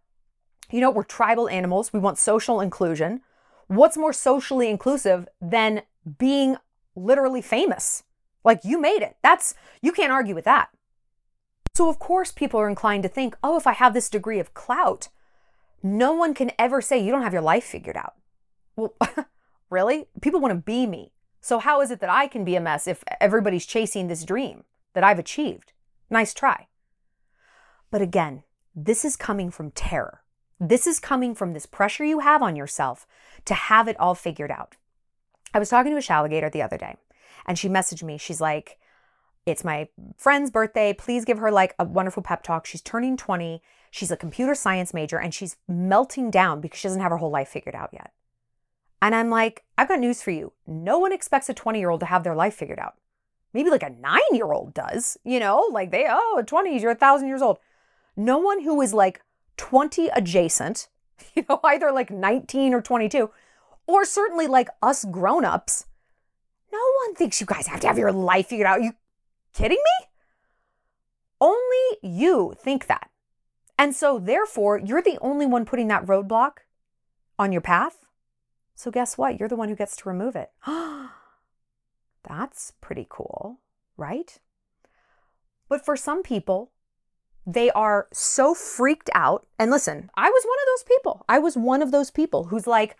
You 0.71 0.81
know, 0.81 0.91
we're 0.91 1.05
tribal 1.05 1.49
animals. 1.49 1.93
We 1.93 2.01
want 2.01 2.19
social 2.19 2.61
inclusion. 2.61 3.21
What's 3.69 3.97
more 3.97 4.13
socially 4.13 4.69
inclusive 4.69 5.29
than 5.41 5.83
being 6.19 6.57
literally 6.95 7.43
famous? 7.43 8.05
Like 8.45 8.61
you 8.65 8.81
made 8.81 9.03
it. 9.03 9.17
That's, 9.23 9.55
you 9.83 9.93
can't 9.93 10.13
argue 10.13 10.35
with 10.35 10.45
that. 10.45 10.71
So, 11.75 11.91
of 11.91 11.99
course, 11.99 12.33
people 12.33 12.59
are 12.59 12.69
inclined 12.69 13.03
to 13.03 13.09
think, 13.09 13.37
oh, 13.43 13.57
if 13.57 13.67
I 13.67 13.73
have 13.73 13.93
this 13.93 14.09
degree 14.09 14.39
of 14.39 14.55
clout, 14.55 15.09
no 15.83 16.15
one 16.15 16.33
can 16.33 16.51
ever 16.59 16.81
say 16.81 16.99
you 16.99 17.13
don't 17.13 17.23
have 17.23 17.35
your 17.35 17.43
life 17.43 17.65
figured 17.65 17.97
out. 17.97 18.15
Well, 18.77 18.95
really? 19.71 20.07
People 20.23 20.41
want 20.41 20.53
to 20.53 20.61
be 20.61 20.87
me. 20.87 21.13
So, 21.43 21.59
how 21.59 21.81
is 21.83 21.91
it 21.91 22.01
that 22.01 22.11
I 22.11 22.29
can 22.29 22.45
be 22.45 22.57
a 22.57 22.61
mess 22.61 22.87
if 22.87 23.05
everybody's 23.21 23.67
chasing 23.67 24.09
this 24.09 24.25
dream 24.25 24.65
that 24.95 25.05
I've 25.05 25.19
achieved? 25.19 25.73
Nice 26.09 26.33
try. 26.33 26.67
But 27.91 28.01
again, 28.01 28.43
this 28.75 29.05
is 29.05 29.17
coming 29.17 29.51
from 29.51 29.71
terror. 29.71 30.23
This 30.59 30.87
is 30.87 31.01
coming 31.01 31.35
from 31.35 31.53
this 31.53 31.67
pressure 31.67 32.05
you 32.05 32.21
have 32.21 32.43
on 32.43 32.57
yourself 32.57 33.07
to 33.45 33.55
have 33.55 33.89
it 33.89 33.99
all 34.01 34.15
figured 34.15 34.51
out. 34.51 34.77
I 35.53 35.59
was 35.59 35.69
talking 35.69 35.93
to 35.93 35.99
a 35.99 36.01
Shalligator 36.01 36.51
the 36.51 36.63
other 36.63 36.79
day, 36.79 36.97
and 37.47 37.59
she 37.59 37.69
messaged 37.69 38.03
me. 38.03 38.17
She's 38.19 38.41
like, 38.41 38.79
It's 39.45 39.65
my 39.65 39.89
friend's 40.17 40.51
birthday. 40.51 40.93
Please 40.93 41.25
give 41.25 41.39
her 41.39 41.51
like 41.51 41.75
a 41.79 41.85
wonderful 41.85 42.23
pep 42.23 42.43
talk. 42.43 42.67
She's 42.67 42.83
turning 42.83 43.17
20. 43.17 43.63
She's 43.91 44.11
a 44.11 44.17
computer 44.17 44.55
science 44.55 44.95
major, 44.95 45.19
and 45.19 45.35
she's 45.35 45.57
melting 45.69 46.31
down 46.31 46.61
because 46.61 46.81
she 46.81 46.89
doesn't 46.89 47.03
have 47.03 47.13
her 47.13 47.19
whole 47.19 47.31
life 47.31 47.49
figured 47.49 47.75
out 47.75 47.91
yet. 47.93 48.13
And 49.03 49.15
I'm 49.15 49.31
like, 49.31 49.65
I've 49.77 49.89
got 49.89 50.01
news 50.01 50.23
for 50.23 50.31
you. 50.31 50.53
No 50.67 50.99
one 50.99 51.13
expects 51.13 51.49
a 51.49 51.55
20 51.55 51.79
year 51.79 51.91
old 51.91 52.01
to 52.01 52.07
have 52.07 52.25
their 52.25 52.35
life 52.35 52.55
figured 52.55 52.79
out. 52.79 52.95
Maybe 53.53 53.71
like 53.71 53.83
a 53.83 53.91
nine 53.91 54.21
year 54.33 54.53
old 54.53 54.75
does, 54.75 55.19
you 55.23 55.39
know, 55.39 55.69
like 55.71 55.91
they, 55.91 56.07
oh, 56.09 56.43
20s, 56.45 56.81
you're 56.81 56.91
a 56.91 56.97
thousand 56.97 57.29
years 57.29 57.43
old. 57.43 57.59
No 58.17 58.39
one 58.39 58.63
who 58.63 58.81
is 58.81 58.95
like 58.95 59.21
20 59.57 60.09
adjacent, 60.09 60.89
you 61.35 61.45
know, 61.49 61.61
either 61.65 61.93
like 61.93 62.11
19 62.11 62.75
or 62.75 62.83
22, 62.83 63.31
or 63.87 64.05
certainly 64.05 64.47
like 64.47 64.69
us 64.83 65.05
grown 65.05 65.45
ups, 65.45 65.87
no 66.73 66.83
one 67.05 67.15
thinks 67.15 67.41
you 67.41 67.47
guys 67.47 67.67
have 67.69 67.81
to 67.81 67.87
have 67.87 67.99
your 67.99 68.13
life 68.13 68.49
figured 68.49 68.67
out. 68.67 68.81
Are 68.81 68.83
you 68.83 68.93
kidding 69.55 69.79
me? 69.79 70.07
Only 71.41 71.99
you 72.03 72.55
think 72.59 72.87
that. 72.87 73.11
And 73.79 73.95
so, 73.95 74.19
therefore, 74.19 74.79
you're 74.79 75.03
the 75.03 75.19
only 75.21 75.47
one 75.47 75.67
putting 75.67 75.89
that 75.89 76.07
roadblock 76.07 76.59
on 77.39 77.53
your 77.53 77.61
path. 77.61 78.07
So 78.75 78.91
guess 78.91 79.19
what? 79.19 79.39
You're 79.39 79.49
the 79.49 79.57
one 79.57 79.69
who 79.69 79.77
gets 79.77 79.97
to 79.97 80.09
remove 80.09 80.37
it. 80.37 80.51
That's 82.29 82.73
pretty 82.81 83.07
cool, 83.09 83.61
right? 83.97 84.39
But 85.69 85.85
for 85.85 85.97
some 85.97 86.23
people, 86.23 86.71
they 87.47 87.71
are 87.71 88.09
so 88.13 88.55
freaked 88.55 89.09
out. 89.15 89.47
And 89.59 89.71
listen, 89.71 90.11
I 90.17 90.29
was 90.29 90.45
one 90.45 90.59
of 90.59 90.67
those 90.67 90.85
people. 90.85 91.25
I 91.29 91.39
was 91.39 91.57
one 91.57 91.83
of 91.83 91.93
those 91.93 92.11
people 92.11 92.45
who's 92.45 92.67
like, 92.67 92.97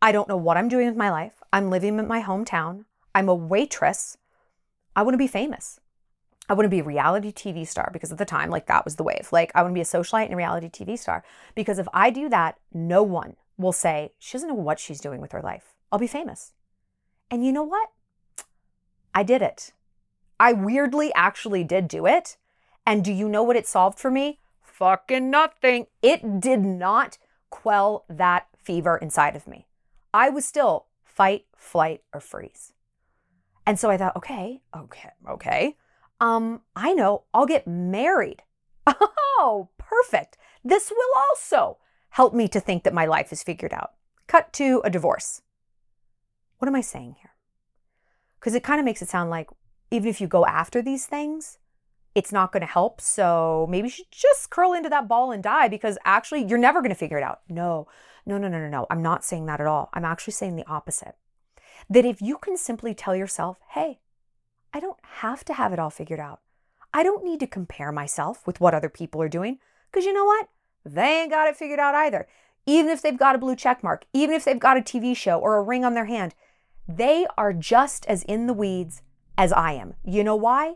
I 0.00 0.12
don't 0.12 0.28
know 0.28 0.36
what 0.36 0.56
I'm 0.56 0.68
doing 0.68 0.86
with 0.86 0.96
my 0.96 1.10
life. 1.10 1.42
I'm 1.52 1.70
living 1.70 1.98
in 1.98 2.06
my 2.06 2.22
hometown. 2.22 2.84
I'm 3.14 3.28
a 3.28 3.34
waitress. 3.34 4.16
I 4.94 5.02
want 5.02 5.14
to 5.14 5.18
be 5.18 5.26
famous. 5.26 5.80
I 6.48 6.54
want 6.54 6.64
to 6.64 6.70
be 6.70 6.78
a 6.78 6.84
reality 6.84 7.32
TV 7.32 7.66
star 7.66 7.90
because 7.92 8.10
at 8.10 8.18
the 8.18 8.24
time, 8.24 8.48
like 8.48 8.66
that 8.66 8.84
was 8.84 8.96
the 8.96 9.02
wave. 9.02 9.28
Like, 9.32 9.52
I 9.54 9.62
want 9.62 9.72
to 9.72 9.74
be 9.74 9.82
a 9.82 9.84
socialite 9.84 10.26
and 10.26 10.34
a 10.34 10.36
reality 10.36 10.68
TV 10.68 10.98
star 10.98 11.24
because 11.54 11.78
if 11.78 11.88
I 11.92 12.10
do 12.10 12.28
that, 12.30 12.56
no 12.72 13.02
one 13.02 13.36
will 13.58 13.72
say, 13.72 14.12
she 14.18 14.38
doesn't 14.38 14.48
know 14.48 14.54
what 14.54 14.78
she's 14.78 15.00
doing 15.00 15.20
with 15.20 15.32
her 15.32 15.42
life. 15.42 15.74
I'll 15.92 15.98
be 15.98 16.06
famous. 16.06 16.52
And 17.30 17.44
you 17.44 17.52
know 17.52 17.64
what? 17.64 17.90
I 19.14 19.24
did 19.24 19.42
it. 19.42 19.72
I 20.40 20.52
weirdly 20.52 21.12
actually 21.14 21.64
did 21.64 21.88
do 21.88 22.06
it. 22.06 22.37
And 22.88 23.04
do 23.04 23.12
you 23.12 23.28
know 23.28 23.42
what 23.42 23.56
it 23.56 23.66
solved 23.66 23.98
for 23.98 24.10
me? 24.10 24.38
Fucking 24.62 25.30
nothing. 25.30 25.88
It 26.00 26.40
did 26.40 26.60
not 26.64 27.18
quell 27.50 28.06
that 28.08 28.46
fever 28.56 28.96
inside 28.96 29.36
of 29.36 29.46
me. 29.46 29.66
I 30.14 30.30
was 30.30 30.46
still 30.46 30.86
fight, 31.04 31.44
flight, 31.54 32.00
or 32.14 32.20
freeze. 32.20 32.72
And 33.66 33.78
so 33.78 33.90
I 33.90 33.98
thought, 33.98 34.16
okay, 34.16 34.62
okay, 34.74 35.10
okay. 35.28 35.76
Um, 36.18 36.62
I 36.74 36.94
know 36.94 37.24
I'll 37.34 37.46
get 37.46 37.66
married. 37.68 38.42
Oh, 39.40 39.68
perfect. 39.78 40.36
This 40.64 40.90
will 40.90 41.22
also 41.30 41.78
help 42.08 42.34
me 42.34 42.48
to 42.48 42.58
think 42.58 42.82
that 42.82 42.92
my 42.92 43.06
life 43.06 43.32
is 43.32 43.44
figured 43.44 43.72
out. 43.72 43.92
Cut 44.26 44.52
to 44.54 44.82
a 44.82 44.90
divorce. 44.90 45.42
What 46.58 46.66
am 46.66 46.74
I 46.74 46.80
saying 46.80 47.16
here? 47.20 47.34
Because 48.40 48.54
it 48.54 48.64
kind 48.64 48.80
of 48.80 48.84
makes 48.84 49.00
it 49.00 49.08
sound 49.08 49.30
like 49.30 49.48
even 49.92 50.08
if 50.08 50.20
you 50.20 50.26
go 50.26 50.44
after 50.44 50.82
these 50.82 51.06
things, 51.06 51.58
it's 52.14 52.32
not 52.32 52.52
going 52.52 52.60
to 52.62 52.66
help. 52.66 53.00
So 53.00 53.66
maybe 53.70 53.86
you 53.86 53.90
should 53.90 54.10
just 54.10 54.50
curl 54.50 54.72
into 54.72 54.88
that 54.88 55.08
ball 55.08 55.30
and 55.30 55.42
die 55.42 55.68
because 55.68 55.98
actually 56.04 56.44
you're 56.44 56.58
never 56.58 56.80
going 56.80 56.90
to 56.90 56.96
figure 56.96 57.18
it 57.18 57.22
out. 57.22 57.40
No, 57.48 57.86
no, 58.26 58.38
no, 58.38 58.48
no, 58.48 58.58
no, 58.58 58.68
no. 58.68 58.86
I'm 58.90 59.02
not 59.02 59.24
saying 59.24 59.46
that 59.46 59.60
at 59.60 59.66
all. 59.66 59.90
I'm 59.92 60.04
actually 60.04 60.32
saying 60.32 60.56
the 60.56 60.66
opposite. 60.66 61.14
That 61.88 62.04
if 62.04 62.20
you 62.20 62.38
can 62.38 62.56
simply 62.56 62.94
tell 62.94 63.14
yourself, 63.14 63.58
hey, 63.70 64.00
I 64.72 64.80
don't 64.80 64.98
have 65.02 65.44
to 65.46 65.54
have 65.54 65.72
it 65.72 65.78
all 65.78 65.90
figured 65.90 66.20
out. 66.20 66.40
I 66.92 67.02
don't 67.02 67.24
need 67.24 67.40
to 67.40 67.46
compare 67.46 67.92
myself 67.92 68.46
with 68.46 68.60
what 68.60 68.74
other 68.74 68.88
people 68.88 69.22
are 69.22 69.28
doing 69.28 69.58
because 69.90 70.04
you 70.04 70.12
know 70.12 70.24
what? 70.24 70.48
They 70.84 71.22
ain't 71.22 71.30
got 71.30 71.48
it 71.48 71.56
figured 71.56 71.78
out 71.78 71.94
either. 71.94 72.26
Even 72.66 72.90
if 72.90 73.00
they've 73.00 73.18
got 73.18 73.34
a 73.34 73.38
blue 73.38 73.56
check 73.56 73.82
mark, 73.82 74.04
even 74.12 74.34
if 74.34 74.44
they've 74.44 74.58
got 74.58 74.76
a 74.76 74.80
TV 74.80 75.16
show 75.16 75.38
or 75.38 75.56
a 75.56 75.62
ring 75.62 75.84
on 75.84 75.94
their 75.94 76.06
hand, 76.06 76.34
they 76.86 77.26
are 77.36 77.52
just 77.52 78.06
as 78.06 78.22
in 78.24 78.46
the 78.46 78.54
weeds 78.54 79.02
as 79.36 79.52
I 79.52 79.72
am. 79.72 79.94
You 80.04 80.24
know 80.24 80.36
why? 80.36 80.74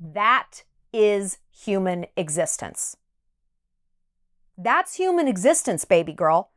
That 0.00 0.64
is 0.92 1.38
human 1.50 2.06
existence. 2.16 2.96
That's 4.56 4.94
human 4.94 5.26
existence, 5.26 5.84
baby 5.84 6.12
girl. 6.12 6.50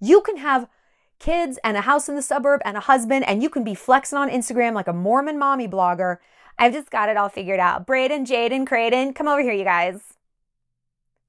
You 0.00 0.20
can 0.20 0.38
have 0.38 0.68
kids 1.18 1.58
and 1.64 1.76
a 1.76 1.82
house 1.82 2.08
in 2.08 2.16
the 2.16 2.22
suburb 2.22 2.60
and 2.64 2.76
a 2.76 2.80
husband, 2.80 3.24
and 3.28 3.42
you 3.42 3.48
can 3.48 3.64
be 3.64 3.74
flexing 3.74 4.18
on 4.18 4.30
Instagram 4.30 4.74
like 4.74 4.88
a 4.88 4.92
Mormon 4.92 5.38
mommy 5.38 5.68
blogger. 5.68 6.18
I've 6.58 6.72
just 6.72 6.90
got 6.90 7.08
it 7.08 7.16
all 7.16 7.28
figured 7.28 7.60
out. 7.60 7.86
Braden, 7.86 8.24
Jaden, 8.24 8.66
Creighton, 8.66 9.12
come 9.14 9.28
over 9.28 9.42
here, 9.42 9.52
you 9.52 9.64
guys. 9.64 10.14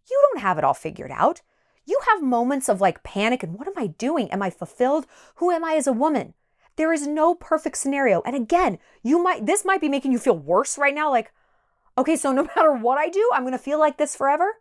You 0.10 0.20
don't 0.32 0.42
have 0.42 0.58
it 0.58 0.64
all 0.64 0.74
figured 0.74 1.12
out. 1.12 1.42
You 1.86 2.00
have 2.08 2.24
moments 2.24 2.70
of 2.70 2.82
like 2.82 3.04
panic 3.04 3.44
and 3.44 3.58
what 3.58 3.68
am 3.68 3.74
I 3.78 3.88
doing? 3.88 4.32
Am 4.32 4.42
I 4.42 4.50
fulfilled? 4.50 5.06
Who 5.36 5.52
am 5.52 5.64
I 5.64 5.74
as 5.74 5.88
a 5.88 5.94
woman? 5.94 6.34
There 6.76 6.94
is 6.94 7.08
no 7.08 7.36
perfect 7.36 7.78
scenario. 7.78 8.22
And 8.22 8.36
again, 8.36 8.80
you 9.04 9.22
might 9.22 9.46
this 9.46 9.66
might 9.66 9.82
be 9.82 9.90
making 9.90 10.12
you 10.12 10.20
feel 10.20 10.38
worse 10.38 10.78
right 10.78 10.94
now 10.94 11.10
like 11.10 11.32
okay, 12.00 12.16
so 12.16 12.32
no 12.32 12.44
matter 12.56 12.74
what 12.74 12.98
I 12.98 13.10
do, 13.10 13.30
I'm 13.34 13.44
going 13.44 13.54
to 13.54 13.60
feel 13.60 13.80
like 13.80 13.98
this 13.98 14.16
forever? 14.16 14.56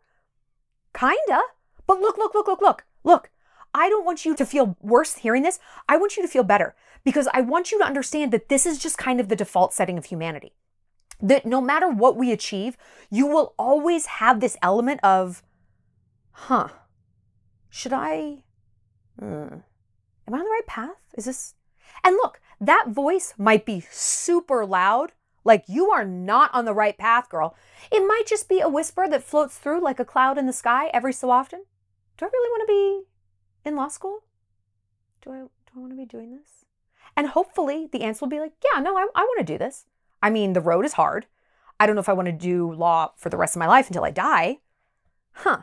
Kinda. 0.94 1.40
But 1.86 2.00
look, 2.00 2.18
look, 2.18 2.34
look, 2.34 2.46
look, 2.46 2.60
look. 2.60 2.84
Look. 3.04 3.30
I 3.74 3.88
don't 3.88 4.04
want 4.04 4.24
you 4.24 4.34
to 4.34 4.46
feel 4.46 4.76
worse 4.80 5.16
hearing 5.16 5.42
this. 5.42 5.60
I 5.88 5.96
want 5.98 6.16
you 6.16 6.22
to 6.22 6.28
feel 6.28 6.42
better 6.42 6.74
because 7.04 7.28
I 7.32 7.42
want 7.42 7.70
you 7.70 7.78
to 7.78 7.84
understand 7.84 8.32
that 8.32 8.48
this 8.48 8.66
is 8.66 8.78
just 8.78 8.98
kind 8.98 9.20
of 9.20 9.28
the 9.28 9.36
default 9.36 9.72
setting 9.72 9.98
of 9.98 10.06
humanity. 10.06 10.52
That 11.20 11.46
no 11.46 11.60
matter 11.60 11.88
what 11.88 12.16
we 12.16 12.32
achieve, 12.32 12.76
you 13.10 13.26
will 13.26 13.54
always 13.58 14.06
have 14.06 14.40
this 14.40 14.56
element 14.62 15.00
of, 15.02 15.42
huh, 16.32 16.68
should 17.68 17.92
I, 17.92 18.44
hmm, 19.18 19.24
am 19.24 20.34
I 20.34 20.38
on 20.38 20.44
the 20.44 20.50
right 20.50 20.66
path? 20.66 20.96
Is 21.16 21.26
this, 21.26 21.54
and 22.02 22.14
look, 22.16 22.40
that 22.60 22.88
voice 22.88 23.34
might 23.36 23.66
be 23.66 23.80
super 23.90 24.64
loud, 24.64 25.12
like 25.48 25.64
you 25.66 25.90
are 25.90 26.04
not 26.04 26.54
on 26.54 26.64
the 26.66 26.74
right 26.74 26.96
path, 26.96 27.28
girl. 27.28 27.56
It 27.90 28.06
might 28.06 28.24
just 28.26 28.48
be 28.48 28.60
a 28.60 28.68
whisper 28.68 29.08
that 29.08 29.24
floats 29.24 29.58
through 29.58 29.82
like 29.82 29.98
a 29.98 30.04
cloud 30.04 30.38
in 30.38 30.46
the 30.46 30.52
sky 30.52 30.90
every 30.94 31.12
so 31.12 31.30
often. 31.30 31.64
Do 32.16 32.26
I 32.26 32.28
really 32.32 32.50
want 32.50 32.62
to 32.68 32.72
be 32.72 33.68
in 33.68 33.74
law 33.74 33.88
school? 33.88 34.24
Do 35.22 35.32
I, 35.32 35.38
do 35.38 35.72
I 35.74 35.78
want 35.80 35.92
to 35.92 35.96
be 35.96 36.04
doing 36.04 36.36
this? 36.36 36.66
And 37.16 37.28
hopefully 37.28 37.88
the 37.90 38.02
answer 38.02 38.24
will 38.24 38.30
be 38.30 38.40
like, 38.40 38.52
yeah, 38.62 38.80
no, 38.80 38.96
I, 38.96 39.08
I 39.14 39.22
want 39.22 39.38
to 39.44 39.52
do 39.52 39.58
this. 39.58 39.86
I 40.22 40.30
mean, 40.30 40.52
the 40.52 40.60
road 40.60 40.84
is 40.84 40.92
hard. 40.92 41.26
I 41.80 41.86
don't 41.86 41.96
know 41.96 42.00
if 42.00 42.08
I 42.08 42.12
want 42.12 42.26
to 42.26 42.32
do 42.32 42.72
law 42.72 43.12
for 43.16 43.30
the 43.30 43.36
rest 43.36 43.56
of 43.56 43.60
my 43.60 43.66
life 43.66 43.86
until 43.88 44.04
I 44.04 44.10
die. 44.10 44.58
Huh. 45.32 45.62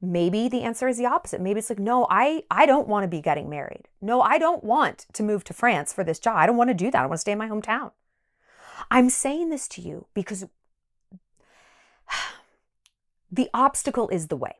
Maybe 0.00 0.48
the 0.48 0.62
answer 0.62 0.86
is 0.86 0.96
the 0.96 1.06
opposite. 1.06 1.40
Maybe 1.40 1.58
it's 1.58 1.70
like, 1.70 1.80
no, 1.80 2.06
I, 2.08 2.44
I 2.50 2.66
don't 2.66 2.86
want 2.86 3.04
to 3.04 3.08
be 3.08 3.20
getting 3.20 3.50
married. 3.50 3.88
No, 4.00 4.22
I 4.22 4.38
don't 4.38 4.62
want 4.62 5.06
to 5.12 5.22
move 5.24 5.42
to 5.44 5.52
France 5.52 5.92
for 5.92 6.04
this 6.04 6.20
job. 6.20 6.36
I 6.36 6.46
don't 6.46 6.56
want 6.56 6.70
to 6.70 6.74
do 6.74 6.90
that. 6.90 7.02
I 7.02 7.06
want 7.06 7.14
to 7.14 7.18
stay 7.18 7.32
in 7.32 7.38
my 7.38 7.48
hometown. 7.48 7.90
I'm 8.90 9.10
saying 9.10 9.50
this 9.50 9.68
to 9.68 9.80
you 9.80 10.06
because 10.14 10.46
the 13.30 13.50
obstacle 13.52 14.08
is 14.08 14.28
the 14.28 14.36
way. 14.36 14.56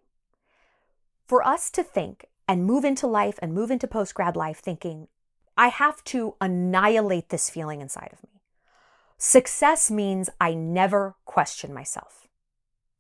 For 1.27 1.47
us 1.47 1.71
to 1.71 1.83
think 1.83 2.27
and 2.47 2.65
move 2.65 2.85
into 2.85 3.07
life 3.07 3.39
and 3.43 3.53
move 3.53 3.71
into 3.71 3.87
post 3.87 4.15
grad 4.15 4.37
life 4.37 4.59
thinking, 4.59 5.09
I 5.57 5.69
have 5.69 6.03
to 6.05 6.35
annihilate 6.41 7.29
this 7.29 7.51
feeling 7.51 7.81
inside 7.81 8.11
of 8.13 8.23
me. 8.23 8.41
Success 9.19 9.91
means 9.91 10.31
I 10.41 10.55
never 10.55 11.17
question 11.25 11.75
myself. 11.75 12.29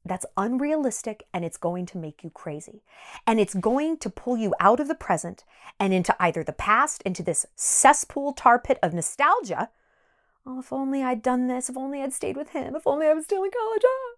That's 0.05 0.27
unrealistic 0.37 1.25
and 1.33 1.45
it's 1.45 1.57
going 1.57 1.87
to 1.87 1.99
make 1.99 2.25
you 2.25 2.31
crazy. 2.31 2.83
And 3.27 3.39
it's 3.39 3.55
going 3.55 3.99
to 3.99 4.11
pull 4.11 4.37
you 4.37 4.55
out 4.59 4.81
of 4.81 4.89
the 4.89 4.95
present 4.95 5.45
and 5.79 5.93
into 5.93 6.17
either 6.19 6.43
the 6.43 6.53
past, 6.53 7.03
into 7.03 7.23
this 7.23 7.47
cesspool 7.55 8.33
tar 8.33 8.59
pit 8.59 8.79
of 8.83 8.95
nostalgia. 8.95 9.71
Oh, 10.51 10.61
if 10.61 10.73
only 10.73 11.03
I'd 11.03 11.21
done 11.21 11.47
this, 11.47 11.69
if 11.69 11.77
only 11.77 12.03
I'd 12.03 12.15
stayed 12.15 12.39
with 12.39 12.51
him, 12.51 12.75
if 12.75 12.87
only 12.87 13.07
I 13.07 13.13
was 13.13 13.25
still 13.25 13.45
in 13.45 13.51
college. 13.51 13.83
Ah. 13.85 14.15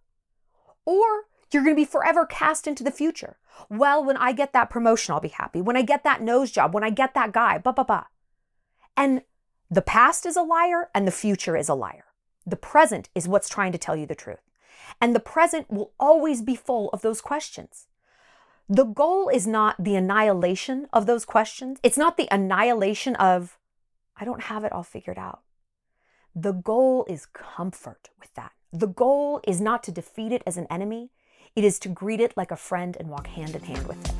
Or 0.84 1.24
you're 1.50 1.64
going 1.64 1.74
to 1.74 1.80
be 1.80 1.84
forever 1.84 2.24
cast 2.24 2.68
into 2.68 2.84
the 2.84 2.92
future. 2.92 3.38
Well, 3.68 4.04
when 4.04 4.16
I 4.16 4.30
get 4.30 4.52
that 4.52 4.70
promotion, 4.70 5.12
I'll 5.12 5.20
be 5.20 5.28
happy. 5.28 5.60
When 5.60 5.76
I 5.76 5.82
get 5.82 6.04
that 6.04 6.22
nose 6.22 6.52
job, 6.52 6.72
when 6.72 6.84
I 6.84 6.90
get 6.90 7.14
that 7.14 7.32
guy, 7.32 7.58
blah, 7.58 7.72
blah, 7.72 7.82
blah. 7.82 8.04
And 8.96 9.22
the 9.68 9.82
past 9.82 10.24
is 10.24 10.36
a 10.36 10.42
liar 10.42 10.88
and 10.94 11.04
the 11.04 11.12
future 11.12 11.56
is 11.56 11.68
a 11.68 11.74
liar. 11.74 12.04
The 12.46 12.54
present 12.54 13.08
is 13.12 13.26
what's 13.26 13.48
trying 13.48 13.72
to 13.72 13.78
tell 13.78 13.96
you 13.96 14.06
the 14.06 14.14
truth. 14.14 14.48
And 15.00 15.16
the 15.16 15.20
present 15.20 15.68
will 15.68 15.92
always 15.98 16.42
be 16.42 16.54
full 16.54 16.90
of 16.90 17.02
those 17.02 17.20
questions. 17.20 17.88
The 18.68 18.84
goal 18.84 19.28
is 19.28 19.48
not 19.48 19.82
the 19.82 19.96
annihilation 19.96 20.86
of 20.92 21.06
those 21.06 21.24
questions. 21.24 21.80
It's 21.82 21.98
not 21.98 22.16
the 22.16 22.28
annihilation 22.30 23.16
of, 23.16 23.58
I 24.16 24.24
don't 24.24 24.44
have 24.44 24.62
it 24.62 24.70
all 24.70 24.84
figured 24.84 25.18
out. 25.18 25.42
The 26.36 26.52
goal 26.52 27.04
is 27.08 27.26
comfort 27.26 28.10
with 28.20 28.32
that. 28.34 28.52
The 28.72 28.86
goal 28.86 29.40
is 29.48 29.60
not 29.60 29.82
to 29.82 29.90
defeat 29.90 30.30
it 30.30 30.44
as 30.46 30.56
an 30.56 30.68
enemy, 30.70 31.10
it 31.56 31.64
is 31.64 31.80
to 31.80 31.88
greet 31.88 32.20
it 32.20 32.36
like 32.36 32.52
a 32.52 32.56
friend 32.56 32.96
and 33.00 33.08
walk 33.08 33.26
hand 33.26 33.56
in 33.56 33.62
hand 33.64 33.88
with 33.88 33.98
it. 33.98 34.14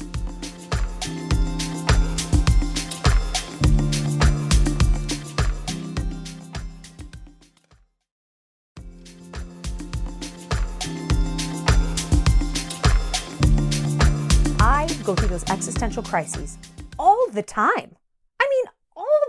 I 14.60 14.88
go 15.04 15.14
through 15.14 15.28
those 15.28 15.48
existential 15.48 16.02
crises 16.02 16.58
all 16.98 17.30
the 17.30 17.44
time. 17.44 17.94
I 18.40 18.48
mean, 18.50 18.69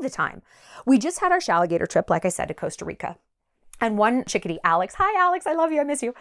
the 0.02 0.10
time. 0.10 0.42
We 0.86 0.98
just 0.98 1.20
had 1.20 1.32
our 1.32 1.40
Shalligator 1.40 1.88
trip, 1.88 2.10
like 2.10 2.26
I 2.26 2.30
said, 2.30 2.48
to 2.48 2.54
Costa 2.54 2.86
Rica. 2.86 3.18
And 3.80 3.98
one 3.98 4.26
chickadee, 4.26 4.60
Alex, 4.64 4.96
hi, 4.96 5.20
Alex, 5.20 5.48
I 5.48 5.54
love 5.54 5.72
you, 5.72 5.82
I 5.82 5.84
miss 5.84 6.04
you, 6.04 6.14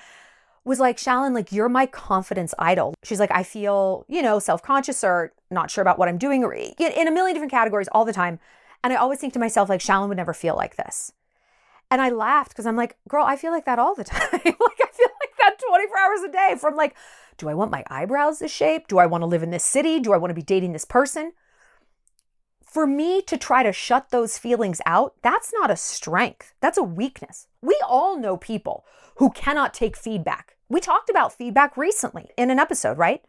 was 0.65 0.81
like, 0.81 0.97
Shallon, 0.97 1.35
like, 1.35 1.53
you're 1.53 1.69
my 1.69 1.87
confidence 1.87 2.55
idol. 2.59 2.95
She's 3.03 3.21
like, 3.21 3.31
I 3.33 3.43
feel, 3.43 4.05
you 4.09 4.23
know, 4.23 4.39
self 4.39 4.63
conscious 4.63 5.03
or 5.05 5.33
not 5.51 5.71
sure 5.71 5.83
about 5.83 5.99
what 5.99 6.09
I'm 6.09 6.19
doing, 6.19 6.45
or 6.45 6.53
in 6.55 7.09
a 7.09 7.11
million 7.11 7.35
different 7.35 7.53
categories 7.53 7.89
all 7.93 8.05
the 8.05 8.13
time. 8.13 8.39
And 8.83 8.93
I 8.93 8.97
always 8.97 9.19
think 9.19 9.33
to 9.35 9.39
myself, 9.39 9.69
like, 9.69 9.81
Shallon 9.81 10.09
would 10.09 10.17
never 10.17 10.33
feel 10.33 10.57
like 10.57 10.77
this. 10.77 11.13
And 11.91 12.01
I 12.01 12.09
laughed 12.09 12.51
because 12.51 12.67
I'm 12.67 12.77
like, 12.77 12.97
girl, 13.09 13.25
I 13.25 13.37
feel 13.37 13.53
like 13.53 13.65
that 13.65 13.79
all 13.79 13.95
the 13.95 14.05
time. 14.05 14.31
like, 14.33 14.45
I 14.45 14.91
feel 14.93 15.09
like 15.21 15.37
that 15.39 15.61
24 15.69 15.99
hours 15.99 16.23
a 16.23 16.33
day 16.33 16.55
from 16.59 16.77
like, 16.77 16.95
do 17.37 17.49
I 17.49 17.55
want 17.55 17.71
my 17.71 17.85
eyebrows 17.89 18.39
this 18.39 18.53
shape? 18.53 18.87
Do 18.87 18.99
I 18.99 19.07
want 19.07 19.23
to 19.23 19.27
live 19.27 19.43
in 19.43 19.51
this 19.51 19.65
city? 19.65 19.99
Do 19.99 20.13
I 20.13 20.19
want 20.19 20.31
to 20.31 20.35
be 20.35 20.43
dating 20.43 20.73
this 20.73 20.85
person? 20.85 21.33
For 22.71 22.87
me 22.87 23.21
to 23.23 23.37
try 23.37 23.65
to 23.65 23.73
shut 23.73 24.11
those 24.11 24.39
feelings 24.39 24.81
out, 24.87 25.15
that's 25.23 25.53
not 25.53 25.73
a 25.73 25.77
strength. 25.77 26.55
That's 26.61 26.79
a 26.79 26.85
weakness. 26.85 27.49
We 27.61 27.77
all 27.85 28.17
know 28.17 28.37
people 28.37 28.85
who 29.17 29.31
cannot 29.31 29.75
take 29.75 29.97
feedback. 29.97 30.57
We 30.69 30.79
talked 30.79 31.11
about 31.11 31.33
feedback 31.33 31.77
recently 31.77 32.29
in 32.37 32.49
an 32.49 32.61
episode, 32.61 32.97
right? 32.97 33.25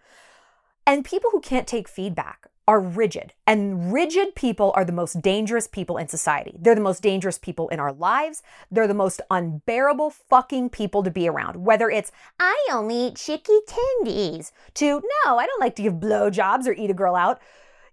And 0.85 1.03
people 1.03 1.31
who 1.31 1.41
can't 1.41 1.67
take 1.67 1.87
feedback 1.87 2.49
are 2.67 2.79
rigid. 2.79 3.33
And 3.47 3.91
rigid 3.91 4.35
people 4.35 4.73
are 4.75 4.85
the 4.85 4.91
most 4.91 5.23
dangerous 5.23 5.65
people 5.65 5.97
in 5.97 6.07
society. 6.07 6.55
They're 6.59 6.75
the 6.75 6.81
most 6.81 7.01
dangerous 7.01 7.39
people 7.39 7.67
in 7.69 7.79
our 7.79 7.93
lives. 7.93 8.43
They're 8.69 8.87
the 8.87 8.93
most 8.93 9.21
unbearable 9.31 10.11
fucking 10.11 10.69
people 10.69 11.01
to 11.01 11.09
be 11.09 11.27
around. 11.27 11.65
Whether 11.65 11.89
it's, 11.89 12.11
I 12.39 12.67
only 12.71 13.07
eat 13.07 13.15
chicky 13.15 13.57
tendies, 13.67 14.51
to, 14.75 15.01
no, 15.25 15.39
I 15.39 15.47
don't 15.47 15.59
like 15.59 15.75
to 15.77 15.81
give 15.81 15.93
blowjobs 15.95 16.67
or 16.67 16.73
eat 16.73 16.91
a 16.91 16.93
girl 16.93 17.15
out, 17.15 17.41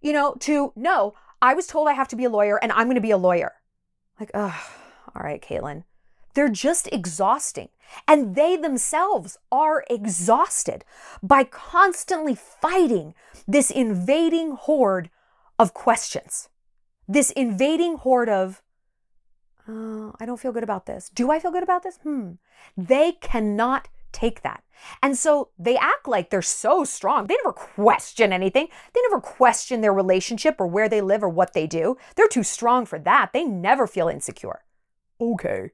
you 0.02 0.12
know, 0.12 0.34
to, 0.40 0.74
no, 0.76 1.14
I 1.40 1.54
was 1.54 1.66
told 1.66 1.88
I 1.88 1.92
have 1.92 2.08
to 2.08 2.16
be 2.16 2.24
a 2.24 2.30
lawyer 2.30 2.58
and 2.62 2.72
I'm 2.72 2.86
going 2.86 2.96
to 2.96 3.00
be 3.00 3.10
a 3.10 3.16
lawyer. 3.16 3.54
Like, 4.18 4.30
ugh, 4.34 4.54
all 5.14 5.22
right, 5.22 5.42
Caitlin. 5.42 5.84
They're 6.34 6.48
just 6.48 6.88
exhausting. 6.92 7.68
And 8.06 8.34
they 8.34 8.56
themselves 8.56 9.38
are 9.50 9.84
exhausted 9.88 10.84
by 11.22 11.44
constantly 11.44 12.34
fighting 12.34 13.14
this 13.46 13.70
invading 13.70 14.52
horde 14.52 15.10
of 15.58 15.74
questions. 15.74 16.48
This 17.06 17.30
invading 17.30 17.96
horde 17.96 18.28
of, 18.28 18.62
oh, 19.66 20.14
I 20.20 20.26
don't 20.26 20.38
feel 20.38 20.52
good 20.52 20.62
about 20.62 20.86
this. 20.86 21.08
Do 21.08 21.30
I 21.30 21.38
feel 21.38 21.50
good 21.50 21.62
about 21.62 21.82
this? 21.82 21.98
Hmm. 22.02 22.32
They 22.76 23.12
cannot 23.12 23.88
take 24.12 24.42
that. 24.42 24.62
And 25.02 25.16
so 25.16 25.50
they 25.58 25.76
act 25.76 26.06
like 26.06 26.30
they're 26.30 26.42
so 26.42 26.84
strong. 26.84 27.26
They 27.26 27.36
never 27.36 27.52
question 27.52 28.32
anything. 28.32 28.68
They 28.94 29.00
never 29.02 29.20
question 29.20 29.80
their 29.80 29.92
relationship 29.92 30.56
or 30.58 30.66
where 30.66 30.88
they 30.88 31.00
live 31.00 31.22
or 31.22 31.28
what 31.28 31.52
they 31.52 31.66
do. 31.66 31.96
They're 32.16 32.28
too 32.28 32.44
strong 32.44 32.86
for 32.86 32.98
that. 33.00 33.32
They 33.32 33.44
never 33.44 33.86
feel 33.86 34.08
insecure. 34.08 34.64
Okay. 35.20 35.72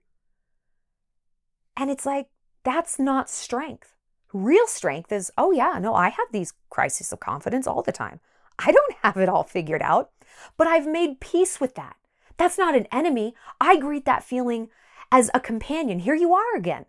And 1.77 1.91
it's 1.91 2.07
like, 2.07 2.29
that's 2.63 2.99
not 2.99 3.29
strength. 3.29 3.95
Real 4.33 4.67
strength 4.67 5.13
is, 5.13 5.31
oh, 5.37 5.53
yeah, 5.53 5.79
no, 5.81 5.95
I 5.95 6.09
have 6.09 6.29
these 6.33 6.55
crises 6.71 7.13
of 7.13 7.21
confidence 7.21 7.67
all 7.67 7.83
the 7.83 7.93
time. 7.93 8.21
I 8.59 8.73
don't 8.73 8.95
have 9.03 9.17
it 9.17 9.29
all 9.29 9.45
figured 9.45 9.83
out, 9.83 10.11
but 10.57 10.67
I've 10.67 10.87
made 10.87 11.21
peace 11.21 11.61
with 11.61 11.75
that. 11.75 11.97
That's 12.37 12.59
not 12.59 12.75
an 12.75 12.87
enemy. 12.91 13.35
I 13.61 13.77
greet 13.77 14.07
that 14.07 14.25
feeling 14.25 14.69
as 15.13 15.31
a 15.33 15.41
companion. 15.41 16.01
Here 16.01 16.17
you 16.17 16.33
are 16.33 16.57
again. 16.57 16.87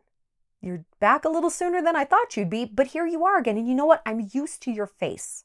You're 0.65 0.83
back 0.99 1.25
a 1.25 1.29
little 1.29 1.51
sooner 1.51 1.79
than 1.79 1.95
I 1.95 2.05
thought 2.05 2.35
you'd 2.35 2.49
be, 2.49 2.65
but 2.65 2.87
here 2.87 3.05
you 3.05 3.23
are 3.23 3.37
again. 3.37 3.55
And 3.55 3.67
you 3.67 3.75
know 3.75 3.85
what? 3.85 4.01
I'm 4.03 4.29
used 4.33 4.63
to 4.63 4.71
your 4.71 4.87
face. 4.87 5.43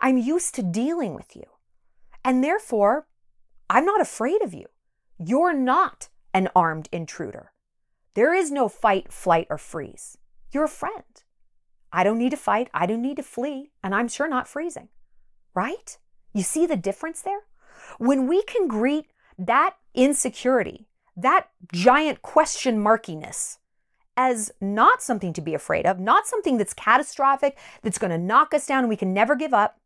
I'm 0.00 0.16
used 0.16 0.54
to 0.54 0.62
dealing 0.62 1.14
with 1.14 1.36
you. 1.36 1.44
And 2.24 2.42
therefore, 2.42 3.06
I'm 3.68 3.84
not 3.84 4.00
afraid 4.00 4.40
of 4.40 4.54
you. 4.54 4.64
You're 5.18 5.52
not 5.52 6.08
an 6.32 6.48
armed 6.56 6.88
intruder. 6.90 7.52
There 8.14 8.32
is 8.32 8.50
no 8.50 8.70
fight, 8.70 9.12
flight, 9.12 9.46
or 9.50 9.58
freeze. 9.58 10.16
You're 10.50 10.64
a 10.64 10.68
friend. 10.68 11.04
I 11.92 12.02
don't 12.02 12.18
need 12.18 12.30
to 12.30 12.38
fight. 12.38 12.70
I 12.72 12.86
don't 12.86 13.02
need 13.02 13.18
to 13.18 13.22
flee. 13.22 13.70
And 13.82 13.94
I'm 13.94 14.08
sure 14.08 14.30
not 14.30 14.48
freezing. 14.48 14.88
Right? 15.54 15.98
You 16.32 16.42
see 16.42 16.64
the 16.64 16.74
difference 16.74 17.20
there? 17.20 17.42
When 17.98 18.26
we 18.26 18.42
can 18.44 18.66
greet 18.66 19.08
that 19.38 19.76
insecurity, 19.92 20.88
that 21.14 21.50
giant 21.70 22.22
question 22.22 22.82
markiness, 22.82 23.58
as 24.16 24.52
not 24.60 25.02
something 25.02 25.32
to 25.32 25.40
be 25.40 25.54
afraid 25.54 25.86
of, 25.86 25.98
not 25.98 26.26
something 26.26 26.56
that's 26.56 26.74
catastrophic, 26.74 27.58
that's 27.82 27.98
going 27.98 28.10
to 28.10 28.18
knock 28.18 28.54
us 28.54 28.66
down 28.66 28.80
and 28.80 28.88
we 28.88 28.96
can 28.96 29.12
never 29.12 29.34
give 29.34 29.54
up, 29.54 29.78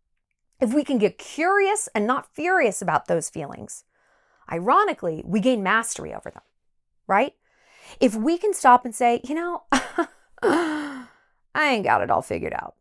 if 0.61 0.75
we 0.75 0.85
can 0.85 0.99
get 0.99 1.19
curious 1.19 1.89
and 1.95 2.07
not 2.07 2.35
furious 2.35 2.83
about 2.83 3.07
those 3.07 3.31
feelings, 3.31 3.85
ironically, 4.51 5.23
we 5.25 5.41
gain 5.41 5.63
mastery 5.63 6.13
over 6.13 6.31
them, 6.31 6.43
right? 7.07 7.35
If 8.01 8.15
we 8.15 8.39
can 8.39 8.53
stop 8.53 8.85
and 8.85 8.95
say, 8.95 9.21
you 9.25 9.35
know, 9.35 9.63
I 10.43 11.07
ain't 11.57 11.85
got 11.85 12.03
it 12.03 12.11
all 12.11 12.23
figured 12.23 12.53
out. 12.53 12.75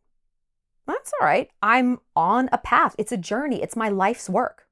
That's 0.86 1.12
all 1.19 1.27
right. 1.27 1.49
I'm 1.62 1.99
on 2.15 2.49
a 2.51 2.57
path. 2.57 2.95
It's 2.97 3.12
a 3.12 3.17
journey. 3.17 3.62
It's 3.62 3.75
my 3.75 3.89
life's 3.89 4.29
work. 4.29 4.67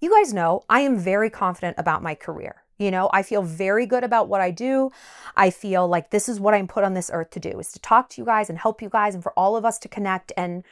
You 0.00 0.10
guys 0.10 0.32
know 0.32 0.64
I 0.68 0.80
am 0.80 0.98
very 0.98 1.28
confident 1.28 1.76
about 1.78 2.02
my 2.02 2.14
career. 2.14 2.62
You 2.80 2.90
know, 2.90 3.10
I 3.12 3.22
feel 3.22 3.42
very 3.42 3.84
good 3.84 4.04
about 4.04 4.28
what 4.28 4.40
I 4.40 4.50
do. 4.50 4.90
I 5.36 5.50
feel 5.50 5.86
like 5.86 6.08
this 6.08 6.30
is 6.30 6.40
what 6.40 6.54
I'm 6.54 6.66
put 6.66 6.82
on 6.82 6.94
this 6.94 7.10
earth 7.12 7.28
to 7.32 7.38
do 7.38 7.60
is 7.60 7.70
to 7.72 7.78
talk 7.78 8.08
to 8.08 8.20
you 8.22 8.24
guys 8.24 8.48
and 8.48 8.58
help 8.58 8.80
you 8.80 8.88
guys 8.88 9.14
and 9.14 9.22
for 9.22 9.32
all 9.32 9.54
of 9.54 9.66
us 9.66 9.78
to 9.80 9.88
connect. 9.88 10.32
And 10.34 10.64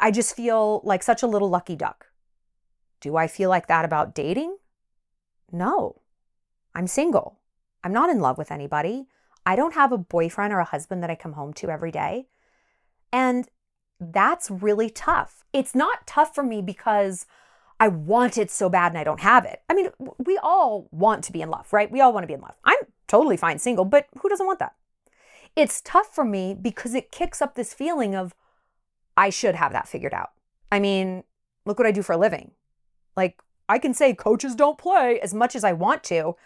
I 0.00 0.10
just 0.10 0.34
feel 0.34 0.80
like 0.82 1.04
such 1.04 1.22
a 1.22 1.28
little 1.28 1.48
lucky 1.48 1.76
duck. 1.76 2.08
Do 3.00 3.16
I 3.16 3.28
feel 3.28 3.48
like 3.48 3.68
that 3.68 3.84
about 3.84 4.12
dating? 4.12 4.56
No. 5.52 6.00
I'm 6.74 6.88
single. 6.88 7.38
I'm 7.84 7.92
not 7.92 8.10
in 8.10 8.18
love 8.18 8.38
with 8.38 8.50
anybody. 8.50 9.06
I 9.46 9.54
don't 9.54 9.74
have 9.74 9.92
a 9.92 9.98
boyfriend 9.98 10.52
or 10.52 10.58
a 10.58 10.64
husband 10.64 11.00
that 11.04 11.10
I 11.10 11.14
come 11.14 11.34
home 11.34 11.52
to 11.54 11.70
every 11.70 11.92
day. 11.92 12.26
And 13.12 13.46
that's 14.00 14.50
really 14.50 14.90
tough. 14.90 15.44
It's 15.52 15.76
not 15.76 16.08
tough 16.08 16.34
for 16.34 16.42
me 16.42 16.60
because 16.60 17.24
I 17.78 17.88
want 17.88 18.38
it 18.38 18.50
so 18.50 18.68
bad 18.68 18.92
and 18.92 18.98
I 18.98 19.04
don't 19.04 19.20
have 19.20 19.44
it. 19.44 19.60
I 19.68 19.74
mean, 19.74 19.90
we 20.18 20.38
all 20.42 20.88
want 20.90 21.24
to 21.24 21.32
be 21.32 21.42
in 21.42 21.50
love, 21.50 21.72
right? 21.72 21.90
We 21.90 22.00
all 22.00 22.12
want 22.12 22.24
to 22.24 22.28
be 22.28 22.34
in 22.34 22.40
love. 22.40 22.54
I'm 22.64 22.78
totally 23.06 23.36
fine 23.36 23.58
single, 23.58 23.84
but 23.84 24.06
who 24.20 24.28
doesn't 24.28 24.46
want 24.46 24.58
that? 24.60 24.74
It's 25.54 25.82
tough 25.82 26.14
for 26.14 26.24
me 26.24 26.54
because 26.54 26.94
it 26.94 27.12
kicks 27.12 27.42
up 27.42 27.54
this 27.54 27.74
feeling 27.74 28.14
of 28.14 28.34
I 29.16 29.30
should 29.30 29.54
have 29.54 29.72
that 29.72 29.88
figured 29.88 30.14
out. 30.14 30.30
I 30.70 30.80
mean, 30.80 31.24
look 31.64 31.78
what 31.78 31.86
I 31.86 31.92
do 31.92 32.02
for 32.02 32.12
a 32.12 32.18
living. 32.18 32.52
Like, 33.16 33.40
I 33.68 33.78
can 33.78 33.94
say 33.94 34.14
coaches 34.14 34.54
don't 34.54 34.78
play 34.78 35.18
as 35.20 35.34
much 35.34 35.56
as 35.56 35.64
I 35.64 35.72
want 35.72 36.04
to. 36.04 36.36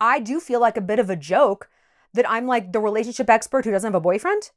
I 0.00 0.20
do 0.20 0.40
feel 0.40 0.60
like 0.60 0.76
a 0.76 0.82
bit 0.82 0.98
of 0.98 1.10
a 1.10 1.16
joke 1.16 1.68
that 2.14 2.28
I'm 2.28 2.46
like 2.46 2.72
the 2.72 2.80
relationship 2.80 3.28
expert 3.28 3.64
who 3.64 3.70
doesn't 3.70 3.88
have 3.88 3.94
a 3.94 4.00
boyfriend. 4.00 4.50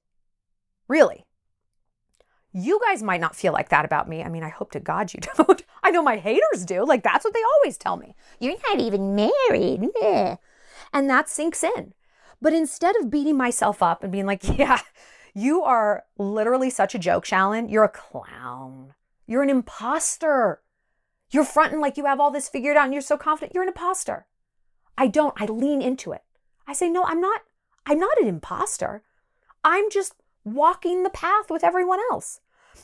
Really? 0.87 1.25
You 2.53 2.79
guys 2.87 3.03
might 3.03 3.21
not 3.21 3.35
feel 3.35 3.53
like 3.53 3.69
that 3.69 3.85
about 3.85 4.09
me. 4.09 4.23
I 4.23 4.29
mean, 4.29 4.43
I 4.43 4.49
hope 4.49 4.71
to 4.71 4.79
God 4.79 5.13
you 5.13 5.19
don't. 5.37 5.63
I 5.83 5.91
know 5.91 6.03
my 6.03 6.17
haters 6.17 6.65
do. 6.65 6.85
Like, 6.85 7.03
that's 7.03 7.25
what 7.25 7.33
they 7.33 7.43
always 7.55 7.77
tell 7.77 7.97
me. 7.97 8.15
You're 8.39 8.55
not 8.69 8.79
even 8.79 9.15
married. 9.15 9.89
And 10.93 11.09
that 11.09 11.29
sinks 11.29 11.63
in. 11.63 11.93
But 12.41 12.53
instead 12.53 12.95
of 12.97 13.09
beating 13.09 13.37
myself 13.37 13.81
up 13.81 14.03
and 14.03 14.11
being 14.11 14.25
like, 14.25 14.43
yeah, 14.57 14.81
you 15.33 15.63
are 15.63 16.03
literally 16.17 16.69
such 16.69 16.95
a 16.95 16.99
joke, 16.99 17.25
Shallon. 17.25 17.71
You're 17.71 17.83
a 17.83 17.89
clown. 17.89 18.93
You're 19.27 19.43
an 19.43 19.49
imposter. 19.49 20.61
You're 21.31 21.45
fronting 21.45 21.79
like 21.79 21.97
you 21.97 22.05
have 22.05 22.19
all 22.19 22.31
this 22.31 22.49
figured 22.49 22.75
out 22.75 22.85
and 22.85 22.93
you're 22.93 23.01
so 23.01 23.17
confident. 23.17 23.53
You're 23.53 23.63
an 23.63 23.69
imposter. 23.69 24.25
I 24.97 25.07
don't. 25.07 25.39
I 25.41 25.45
lean 25.45 25.81
into 25.81 26.11
it. 26.11 26.23
I 26.67 26.73
say, 26.73 26.89
no, 26.89 27.03
I'm 27.05 27.21
not. 27.21 27.41
I'm 27.85 27.99
not 27.99 28.19
an 28.19 28.27
imposter. 28.27 29.03
I'm 29.63 29.89
just 29.89 30.15
walking 30.43 31.03
the 31.03 31.09
path 31.09 31.49
with 31.49 31.63
everyone 31.63 31.99
else. 32.11 32.41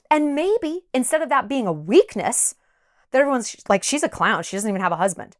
And 0.10 0.36
maybe 0.36 0.82
instead 0.94 1.22
of 1.22 1.30
that 1.30 1.50
being 1.50 1.68
a 1.68 1.74
weakness, 1.74 2.56
that 3.12 3.20
everyone's 3.20 3.56
like, 3.70 3.84
she's 3.84 4.04
a 4.04 4.10
clown. 4.10 4.44
She 4.44 4.56
doesn't 4.56 4.70
even 4.70 4.82
have 4.82 4.92
a 4.92 4.98
husband. 4.98 5.38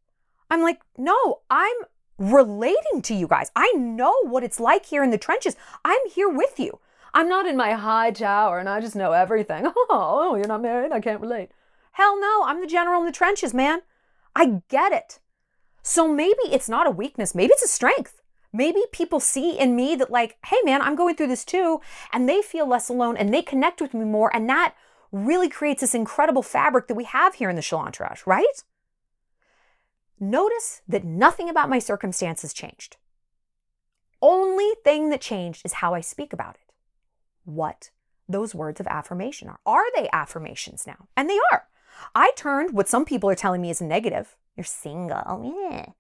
I'm 0.50 0.62
like, 0.62 0.80
no, 0.98 1.42
I'm 1.50 1.76
relating 2.18 3.02
to 3.04 3.14
you 3.14 3.28
guys. 3.28 3.52
I 3.56 3.72
know 3.74 4.14
what 4.24 4.44
it's 4.44 4.60
like 4.60 4.86
here 4.86 5.04
in 5.04 5.12
the 5.12 5.18
trenches. 5.18 5.56
I'm 5.84 6.00
here 6.14 6.30
with 6.30 6.60
you. 6.60 6.80
I'm 7.14 7.30
not 7.30 7.48
in 7.48 7.58
my 7.58 7.74
high 7.74 8.12
tower 8.12 8.60
and 8.60 8.70
I 8.70 8.80
just 8.80 8.96
know 8.96 9.12
everything. 9.12 9.66
Oh, 9.90 10.36
you're 10.36 10.48
not 10.48 10.62
married? 10.62 10.92
I 10.92 11.00
can't 11.00 11.22
relate. 11.22 11.52
Hell 11.94 12.20
no, 12.20 12.44
I'm 12.46 12.62
the 12.62 12.68
general 12.68 13.00
in 13.00 13.06
the 13.06 13.12
trenches, 13.12 13.54
man. 13.54 13.82
I 14.36 14.62
get 14.70 14.92
it. 14.92 15.20
So 15.82 16.08
maybe 16.08 16.42
it's 16.52 16.70
not 16.70 16.86
a 16.86 16.92
weakness, 16.92 17.34
maybe 17.34 17.54
it's 17.54 17.64
a 17.64 17.68
strength. 17.68 18.22
Maybe 18.54 18.82
people 18.92 19.20
see 19.20 19.58
in 19.58 19.76
me 19.76 19.96
that, 19.98 20.10
like, 20.10 20.38
hey, 20.46 20.58
man, 20.64 20.82
I'm 20.82 20.96
going 20.96 21.16
through 21.16 21.28
this 21.28 21.46
too, 21.46 21.82
and 22.14 22.28
they 22.28 22.42
feel 22.42 22.68
less 22.68 22.90
alone 22.90 23.18
and 23.18 23.34
they 23.34 23.42
connect 23.42 23.82
with 23.82 23.94
me 23.94 24.06
more. 24.06 24.34
And 24.36 24.50
that 24.50 24.74
really 25.12 25.50
creates 25.50 25.82
this 25.82 25.96
incredible 25.96 26.44
fabric 26.44 26.88
that 26.88 26.96
we 26.96 27.06
have 27.06 27.36
here 27.36 27.50
in 27.50 27.56
the 27.56 27.62
Shalantourage, 27.62 28.26
right? 28.26 28.64
Notice 30.20 30.82
that 30.88 31.04
nothing 31.04 31.50
about 31.50 31.70
my 31.70 31.80
circumstances 31.80 32.54
changed. 32.54 32.98
Only 34.22 34.74
thing 34.84 35.10
that 35.10 35.22
changed 35.22 35.62
is 35.64 35.74
how 35.74 35.94
I 35.94 36.02
speak 36.02 36.34
about 36.34 36.56
it. 36.56 36.74
What 37.46 37.92
those 38.28 38.56
words 38.56 38.80
of 38.80 38.88
affirmation 38.88 39.48
are. 39.48 39.60
Are 39.66 39.86
they 39.96 40.10
affirmations 40.12 40.86
now? 40.86 41.08
And 41.16 41.30
they 41.30 41.40
are. 41.52 41.68
I 42.14 42.32
turned 42.36 42.74
what 42.74 42.90
some 42.90 43.06
people 43.06 43.30
are 43.30 43.36
telling 43.36 43.62
me 43.62 43.70
is 43.70 43.80
a 43.80 43.86
negative. 43.86 44.36
You're 44.56 44.66
single. 44.66 45.54
Yeah 45.70 45.92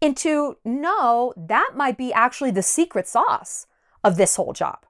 into 0.00 0.56
no, 0.64 1.32
that 1.36 1.72
might 1.74 1.98
be 1.98 2.12
actually 2.12 2.50
the 2.50 2.62
secret 2.62 3.08
sauce 3.08 3.66
of 4.04 4.16
this 4.16 4.36
whole 4.36 4.52
job. 4.52 4.84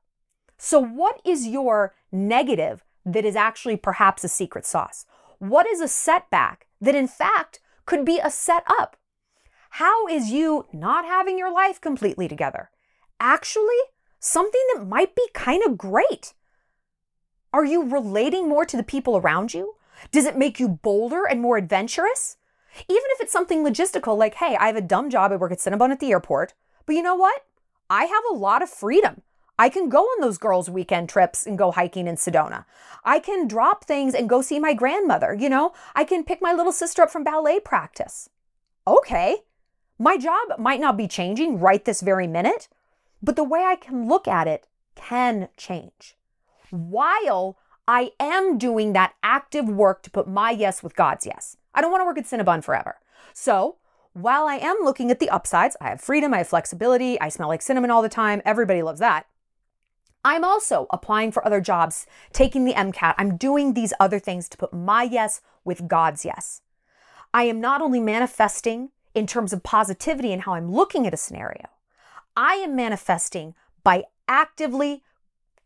So, 0.56 0.78
what 0.80 1.20
is 1.24 1.46
your 1.46 1.94
negative 2.12 2.84
that 3.12 3.24
is 3.24 3.36
actually 3.36 3.76
perhaps 3.76 4.24
a 4.24 4.28
secret 4.28 4.66
sauce? 4.66 5.06
What 5.38 5.66
is 5.66 5.80
a 5.80 5.88
setback 5.88 6.66
that 6.80 6.94
in 6.94 7.08
fact 7.08 7.60
could 7.86 8.04
be 8.04 8.18
a 8.18 8.30
setup? 8.30 8.96
How 9.72 10.06
is 10.06 10.30
you 10.30 10.66
not 10.72 11.04
having 11.04 11.38
your 11.38 11.52
life 11.52 11.80
completely 11.80 12.28
together 12.28 12.70
actually 13.20 13.78
something 14.20 14.60
that 14.74 14.86
might 14.86 15.14
be 15.14 15.28
kind 15.34 15.62
of 15.64 15.78
great? 15.78 16.34
Are 17.52 17.64
you 17.64 17.88
relating 17.88 18.48
more 18.48 18.64
to 18.64 18.76
the 18.76 18.82
people 18.82 19.16
around 19.16 19.54
you? 19.54 19.74
Does 20.10 20.26
it 20.26 20.36
make 20.36 20.60
you 20.60 20.68
bolder 20.68 21.24
and 21.24 21.40
more 21.40 21.56
adventurous? 21.56 22.36
Even 22.88 23.02
if 23.12 23.20
it's 23.20 23.32
something 23.32 23.64
logistical, 23.64 24.16
like, 24.16 24.34
hey, 24.34 24.56
I 24.58 24.66
have 24.66 24.76
a 24.76 24.80
dumb 24.80 25.10
job. 25.10 25.32
I 25.32 25.36
work 25.36 25.52
at 25.52 25.58
Cinnabon 25.58 25.90
at 25.90 26.00
the 26.00 26.12
airport. 26.12 26.54
But 26.86 26.94
you 26.94 27.02
know 27.02 27.16
what? 27.16 27.42
I 27.90 28.04
have 28.04 28.22
a 28.30 28.34
lot 28.34 28.62
of 28.62 28.68
freedom. 28.68 29.22
I 29.58 29.68
can 29.68 29.88
go 29.88 30.02
on 30.02 30.20
those 30.20 30.38
girls' 30.38 30.70
weekend 30.70 31.08
trips 31.08 31.46
and 31.46 31.58
go 31.58 31.72
hiking 31.72 32.06
in 32.06 32.14
Sedona. 32.14 32.64
I 33.04 33.18
can 33.18 33.48
drop 33.48 33.84
things 33.84 34.14
and 34.14 34.28
go 34.28 34.40
see 34.40 34.60
my 34.60 34.72
grandmother. 34.72 35.34
You 35.34 35.48
know, 35.48 35.72
I 35.94 36.04
can 36.04 36.24
pick 36.24 36.40
my 36.40 36.52
little 36.52 36.72
sister 36.72 37.02
up 37.02 37.10
from 37.10 37.24
ballet 37.24 37.58
practice. 37.58 38.30
Okay, 38.86 39.38
my 39.98 40.16
job 40.16 40.58
might 40.58 40.80
not 40.80 40.96
be 40.96 41.08
changing 41.08 41.58
right 41.58 41.84
this 41.84 42.00
very 42.00 42.26
minute, 42.26 42.68
but 43.22 43.36
the 43.36 43.44
way 43.44 43.64
I 43.64 43.76
can 43.76 44.08
look 44.08 44.28
at 44.28 44.46
it 44.46 44.66
can 44.94 45.48
change. 45.56 46.16
While 46.70 47.58
I 47.88 48.12
am 48.20 48.58
doing 48.58 48.92
that 48.92 49.14
active 49.22 49.68
work 49.68 50.02
to 50.02 50.10
put 50.10 50.28
my 50.28 50.50
yes 50.50 50.82
with 50.82 50.94
God's 50.94 51.26
yes. 51.26 51.56
I 51.74 51.80
don't 51.80 51.90
want 51.90 52.02
to 52.02 52.04
work 52.04 52.18
at 52.18 52.24
Cinnabon 52.24 52.62
forever. 52.62 52.98
So 53.32 53.76
while 54.12 54.46
I 54.46 54.56
am 54.56 54.76
looking 54.82 55.10
at 55.10 55.20
the 55.20 55.30
upsides, 55.30 55.76
I 55.80 55.88
have 55.88 56.00
freedom, 56.00 56.34
I 56.34 56.38
have 56.38 56.48
flexibility, 56.48 57.20
I 57.20 57.28
smell 57.28 57.48
like 57.48 57.62
cinnamon 57.62 57.90
all 57.90 58.02
the 58.02 58.08
time, 58.08 58.42
everybody 58.44 58.82
loves 58.82 59.00
that. 59.00 59.26
I'm 60.28 60.44
also 60.44 60.86
applying 60.90 61.32
for 61.32 61.42
other 61.42 61.58
jobs, 61.58 62.06
taking 62.34 62.66
the 62.66 62.74
MCAT. 62.74 63.14
I'm 63.16 63.38
doing 63.38 63.72
these 63.72 63.94
other 63.98 64.18
things 64.18 64.46
to 64.50 64.58
put 64.58 64.74
my 64.74 65.02
yes 65.02 65.40
with 65.64 65.88
God's 65.88 66.22
yes. 66.22 66.60
I 67.32 67.44
am 67.44 67.62
not 67.62 67.80
only 67.80 67.98
manifesting 67.98 68.90
in 69.14 69.26
terms 69.26 69.54
of 69.54 69.62
positivity 69.62 70.30
and 70.30 70.42
how 70.42 70.52
I'm 70.52 70.70
looking 70.70 71.06
at 71.06 71.14
a 71.14 71.16
scenario, 71.16 71.64
I 72.36 72.56
am 72.56 72.76
manifesting 72.76 73.54
by 73.82 74.04
actively 74.28 75.02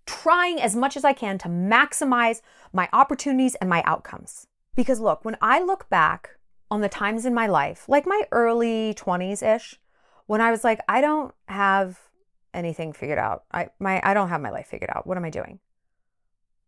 trying 0.06 0.60
as 0.60 0.76
much 0.76 0.96
as 0.96 1.04
I 1.04 1.12
can 1.12 1.38
to 1.38 1.48
maximize 1.48 2.40
my 2.72 2.88
opportunities 2.92 3.56
and 3.56 3.68
my 3.68 3.82
outcomes. 3.84 4.46
Because 4.76 5.00
look, 5.00 5.24
when 5.24 5.36
I 5.40 5.60
look 5.60 5.90
back 5.90 6.36
on 6.70 6.82
the 6.82 6.88
times 6.88 7.26
in 7.26 7.34
my 7.34 7.48
life, 7.48 7.88
like 7.88 8.06
my 8.06 8.22
early 8.30 8.94
20s 8.94 9.42
ish, 9.42 9.80
when 10.26 10.40
I 10.40 10.52
was 10.52 10.62
like, 10.62 10.78
I 10.88 11.00
don't 11.00 11.34
have 11.48 12.11
anything 12.54 12.92
figured 12.92 13.18
out. 13.18 13.44
I 13.52 13.68
my 13.78 14.00
I 14.02 14.14
don't 14.14 14.28
have 14.28 14.40
my 14.40 14.50
life 14.50 14.66
figured 14.66 14.90
out. 14.94 15.06
What 15.06 15.16
am 15.16 15.24
I 15.24 15.30
doing? 15.30 15.60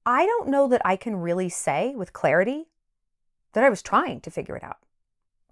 I 0.07 0.27
don't 0.27 0.49
know 0.49 0.69
that 0.69 0.83
I 0.85 0.97
can 0.97 1.17
really 1.17 1.49
say 1.49 1.95
with 1.97 2.13
clarity 2.13 2.67
that 3.55 3.65
I 3.65 3.71
was 3.71 3.83
trying 3.83 4.21
to 4.23 4.31
figure 4.31 4.57
it 4.57 4.65
out. 4.65 4.79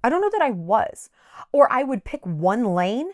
I 0.05 0.11
don't 0.11 0.21
know 0.21 0.31
that 0.31 0.42
I 0.42 0.51
was. 0.51 1.09
Or 1.53 1.73
I 1.73 1.83
would 1.85 2.05
pick 2.05 2.27
one 2.27 2.64
lane 2.75 3.12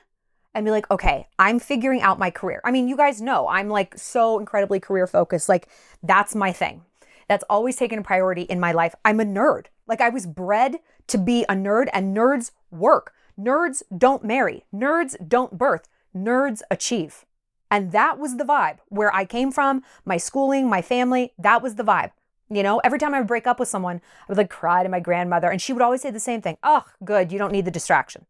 and 0.54 0.64
be 0.64 0.70
like, 0.70 0.90
okay, 0.90 1.28
I'm 1.38 1.61
figuring 1.61 2.00
out 2.00 2.18
my 2.18 2.31
career. 2.31 2.61
I 2.64 2.70
mean, 2.70 2.88
you 2.88 2.96
guys 2.96 3.20
know 3.20 3.46
I'm 3.46 3.68
like 3.68 3.96
so 3.96 4.38
incredibly 4.38 4.81
career 4.81 5.07
focused. 5.07 5.48
Like, 5.48 5.68
that's 6.02 6.35
my 6.35 6.50
thing 6.50 6.83
that's 7.28 7.44
always 7.48 7.76
taken 7.76 7.98
a 7.98 8.02
priority 8.02 8.42
in 8.42 8.59
my 8.59 8.72
life. 8.72 8.94
I'm 9.04 9.20
a 9.20 9.24
nerd. 9.24 9.66
Like 9.87 10.00
I 10.00 10.09
was 10.09 10.26
bred 10.26 10.78
to 11.07 11.18
be 11.18 11.44
a 11.44 11.54
nerd, 11.54 11.88
and 11.92 12.16
nerds 12.16 12.50
work. 12.70 13.14
Nerds 13.38 13.83
don't 13.96 14.24
marry. 14.24 14.64
Nerds 14.74 15.16
don't 15.26 15.57
birth. 15.57 15.88
Nerds 16.14 16.62
achieve. 16.71 17.25
And 17.71 17.92
that 17.92 18.18
was 18.18 18.37
the 18.37 18.44
vibe 18.44 18.79
where 18.88 19.14
I 19.14 19.25
came 19.25 19.53
from, 19.53 19.83
my 20.05 20.16
schooling, 20.16 20.68
my 20.68 20.83
family. 20.83 21.33
That 21.38 21.62
was 21.62 21.75
the 21.75 21.85
vibe. 21.85 22.12
You 22.51 22.62
know, 22.62 22.79
every 22.79 22.99
time 22.99 23.14
I 23.14 23.18
would 23.18 23.29
break 23.29 23.47
up 23.47 23.61
with 23.61 23.68
someone, 23.68 23.97
I 23.97 24.25
would 24.29 24.38
like 24.38 24.49
cry 24.49 24.83
to 24.83 24.88
my 24.88 25.01
grandmother, 25.01 25.51
and 25.51 25.61
she 25.61 25.75
would 25.75 25.83
always 25.83 26.01
say 26.01 26.11
the 26.11 26.21
same 26.21 26.40
thing 26.40 26.57
Oh, 26.62 26.85
good, 27.05 27.31
you 27.31 27.38
don't 27.38 27.53
need 27.53 27.66
the 27.66 27.71
distraction. 27.71 28.25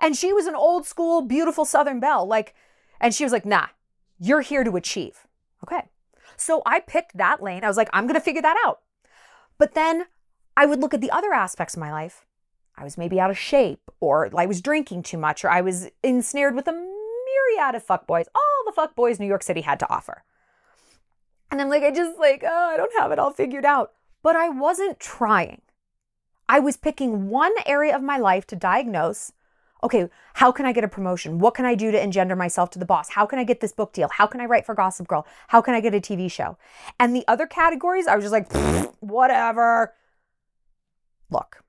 And 0.00 0.16
she 0.16 0.32
was 0.32 0.46
an 0.46 0.54
old 0.54 0.86
school, 0.86 1.22
beautiful 1.22 1.64
Southern 1.64 1.98
belle. 1.98 2.26
Like, 2.26 2.54
and 3.00 3.12
she 3.12 3.24
was 3.24 3.32
like, 3.32 3.44
Nah, 3.44 3.66
you're 4.20 4.42
here 4.42 4.62
to 4.62 4.76
achieve. 4.76 5.26
Okay. 5.64 5.88
So 6.36 6.62
I 6.64 6.78
picked 6.80 7.16
that 7.16 7.42
lane. 7.42 7.64
I 7.64 7.68
was 7.68 7.76
like, 7.76 7.90
I'm 7.92 8.06
going 8.06 8.14
to 8.14 8.20
figure 8.20 8.42
that 8.42 8.62
out. 8.64 8.80
But 9.58 9.74
then 9.74 10.04
I 10.56 10.66
would 10.66 10.80
look 10.80 10.94
at 10.94 11.00
the 11.00 11.10
other 11.10 11.32
aspects 11.32 11.74
of 11.74 11.80
my 11.80 11.90
life. 11.90 12.24
I 12.76 12.84
was 12.84 12.96
maybe 12.96 13.18
out 13.18 13.30
of 13.30 13.38
shape, 13.38 13.90
or 13.98 14.30
I 14.36 14.46
was 14.46 14.60
drinking 14.60 15.02
too 15.02 15.18
much, 15.18 15.44
or 15.44 15.50
I 15.50 15.62
was 15.62 15.90
ensnared 16.04 16.54
with 16.54 16.68
a 16.68 16.72
myriad 17.56 17.74
of 17.74 17.86
fuckboys, 17.86 18.26
all 18.34 18.64
the 18.66 18.72
fuckboys 18.72 19.18
New 19.18 19.26
York 19.26 19.42
City 19.42 19.62
had 19.62 19.78
to 19.80 19.90
offer. 19.90 20.24
And 21.50 21.60
I'm 21.60 21.68
like, 21.68 21.82
I 21.82 21.90
just 21.90 22.18
like, 22.18 22.42
oh, 22.46 22.70
I 22.72 22.76
don't 22.76 22.92
have 22.98 23.10
it 23.10 23.18
all 23.18 23.32
figured 23.32 23.64
out. 23.64 23.92
But 24.22 24.36
I 24.36 24.48
wasn't 24.48 25.00
trying. 25.00 25.62
I 26.48 26.60
was 26.60 26.76
picking 26.76 27.28
one 27.28 27.52
area 27.66 27.94
of 27.94 28.02
my 28.02 28.18
life 28.18 28.46
to 28.48 28.56
diagnose. 28.56 29.32
Okay, 29.82 30.08
how 30.34 30.50
can 30.50 30.66
I 30.66 30.72
get 30.72 30.82
a 30.82 30.88
promotion? 30.88 31.38
What 31.38 31.54
can 31.54 31.64
I 31.64 31.74
do 31.74 31.92
to 31.92 32.02
engender 32.02 32.34
myself 32.34 32.70
to 32.70 32.78
the 32.78 32.84
boss? 32.84 33.10
How 33.10 33.26
can 33.26 33.38
I 33.38 33.44
get 33.44 33.60
this 33.60 33.72
book 33.72 33.92
deal? 33.92 34.08
How 34.08 34.26
can 34.26 34.40
I 34.40 34.46
write 34.46 34.66
for 34.66 34.74
Gossip 34.74 35.06
Girl? 35.06 35.26
How 35.48 35.60
can 35.60 35.74
I 35.74 35.80
get 35.80 35.94
a 35.94 36.00
TV 36.00 36.30
show? 36.30 36.58
And 36.98 37.14
the 37.14 37.24
other 37.28 37.46
categories, 37.46 38.06
I 38.06 38.16
was 38.16 38.24
just 38.24 38.32
like, 38.32 38.50
whatever. 39.00 39.94
Look, 41.30 41.62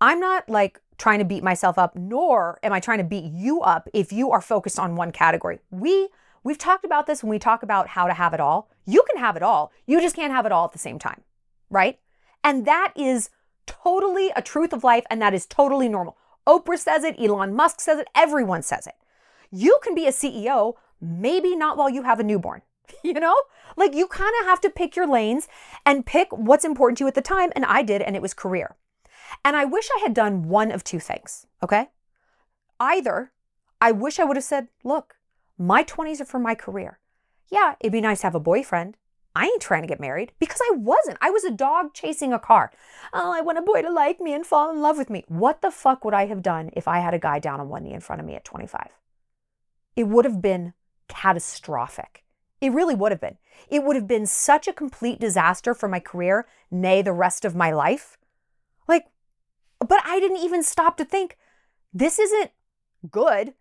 I'm 0.00 0.20
not 0.20 0.48
like 0.48 0.80
trying 0.96 1.18
to 1.18 1.24
beat 1.24 1.42
myself 1.42 1.78
up, 1.78 1.96
nor 1.96 2.58
am 2.62 2.72
I 2.72 2.80
trying 2.80 2.98
to 2.98 3.04
beat 3.04 3.24
you 3.24 3.60
up 3.60 3.88
if 3.92 4.12
you 4.12 4.30
are 4.30 4.40
focused 4.40 4.78
on 4.78 4.96
one 4.96 5.12
category. 5.12 5.60
We 5.70 6.08
we've 6.44 6.58
talked 6.58 6.84
about 6.84 7.06
this 7.06 7.22
when 7.22 7.30
we 7.30 7.38
talk 7.38 7.62
about 7.62 7.88
how 7.88 8.06
to 8.06 8.14
have 8.14 8.34
it 8.34 8.40
all. 8.40 8.70
You 8.84 9.04
can 9.08 9.18
have 9.18 9.36
it 9.36 9.42
all. 9.42 9.72
You 9.86 10.00
just 10.00 10.16
can't 10.16 10.32
have 10.32 10.46
it 10.46 10.52
all 10.52 10.64
at 10.64 10.72
the 10.72 10.78
same 10.78 10.98
time, 10.98 11.22
right? 11.70 11.98
And 12.42 12.66
that 12.66 12.92
is 12.96 13.30
totally 13.66 14.30
a 14.34 14.42
truth 14.42 14.72
of 14.72 14.84
life 14.84 15.04
and 15.10 15.20
that 15.20 15.34
is 15.34 15.46
totally 15.46 15.88
normal. 15.88 16.16
Oprah 16.46 16.78
says 16.78 17.04
it, 17.04 17.16
Elon 17.20 17.54
Musk 17.54 17.80
says 17.80 17.98
it, 17.98 18.08
everyone 18.14 18.62
says 18.62 18.86
it. 18.86 18.94
You 19.50 19.78
can 19.82 19.94
be 19.94 20.06
a 20.06 20.12
CEO, 20.12 20.74
maybe 21.00 21.54
not 21.54 21.76
while 21.76 21.90
you 21.90 22.02
have 22.02 22.20
a 22.20 22.24
newborn. 22.24 22.62
You 23.04 23.12
know, 23.12 23.36
like 23.76 23.94
you 23.94 24.06
kind 24.06 24.32
of 24.40 24.46
have 24.46 24.62
to 24.62 24.70
pick 24.70 24.96
your 24.96 25.06
lanes 25.06 25.46
and 25.84 26.06
pick 26.06 26.28
what's 26.30 26.64
important 26.64 26.98
to 26.98 27.04
you 27.04 27.08
at 27.08 27.14
the 27.14 27.20
time. 27.20 27.52
And 27.54 27.66
I 27.66 27.82
did, 27.82 28.00
and 28.00 28.16
it 28.16 28.22
was 28.22 28.32
career. 28.32 28.76
And 29.44 29.56
I 29.56 29.64
wish 29.64 29.88
I 29.96 30.00
had 30.02 30.14
done 30.14 30.48
one 30.48 30.70
of 30.70 30.84
two 30.84 31.00
things, 31.00 31.46
okay? 31.62 31.88
Either 32.80 33.32
I 33.80 33.92
wish 33.92 34.18
I 34.18 34.24
would 34.24 34.36
have 34.36 34.44
said, 34.44 34.68
look, 34.84 35.16
my 35.56 35.84
20s 35.84 36.20
are 36.20 36.24
for 36.24 36.38
my 36.38 36.54
career. 36.54 36.98
Yeah, 37.50 37.74
it'd 37.80 37.92
be 37.92 38.00
nice 38.00 38.20
to 38.20 38.26
have 38.26 38.34
a 38.34 38.40
boyfriend. 38.40 38.96
I 39.34 39.44
ain't 39.44 39.62
trying 39.62 39.82
to 39.82 39.88
get 39.88 40.00
married 40.00 40.32
because 40.40 40.60
I 40.70 40.74
wasn't. 40.74 41.18
I 41.20 41.30
was 41.30 41.44
a 41.44 41.50
dog 41.50 41.94
chasing 41.94 42.32
a 42.32 42.38
car. 42.38 42.72
Oh, 43.12 43.32
I 43.32 43.40
want 43.40 43.58
a 43.58 43.62
boy 43.62 43.82
to 43.82 43.90
like 43.90 44.20
me 44.20 44.32
and 44.34 44.44
fall 44.44 44.70
in 44.70 44.80
love 44.80 44.98
with 44.98 45.10
me. 45.10 45.24
What 45.28 45.62
the 45.62 45.70
fuck 45.70 46.04
would 46.04 46.14
I 46.14 46.26
have 46.26 46.42
done 46.42 46.70
if 46.72 46.88
I 46.88 46.98
had 46.98 47.14
a 47.14 47.18
guy 47.18 47.38
down 47.38 47.60
on 47.60 47.68
one 47.68 47.84
knee 47.84 47.94
in 47.94 48.00
front 48.00 48.20
of 48.20 48.26
me 48.26 48.34
at 48.34 48.44
25? 48.44 48.88
It 49.94 50.08
would 50.08 50.24
have 50.24 50.42
been 50.42 50.74
catastrophic. 51.06 52.24
It 52.60 52.72
really 52.72 52.94
would 52.94 53.12
have 53.12 53.20
been. 53.20 53.38
It 53.68 53.84
would 53.84 53.96
have 53.96 54.08
been 54.08 54.26
such 54.26 54.66
a 54.66 54.72
complete 54.72 55.20
disaster 55.20 55.74
for 55.74 55.88
my 55.88 56.00
career, 56.00 56.46
nay, 56.70 57.02
the 57.02 57.12
rest 57.12 57.44
of 57.44 57.54
my 57.54 57.70
life. 57.70 58.18
But 59.80 60.00
I 60.04 60.20
didn't 60.20 60.38
even 60.38 60.62
stop 60.62 60.96
to 60.96 61.04
think 61.04 61.36
this 61.92 62.18
isn't 62.18 62.50
good. 63.10 63.54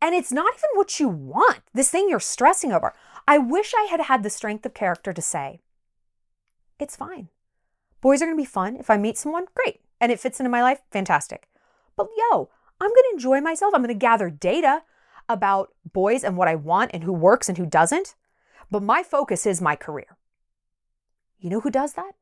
And 0.00 0.14
it's 0.16 0.32
not 0.32 0.54
even 0.54 0.70
what 0.74 0.98
you 0.98 1.08
want, 1.08 1.60
this 1.72 1.88
thing 1.88 2.08
you're 2.08 2.18
stressing 2.18 2.72
over. 2.72 2.92
I 3.28 3.38
wish 3.38 3.72
I 3.72 3.86
had 3.88 4.00
had 4.00 4.24
the 4.24 4.30
strength 4.30 4.66
of 4.66 4.74
character 4.74 5.12
to 5.12 5.22
say, 5.22 5.60
it's 6.80 6.96
fine. 6.96 7.28
Boys 8.00 8.20
are 8.20 8.26
going 8.26 8.36
to 8.36 8.42
be 8.42 8.44
fun. 8.44 8.76
If 8.76 8.90
I 8.90 8.96
meet 8.96 9.16
someone, 9.16 9.46
great. 9.54 9.80
And 10.00 10.10
it 10.10 10.18
fits 10.18 10.40
into 10.40 10.50
my 10.50 10.60
life, 10.60 10.80
fantastic. 10.90 11.48
But 11.96 12.08
yo, 12.18 12.50
I'm 12.80 12.90
going 12.90 13.04
to 13.10 13.12
enjoy 13.12 13.40
myself. 13.40 13.72
I'm 13.72 13.82
going 13.82 13.94
to 13.94 13.98
gather 13.98 14.28
data 14.28 14.82
about 15.28 15.72
boys 15.92 16.24
and 16.24 16.36
what 16.36 16.48
I 16.48 16.56
want 16.56 16.90
and 16.92 17.04
who 17.04 17.12
works 17.12 17.48
and 17.48 17.56
who 17.56 17.66
doesn't. 17.66 18.16
But 18.72 18.82
my 18.82 19.04
focus 19.04 19.46
is 19.46 19.62
my 19.62 19.76
career. 19.76 20.16
You 21.38 21.50
know 21.50 21.60
who 21.60 21.70
does 21.70 21.92
that? 21.92 22.16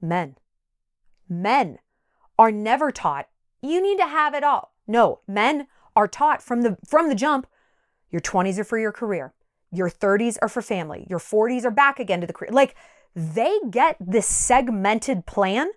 Men. 0.00 0.36
Men 1.28 1.78
are 2.40 2.50
never 2.50 2.90
taught 2.90 3.28
you 3.62 3.82
need 3.82 3.98
to 3.98 4.06
have 4.06 4.34
it 4.34 4.44
all. 4.44 4.72
No, 4.86 5.20
men 5.28 5.66
are 5.94 6.08
taught 6.08 6.42
from 6.42 6.62
the 6.62 6.78
from 6.86 7.08
the 7.08 7.14
jump 7.14 7.46
your 8.10 8.20
20s 8.20 8.58
are 8.58 8.64
for 8.64 8.78
your 8.78 8.92
career. 8.92 9.34
Your 9.70 9.88
30s 9.88 10.36
are 10.42 10.48
for 10.48 10.62
family. 10.62 11.06
Your 11.08 11.20
40s 11.20 11.64
are 11.64 11.70
back 11.70 12.00
again 12.00 12.20
to 12.20 12.26
the 12.26 12.32
career. 12.32 12.50
Like 12.50 12.74
they 13.14 13.56
get 13.70 13.96
this 14.00 14.26
segmented 14.26 15.26
plan 15.26 15.70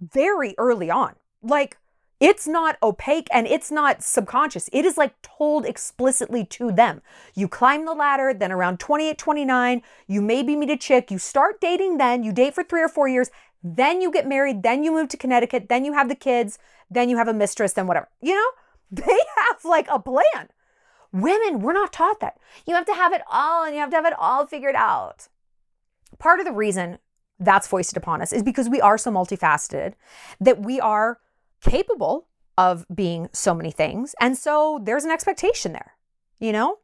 very 0.00 0.54
early 0.58 0.90
on. 0.90 1.14
Like 1.40 1.78
it's 2.18 2.48
not 2.48 2.78
opaque 2.82 3.28
and 3.30 3.46
it's 3.46 3.70
not 3.70 4.02
subconscious. 4.02 4.70
It 4.72 4.84
is 4.84 4.96
like 4.96 5.20
told 5.22 5.66
explicitly 5.66 6.44
to 6.46 6.72
them. 6.72 7.02
You 7.34 7.46
climb 7.46 7.84
the 7.84 7.92
ladder, 7.92 8.32
then 8.32 8.50
around 8.50 8.80
28, 8.80 9.18
29, 9.18 9.82
you 10.06 10.22
maybe 10.22 10.56
meet 10.56 10.70
a 10.70 10.78
chick, 10.78 11.10
you 11.10 11.18
start 11.18 11.60
dating 11.60 11.98
then, 11.98 12.22
you 12.22 12.32
date 12.32 12.54
for 12.54 12.64
three 12.64 12.82
or 12.82 12.88
four 12.88 13.06
years, 13.06 13.30
then 13.62 14.00
you 14.00 14.10
get 14.10 14.28
married, 14.28 14.62
then 14.62 14.84
you 14.84 14.92
move 14.92 15.08
to 15.08 15.16
Connecticut, 15.16 15.68
then 15.68 15.84
you 15.84 15.92
have 15.92 16.08
the 16.08 16.14
kids, 16.14 16.58
then 16.90 17.08
you 17.08 17.16
have 17.16 17.28
a 17.28 17.34
mistress, 17.34 17.72
then 17.72 17.86
whatever. 17.86 18.08
You 18.20 18.34
know, 18.34 18.50
they 18.90 19.18
have 19.36 19.64
like 19.64 19.88
a 19.90 19.98
plan. 19.98 20.48
Women, 21.12 21.60
we're 21.60 21.72
not 21.72 21.92
taught 21.92 22.20
that. 22.20 22.38
You 22.66 22.74
have 22.74 22.86
to 22.86 22.94
have 22.94 23.12
it 23.12 23.22
all 23.30 23.64
and 23.64 23.74
you 23.74 23.80
have 23.80 23.90
to 23.90 23.96
have 23.96 24.06
it 24.06 24.18
all 24.18 24.46
figured 24.46 24.74
out. 24.74 25.28
Part 26.18 26.40
of 26.40 26.46
the 26.46 26.52
reason 26.52 26.98
that's 27.38 27.66
foisted 27.66 27.96
upon 27.96 28.22
us 28.22 28.32
is 28.32 28.42
because 28.42 28.68
we 28.68 28.80
are 28.80 28.98
so 28.98 29.10
multifaceted 29.10 29.94
that 30.40 30.62
we 30.62 30.80
are 30.80 31.18
capable 31.60 32.28
of 32.58 32.86
being 32.94 33.28
so 33.32 33.54
many 33.54 33.70
things. 33.70 34.14
And 34.20 34.36
so 34.36 34.80
there's 34.82 35.04
an 35.04 35.10
expectation 35.10 35.72
there, 35.72 35.92
you 36.38 36.52
know? 36.52 36.78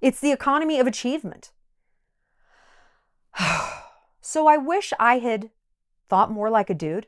It's 0.00 0.20
the 0.20 0.32
economy 0.32 0.80
of 0.80 0.86
achievement. 0.86 1.52
so 4.20 4.46
I 4.46 4.56
wish 4.56 4.92
I 4.98 5.18
had 5.18 5.50
thought 6.12 6.30
more 6.30 6.50
like 6.50 6.68
a 6.68 6.74
dude, 6.74 7.06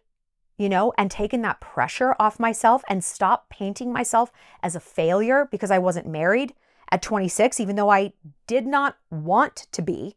you 0.56 0.66
know, 0.66 0.90
and 0.96 1.10
taken 1.10 1.42
that 1.42 1.60
pressure 1.60 2.16
off 2.18 2.40
myself 2.40 2.82
and 2.88 3.04
stopped 3.04 3.50
painting 3.50 3.92
myself 3.92 4.32
as 4.62 4.74
a 4.74 4.80
failure 4.80 5.46
because 5.50 5.70
I 5.70 5.76
wasn't 5.76 6.06
married 6.06 6.54
at 6.90 7.02
26, 7.02 7.60
even 7.60 7.76
though 7.76 7.90
I 7.90 8.14
did 8.46 8.66
not 8.66 8.96
want 9.10 9.66
to 9.72 9.82
be, 9.82 10.16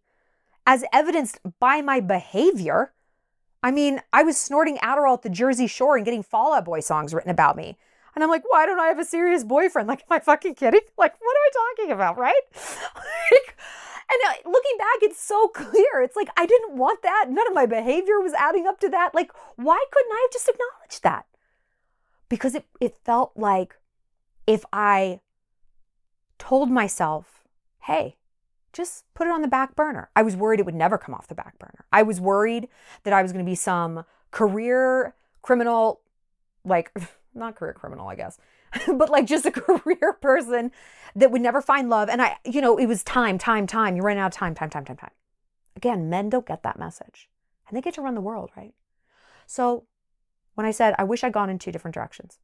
as 0.65 0.85
evidenced 0.93 1.41
by 1.59 1.81
my 1.81 1.99
behavior. 1.99 2.93
I 3.61 3.71
mean, 3.71 3.99
I 4.13 4.23
was 4.23 4.37
snorting 4.37 4.77
Adderall 4.77 5.15
at 5.15 5.23
the 5.23 5.29
Jersey 5.29 5.67
Shore 5.67 5.97
and 5.97 6.05
getting 6.05 6.23
Fall 6.23 6.53
Out 6.53 6.63
Boy 6.63 6.79
songs 6.79 7.13
written 7.13 7.29
about 7.29 7.57
me. 7.57 7.75
And 8.15 8.23
I'm 8.23 8.29
like, 8.29 8.43
why 8.47 8.65
don't 8.65 8.79
I 8.79 8.87
have 8.87 8.99
a 8.99 9.05
serious 9.05 9.43
boyfriend? 9.43 9.89
Like, 9.89 10.03
am 10.09 10.15
I 10.15 10.19
fucking 10.19 10.55
kidding? 10.55 10.79
Like, 10.97 11.13
what 11.19 11.35
am 11.35 11.41
I 11.43 11.75
talking 11.75 11.91
about, 11.91 12.17
right? 12.17 12.41
like, 12.95 13.57
and 14.09 14.19
uh, 14.27 14.49
looking 14.49 14.77
back, 14.77 14.97
it's 15.01 15.21
so 15.21 15.47
clear. 15.53 16.01
It's 16.01 16.15
like, 16.15 16.29
I 16.37 16.45
didn't 16.45 16.77
want 16.77 17.01
that. 17.03 17.27
None 17.29 17.47
of 17.47 17.53
my 17.53 17.65
behavior 17.65 18.19
was 18.21 18.33
adding 18.33 18.65
up 18.67 18.79
to 18.81 18.89
that. 18.89 19.13
Like, 19.13 19.31
why 19.55 19.83
couldn't 19.91 20.11
I 20.11 20.21
have 20.25 20.33
just 20.33 20.49
acknowledged 20.49 21.03
that? 21.03 21.25
Because 22.29 22.55
it, 22.55 22.65
it 22.79 22.97
felt 23.03 23.31
like 23.35 23.75
if 24.45 24.63
I 24.71 25.21
told 26.37 26.69
myself, 26.69 27.45
hey, 27.81 28.15
just 28.73 29.05
put 29.13 29.27
it 29.27 29.31
on 29.31 29.41
the 29.41 29.47
back 29.47 29.75
burner. 29.75 30.09
I 30.15 30.21
was 30.21 30.35
worried 30.35 30.59
it 30.59 30.65
would 30.65 30.75
never 30.75 30.97
come 30.97 31.15
off 31.15 31.27
the 31.27 31.35
back 31.35 31.57
burner. 31.57 31.85
I 31.91 32.03
was 32.03 32.21
worried 32.21 32.67
that 33.03 33.13
I 33.13 33.21
was 33.21 33.31
going 33.31 33.43
to 33.43 33.49
be 33.49 33.55
some 33.55 34.05
career 34.31 35.15
criminal, 35.41 36.01
like, 36.63 36.91
not 37.33 37.55
career 37.55 37.73
criminal, 37.73 38.07
I 38.07 38.15
guess, 38.15 38.37
but 38.87 39.09
like 39.09 39.25
just 39.25 39.45
a 39.45 39.51
career 39.51 40.13
person 40.21 40.71
that 41.15 41.31
would 41.31 41.41
never 41.41 41.61
find 41.61 41.89
love. 41.89 42.09
And 42.09 42.21
I, 42.21 42.37
you 42.45 42.61
know, 42.61 42.77
it 42.77 42.85
was 42.85 43.03
time, 43.03 43.37
time, 43.37 43.67
time. 43.67 43.95
You're 43.95 44.05
running 44.05 44.21
out 44.21 44.33
of 44.33 44.37
time, 44.37 44.55
time, 44.55 44.69
time, 44.69 44.85
time, 44.85 44.97
time. 44.97 45.11
Again, 45.75 46.09
men 46.09 46.29
don't 46.29 46.45
get 46.45 46.63
that 46.63 46.79
message 46.79 47.29
and 47.67 47.75
they 47.75 47.81
get 47.81 47.93
to 47.95 48.01
run 48.01 48.15
the 48.15 48.21
world, 48.21 48.51
right? 48.55 48.73
So 49.45 49.85
when 50.55 50.65
I 50.65 50.71
said, 50.71 50.95
I 50.97 51.03
wish 51.03 51.23
I'd 51.23 51.33
gone 51.33 51.49
in 51.49 51.59
two 51.59 51.71
different 51.71 51.93
directions, 51.93 52.39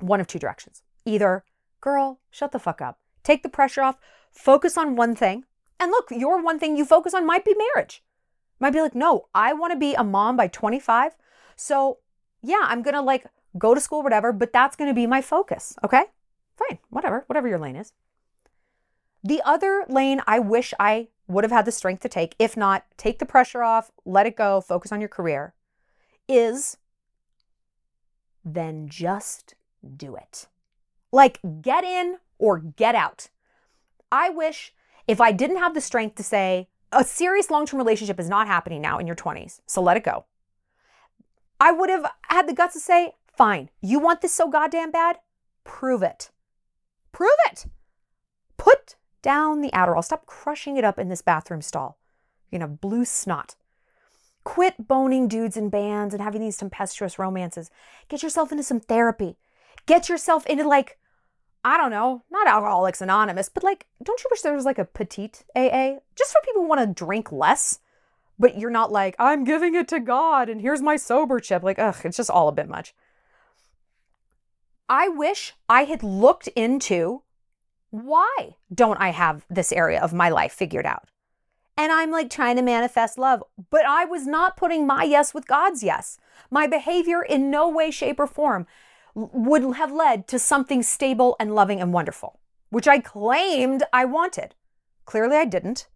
one 0.00 0.20
of 0.20 0.26
two 0.26 0.38
directions. 0.38 0.82
Either, 1.04 1.44
girl, 1.80 2.20
shut 2.30 2.52
the 2.52 2.58
fuck 2.58 2.80
up. 2.80 2.98
Take 3.22 3.42
the 3.42 3.48
pressure 3.48 3.82
off, 3.82 3.98
focus 4.30 4.76
on 4.76 4.96
one 4.96 5.14
thing. 5.14 5.44
And 5.80 5.90
look, 5.90 6.08
your 6.10 6.42
one 6.42 6.58
thing 6.58 6.76
you 6.76 6.84
focus 6.84 7.14
on 7.14 7.26
might 7.26 7.44
be 7.44 7.54
marriage. 7.74 8.02
Might 8.60 8.72
be 8.72 8.80
like, 8.80 8.94
no, 8.94 9.28
I 9.34 9.52
want 9.52 9.72
to 9.72 9.78
be 9.78 9.94
a 9.94 10.04
mom 10.04 10.36
by 10.36 10.46
25. 10.46 11.12
So, 11.56 11.98
yeah, 12.42 12.62
I'm 12.62 12.82
going 12.82 12.94
to 12.94 13.02
like 13.02 13.26
go 13.58 13.74
to 13.74 13.80
school, 13.80 14.02
whatever, 14.02 14.32
but 14.32 14.52
that's 14.52 14.76
going 14.76 14.90
to 14.90 14.94
be 14.94 15.06
my 15.06 15.20
focus. 15.20 15.74
Okay? 15.84 16.04
Fine, 16.56 16.78
whatever, 16.90 17.24
whatever 17.26 17.48
your 17.48 17.58
lane 17.58 17.76
is. 17.76 17.92
The 19.22 19.40
other 19.44 19.84
lane 19.88 20.20
I 20.26 20.38
wish 20.38 20.74
I 20.78 21.08
would 21.26 21.44
have 21.44 21.50
had 21.50 21.64
the 21.64 21.72
strength 21.72 22.02
to 22.02 22.08
take, 22.08 22.34
if 22.38 22.56
not, 22.56 22.84
take 22.96 23.18
the 23.18 23.26
pressure 23.26 23.62
off, 23.62 23.90
let 24.04 24.26
it 24.26 24.36
go, 24.36 24.60
focus 24.60 24.92
on 24.92 25.00
your 25.00 25.08
career, 25.08 25.54
is 26.28 26.76
then 28.44 28.88
just 28.88 29.54
do 29.96 30.14
it. 30.16 30.46
Like, 31.10 31.40
get 31.62 31.84
in 31.84 32.18
or 32.38 32.58
get 32.58 32.94
out. 32.94 33.30
I 34.12 34.28
wish 34.28 34.74
if 35.06 35.20
I 35.20 35.32
didn't 35.32 35.56
have 35.56 35.74
the 35.74 35.80
strength 35.80 36.16
to 36.16 36.22
say, 36.22 36.68
a 36.92 37.04
serious 37.04 37.50
long 37.50 37.66
term 37.66 37.78
relationship 37.78 38.20
is 38.20 38.28
not 38.28 38.46
happening 38.46 38.80
now 38.80 38.98
in 38.98 39.06
your 39.06 39.16
20s, 39.16 39.60
so 39.66 39.82
let 39.82 39.96
it 39.96 40.04
go. 40.04 40.26
I 41.58 41.72
would 41.72 41.90
have 41.90 42.10
had 42.28 42.48
the 42.48 42.54
guts 42.54 42.74
to 42.74 42.80
say, 42.80 43.12
fine, 43.36 43.70
you 43.80 43.98
want 43.98 44.20
this 44.20 44.34
so 44.34 44.48
goddamn 44.48 44.90
bad? 44.90 45.18
Prove 45.64 46.02
it. 46.02 46.30
Prove 47.12 47.30
it. 47.46 47.66
Put 48.56 48.96
down 49.22 49.60
the 49.60 49.70
Adderall. 49.70 50.04
Stop 50.04 50.26
crushing 50.26 50.76
it 50.76 50.84
up 50.84 50.98
in 50.98 51.08
this 51.08 51.22
bathroom 51.22 51.62
stall. 51.62 51.98
You 52.50 52.58
know, 52.58 52.66
blue 52.66 53.04
snot. 53.04 53.56
Quit 54.44 54.86
boning 54.86 55.26
dudes 55.26 55.56
in 55.56 55.70
bands 55.70 56.12
and 56.12 56.22
having 56.22 56.40
these 56.40 56.58
tempestuous 56.58 57.18
romances. 57.18 57.70
Get 58.08 58.22
yourself 58.22 58.52
into 58.52 58.62
some 58.62 58.80
therapy. 58.80 59.36
Get 59.86 60.08
yourself 60.08 60.44
into 60.46 60.68
like, 60.68 60.98
I 61.64 61.78
don't 61.78 61.90
know, 61.90 62.24
not 62.30 62.46
Alcoholics 62.46 63.00
Anonymous, 63.00 63.48
but 63.48 63.64
like, 63.64 63.86
don't 64.02 64.22
you 64.22 64.28
wish 64.30 64.42
there 64.42 64.52
was 64.52 64.66
like 64.66 64.78
a 64.78 64.84
petite 64.84 65.44
AA? 65.56 65.96
Just 66.14 66.32
for 66.32 66.40
people 66.44 66.62
who 66.62 66.68
want 66.68 66.80
to 66.82 67.04
drink 67.04 67.32
less, 67.32 67.78
but 68.38 68.58
you're 68.58 68.70
not 68.70 68.92
like, 68.92 69.16
I'm 69.18 69.44
giving 69.44 69.74
it 69.74 69.88
to 69.88 70.00
God 70.00 70.50
and 70.50 70.60
here's 70.60 70.82
my 70.82 70.96
sober 70.96 71.40
chip. 71.40 71.62
Like, 71.62 71.78
ugh, 71.78 71.96
it's 72.04 72.18
just 72.18 72.30
all 72.30 72.48
a 72.48 72.52
bit 72.52 72.68
much. 72.68 72.94
I 74.88 75.08
wish 75.08 75.54
I 75.68 75.84
had 75.84 76.02
looked 76.02 76.48
into 76.48 77.22
why 77.90 78.56
don't 78.72 79.00
I 79.00 79.10
have 79.10 79.46
this 79.48 79.72
area 79.72 80.00
of 80.00 80.12
my 80.12 80.28
life 80.28 80.52
figured 80.52 80.84
out? 80.84 81.08
And 81.76 81.90
I'm 81.90 82.10
like 82.10 82.30
trying 82.30 82.56
to 82.56 82.62
manifest 82.62 83.18
love, 83.18 83.42
but 83.70 83.84
I 83.86 84.04
was 84.04 84.26
not 84.26 84.56
putting 84.56 84.86
my 84.86 85.04
yes 85.04 85.32
with 85.32 85.46
God's 85.46 85.82
yes. 85.82 86.18
My 86.50 86.66
behavior 86.66 87.22
in 87.22 87.50
no 87.50 87.68
way, 87.68 87.90
shape, 87.90 88.20
or 88.20 88.26
form 88.26 88.66
would 89.14 89.76
have 89.76 89.92
led 89.92 90.26
to 90.28 90.38
something 90.38 90.82
stable 90.82 91.36
and 91.40 91.54
loving 91.54 91.80
and 91.80 91.92
wonderful, 91.92 92.40
which 92.70 92.88
I 92.88 92.98
claimed 92.98 93.84
I 93.92 94.04
wanted. 94.04 94.54
Clearly, 95.04 95.36
I 95.36 95.44
didn't. 95.44 95.86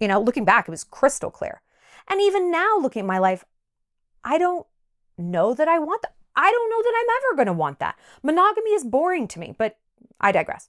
You 0.00 0.08
know, 0.08 0.20
looking 0.20 0.44
back, 0.44 0.68
it 0.68 0.70
was 0.70 0.84
crystal 0.84 1.30
clear. 1.30 1.60
And 2.08 2.20
even 2.20 2.50
now, 2.50 2.78
looking 2.78 3.00
at 3.00 3.06
my 3.06 3.18
life, 3.18 3.44
I 4.24 4.38
don't 4.38 4.66
know 5.18 5.54
that 5.54 5.68
I 5.68 5.78
want. 5.78 6.04
I 6.34 6.50
don't 6.50 6.70
know 6.70 6.82
that 6.82 6.94
I'm 6.96 7.16
ever 7.16 7.36
going 7.36 7.46
to 7.54 7.60
want 7.60 7.78
that. 7.80 7.98
Monogamy 8.22 8.70
is 8.70 8.84
boring 8.84 9.28
to 9.28 9.38
me, 9.38 9.54
but 9.56 9.78
I 10.20 10.32
digress. 10.32 10.68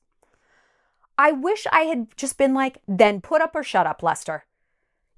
I 1.17 1.31
wish 1.31 1.65
I 1.71 1.81
had 1.81 2.15
just 2.17 2.37
been 2.37 2.53
like, 2.53 2.79
then 2.87 3.21
put 3.21 3.41
up 3.41 3.55
or 3.55 3.63
shut 3.63 3.87
up, 3.87 4.01
Lester. 4.01 4.45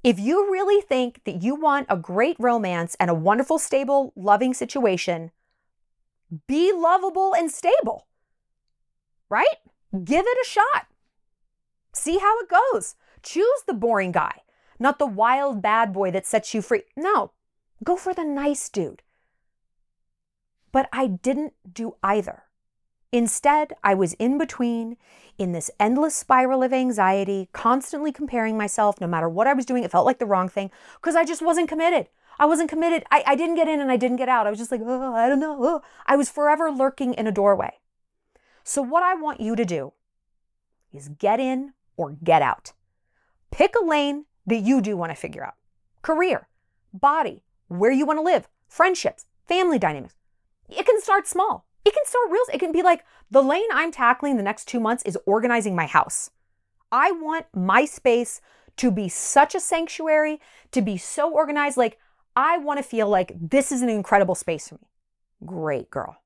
If 0.03 0.19
you 0.19 0.51
really 0.51 0.81
think 0.81 1.21
that 1.23 1.41
you 1.41 1.55
want 1.55 1.87
a 1.89 1.97
great 1.97 2.35
romance 2.37 2.95
and 2.99 3.09
a 3.09 3.15
wonderful, 3.15 3.57
stable, 3.57 4.13
loving 4.15 4.53
situation, 4.53 5.31
be 6.47 6.71
lovable 6.71 7.33
and 7.33 7.49
stable, 7.49 8.05
right? 9.29 9.57
Give 10.03 10.25
it 10.27 10.37
a 10.45 10.47
shot. 10.47 10.87
See 11.93 12.19
how 12.19 12.39
it 12.39 12.49
goes. 12.49 12.95
Choose 13.23 13.63
the 13.65 13.73
boring 13.73 14.11
guy, 14.11 14.41
not 14.77 14.99
the 14.99 15.07
wild 15.07 15.61
bad 15.61 15.93
boy 15.93 16.11
that 16.11 16.27
sets 16.27 16.53
you 16.53 16.61
free. 16.61 16.83
No, 16.95 17.31
go 17.83 17.95
for 17.95 18.13
the 18.13 18.25
nice 18.25 18.69
dude. 18.69 19.01
But 20.75 20.89
I 20.91 21.07
didn't 21.07 21.53
do 21.71 21.95
either. 22.03 22.43
Instead, 23.13 23.71
I 23.81 23.93
was 23.93 24.11
in 24.15 24.37
between 24.37 24.97
in 25.37 25.53
this 25.53 25.71
endless 25.79 26.17
spiral 26.17 26.63
of 26.63 26.73
anxiety, 26.73 27.47
constantly 27.53 28.11
comparing 28.11 28.57
myself 28.57 28.99
no 28.99 29.07
matter 29.07 29.29
what 29.29 29.47
I 29.47 29.53
was 29.53 29.65
doing. 29.65 29.85
It 29.85 29.91
felt 29.91 30.05
like 30.05 30.19
the 30.19 30.25
wrong 30.25 30.49
thing 30.49 30.71
because 30.95 31.15
I 31.15 31.23
just 31.23 31.41
wasn't 31.41 31.69
committed. 31.69 32.09
I 32.37 32.45
wasn't 32.45 32.69
committed. 32.69 33.05
I, 33.09 33.23
I 33.25 33.35
didn't 33.37 33.55
get 33.55 33.69
in 33.69 33.79
and 33.79 33.89
I 33.89 33.95
didn't 33.95 34.17
get 34.17 34.27
out. 34.27 34.47
I 34.47 34.49
was 34.49 34.59
just 34.59 34.69
like, 34.69 34.81
oh, 34.83 35.13
I 35.15 35.29
don't 35.29 35.39
know. 35.39 35.55
Oh. 35.61 35.81
I 36.07 36.17
was 36.17 36.29
forever 36.29 36.69
lurking 36.69 37.13
in 37.13 37.25
a 37.25 37.31
doorway. 37.31 37.75
So, 38.65 38.81
what 38.81 39.01
I 39.01 39.15
want 39.15 39.39
you 39.39 39.55
to 39.55 39.63
do 39.63 39.93
is 40.91 41.07
get 41.07 41.39
in 41.39 41.71
or 41.95 42.17
get 42.21 42.41
out. 42.41 42.73
Pick 43.49 43.75
a 43.81 43.85
lane 43.85 44.25
that 44.45 44.57
you 44.57 44.81
do 44.81 44.97
want 44.97 45.13
to 45.13 45.15
figure 45.15 45.45
out 45.45 45.55
career, 46.01 46.49
body, 46.91 47.45
where 47.69 47.93
you 47.93 48.05
want 48.05 48.17
to 48.17 48.23
live, 48.23 48.49
friendships, 48.67 49.25
family 49.47 49.79
dynamics. 49.79 50.15
It 50.69 50.85
can 50.85 51.01
start 51.01 51.27
small. 51.27 51.65
It 51.83 51.93
can 51.93 52.05
start 52.05 52.31
real. 52.31 52.43
It 52.53 52.59
can 52.59 52.71
be 52.71 52.81
like 52.81 53.05
the 53.29 53.43
lane 53.43 53.67
I'm 53.71 53.91
tackling 53.91 54.37
the 54.37 54.43
next 54.43 54.67
two 54.67 54.79
months 54.79 55.03
is 55.03 55.17
organizing 55.25 55.75
my 55.75 55.85
house. 55.85 56.31
I 56.91 57.11
want 57.11 57.45
my 57.53 57.85
space 57.85 58.41
to 58.77 58.91
be 58.91 59.07
such 59.07 59.55
a 59.55 59.59
sanctuary, 59.59 60.39
to 60.71 60.81
be 60.81 60.97
so 60.97 61.31
organized. 61.31 61.77
Like, 61.77 61.99
I 62.35 62.57
want 62.57 62.77
to 62.77 62.83
feel 62.83 63.07
like 63.07 63.31
this 63.39 63.71
is 63.71 63.81
an 63.81 63.89
incredible 63.89 64.35
space 64.35 64.67
for 64.67 64.75
me. 64.75 64.87
Great 65.45 65.89
girl. 65.89 66.17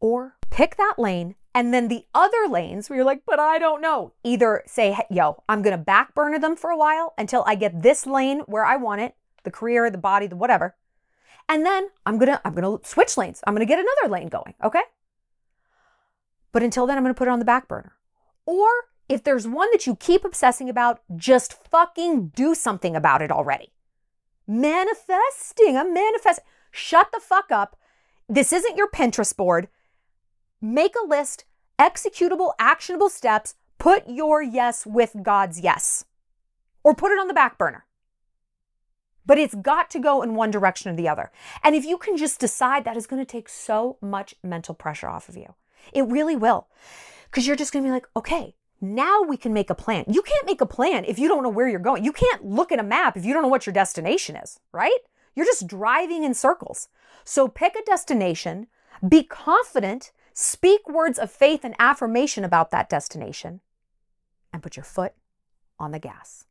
Or 0.00 0.36
pick 0.50 0.76
that 0.76 0.94
lane 0.98 1.34
and 1.54 1.74
then 1.74 1.88
the 1.88 2.06
other 2.14 2.46
lanes 2.48 2.88
where 2.88 2.96
you're 2.96 3.06
like, 3.06 3.22
but 3.26 3.40
I 3.40 3.58
don't 3.58 3.80
know. 3.80 4.12
Either 4.22 4.62
say, 4.66 4.92
hey, 4.92 5.06
yo, 5.10 5.42
I'm 5.48 5.62
going 5.62 5.76
to 5.76 5.82
back 5.82 6.14
burner 6.14 6.38
them 6.38 6.56
for 6.56 6.70
a 6.70 6.76
while 6.76 7.14
until 7.18 7.44
I 7.46 7.54
get 7.54 7.82
this 7.82 8.06
lane 8.06 8.40
where 8.46 8.64
I 8.64 8.76
want 8.76 9.00
it, 9.00 9.14
the 9.44 9.50
career, 9.50 9.90
the 9.90 9.98
body, 9.98 10.26
the 10.26 10.36
whatever. 10.36 10.76
And 11.48 11.64
then 11.64 11.88
I'm 12.04 12.18
going 12.18 12.32
to 12.32 12.40
I'm 12.44 12.54
going 12.54 12.78
to 12.78 12.86
switch 12.86 13.16
lanes. 13.16 13.40
I'm 13.46 13.54
going 13.54 13.66
to 13.66 13.70
get 13.70 13.78
another 13.78 14.12
lane 14.12 14.28
going, 14.28 14.54
okay? 14.62 14.82
But 16.52 16.62
until 16.62 16.86
then 16.86 16.96
I'm 16.96 17.02
going 17.02 17.14
to 17.14 17.18
put 17.18 17.28
it 17.28 17.30
on 17.30 17.38
the 17.38 17.44
back 17.44 17.68
burner. 17.68 17.94
Or 18.44 18.68
if 19.08 19.24
there's 19.24 19.46
one 19.46 19.68
that 19.72 19.86
you 19.86 19.96
keep 19.96 20.24
obsessing 20.24 20.68
about, 20.68 21.00
just 21.16 21.54
fucking 21.70 22.28
do 22.28 22.54
something 22.54 22.94
about 22.94 23.22
it 23.22 23.32
already. 23.32 23.72
Manifesting, 24.46 25.76
I'm. 25.76 25.94
Shut 26.70 27.08
the 27.12 27.20
fuck 27.20 27.50
up. 27.50 27.76
This 28.28 28.52
isn't 28.52 28.76
your 28.76 28.88
Pinterest 28.90 29.34
board. 29.34 29.68
Make 30.60 30.94
a 31.02 31.06
list, 31.06 31.44
executable, 31.78 32.52
actionable 32.58 33.08
steps. 33.08 33.54
Put 33.78 34.08
your 34.08 34.42
yes 34.42 34.84
with 34.84 35.16
God's 35.22 35.60
yes. 35.60 36.04
Or 36.84 36.94
put 36.94 37.12
it 37.12 37.18
on 37.18 37.28
the 37.28 37.34
back 37.34 37.56
burner 37.56 37.86
but 39.28 39.38
it's 39.38 39.54
got 39.54 39.90
to 39.90 40.00
go 40.00 40.22
in 40.22 40.34
one 40.34 40.50
direction 40.50 40.90
or 40.90 40.96
the 40.96 41.06
other. 41.06 41.30
And 41.62 41.76
if 41.76 41.84
you 41.84 41.98
can 41.98 42.16
just 42.16 42.40
decide, 42.40 42.84
that 42.84 42.96
is 42.96 43.06
going 43.06 43.24
to 43.24 43.30
take 43.30 43.48
so 43.48 43.98
much 44.00 44.34
mental 44.42 44.74
pressure 44.74 45.06
off 45.06 45.28
of 45.28 45.36
you. 45.36 45.54
It 45.92 46.08
really 46.08 46.34
will. 46.34 46.66
Because 47.30 47.46
you're 47.46 47.54
just 47.54 47.72
going 47.72 47.84
to 47.84 47.88
be 47.88 47.92
like, 47.92 48.06
okay, 48.16 48.54
now 48.80 49.20
we 49.22 49.36
can 49.36 49.52
make 49.52 49.68
a 49.68 49.74
plan. 49.74 50.06
You 50.08 50.22
can't 50.22 50.46
make 50.46 50.62
a 50.62 50.66
plan 50.66 51.04
if 51.04 51.18
you 51.18 51.28
don't 51.28 51.42
know 51.42 51.50
where 51.50 51.68
you're 51.68 51.78
going. 51.78 52.04
You 52.04 52.12
can't 52.12 52.46
look 52.46 52.72
at 52.72 52.80
a 52.80 52.82
map 52.82 53.18
if 53.18 53.24
you 53.26 53.34
don't 53.34 53.42
know 53.42 53.48
what 53.48 53.66
your 53.66 53.74
destination 53.74 54.34
is, 54.34 54.60
right? 54.72 54.98
You're 55.34 55.46
just 55.46 55.66
driving 55.66 56.24
in 56.24 56.32
circles. 56.32 56.88
So 57.24 57.48
pick 57.48 57.76
a 57.76 57.84
destination, 57.84 58.66
be 59.06 59.24
confident, 59.24 60.10
speak 60.32 60.88
words 60.88 61.18
of 61.18 61.30
faith 61.30 61.64
and 61.64 61.74
affirmation 61.78 62.44
about 62.44 62.70
that 62.70 62.88
destination, 62.88 63.60
and 64.54 64.62
put 64.62 64.76
your 64.76 64.84
foot 64.84 65.12
on 65.78 65.90
the 65.90 65.98
gas. 65.98 66.46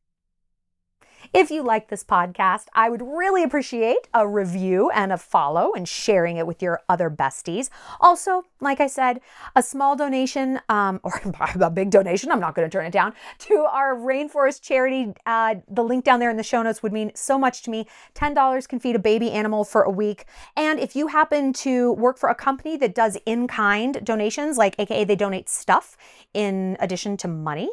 If 1.34 1.52
you 1.52 1.64
like 1.64 1.90
this 1.90 2.04
podcast, 2.04 2.66
I 2.74 2.90
would 2.90 3.02
really 3.02 3.44
appreciate 3.44 4.08
a 4.14 4.28
review 4.28 4.90
and 4.92 5.12
a 5.12 5.18
follow 5.18 5.74
and 5.74 5.88
sharing 5.88 6.38
it 6.38 6.48
with 6.48 6.62
your 6.62 6.82
other 6.88 7.10
besties. 7.10 7.70
Also, 8.00 8.44
like 8.62 8.80
I 8.80 8.88
said, 8.88 9.22
a 9.56 9.64
small 9.64 9.96
donation 9.96 10.60
um, 10.70 11.00
or 11.04 11.22
a 11.60 11.70
big 11.70 11.90
donation, 11.90 12.32
I'm 12.32 12.40
not 12.40 12.56
going 12.56 12.70
to 12.70 12.72
turn 12.72 12.86
it 12.86 12.94
down, 12.94 13.14
to 13.40 13.66
our 13.72 13.96
rainforest 13.96 14.62
charity. 14.62 15.14
Uh, 15.26 15.56
the 15.68 15.84
link 15.84 16.06
down 16.06 16.20
there 16.20 16.30
in 16.30 16.38
the 16.38 16.44
show 16.44 16.62
notes 16.62 16.84
would 16.84 16.94
mean 16.94 17.12
so 17.16 17.38
much 17.38 17.62
to 17.64 17.70
me. 17.70 17.88
$10 18.16 18.68
can 18.68 18.80
feed 18.80 18.96
a 18.96 19.00
baby 19.00 19.32
animal 19.32 19.64
for 19.64 19.84
a 19.84 19.92
week. 19.92 20.26
And 20.56 20.80
if 20.80 20.96
you 20.96 21.08
happen 21.08 21.54
to 21.54 21.94
work 21.94 22.18
for 22.18 22.30
a 22.30 22.36
company 22.36 22.78
that 22.78 22.96
does 22.96 23.18
in 23.26 23.48
kind 23.48 24.04
donations, 24.04 24.58
like 24.58 24.76
AKA 24.80 25.06
they 25.06 25.16
donate 25.16 25.50
stuff 25.50 25.98
in 26.34 26.78
addition 26.80 27.18
to 27.18 27.28
money, 27.28 27.70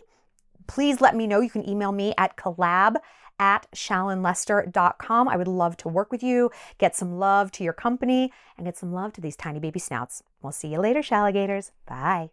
please 0.67 1.01
let 1.01 1.15
me 1.15 1.27
know. 1.27 1.41
You 1.41 1.51
can 1.51 1.69
email 1.69 1.93
me 1.93 2.15
at 2.17 2.37
collab 2.37 2.97
at 3.39 3.67
shallonlester.com. 3.75 5.29
I 5.29 5.37
would 5.37 5.49
love 5.49 5.77
to 5.79 5.89
work 5.89 6.11
with 6.11 6.23
you, 6.23 6.51
get 6.79 6.97
some 6.97 7.19
love 7.19 7.51
to 7.53 7.65
your 7.65 7.73
company, 7.73 8.33
and 8.57 8.67
get 8.67 8.77
some 8.77 8.93
love 8.93 9.13
to 9.15 9.21
these 9.21 9.37
tiny 9.37 9.59
baby 9.59 9.79
snouts. 9.79 10.23
We'll 10.43 10.53
see 10.53 10.69
you 10.69 10.81
later, 10.81 11.01
Shalligators. 11.01 11.71
Bye. 11.87 12.31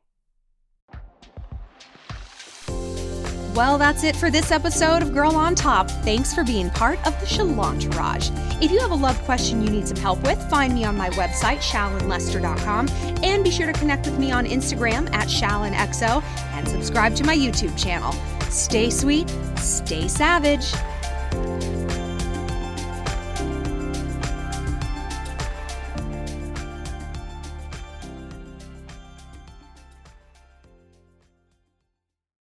Well, 3.54 3.78
that's 3.78 4.06
it 4.06 4.16
for 4.16 4.32
this 4.32 4.50
episode 4.50 5.02
of 5.02 5.14
Girl 5.14 5.36
on 5.36 5.56
Top. 5.56 5.92
Thanks 5.92 6.34
for 6.34 6.46
being 6.46 6.70
part 6.70 7.06
of 7.06 7.20
the 7.20 7.26
Shallontourage. 7.26 8.32
If 8.64 8.72
you 8.72 8.80
have 8.80 8.92
a 8.92 8.96
love 8.96 9.22
question 9.24 9.62
you 9.62 9.70
need 9.70 9.90
some 9.90 9.98
help 9.98 10.24
with, 10.24 10.42
find 10.50 10.74
me 10.74 10.86
on 10.86 10.96
my 10.96 11.10
website, 11.12 11.58
shallonlester.com, 11.58 12.88
and 13.24 13.44
be 13.44 13.52
sure 13.52 13.68
to 13.68 13.78
connect 13.78 14.06
with 14.06 14.18
me 14.18 14.32
on 14.32 14.46
Instagram 14.46 15.12
at 15.14 15.28
shallonxo 15.28 16.24
and 16.54 16.66
subscribe 16.66 17.14
to 17.16 17.26
my 17.26 17.36
YouTube 17.36 17.78
channel. 17.78 18.16
Stay 18.52 18.90
sweet, 18.90 19.30
stay 19.58 20.10
savage. 20.10 20.74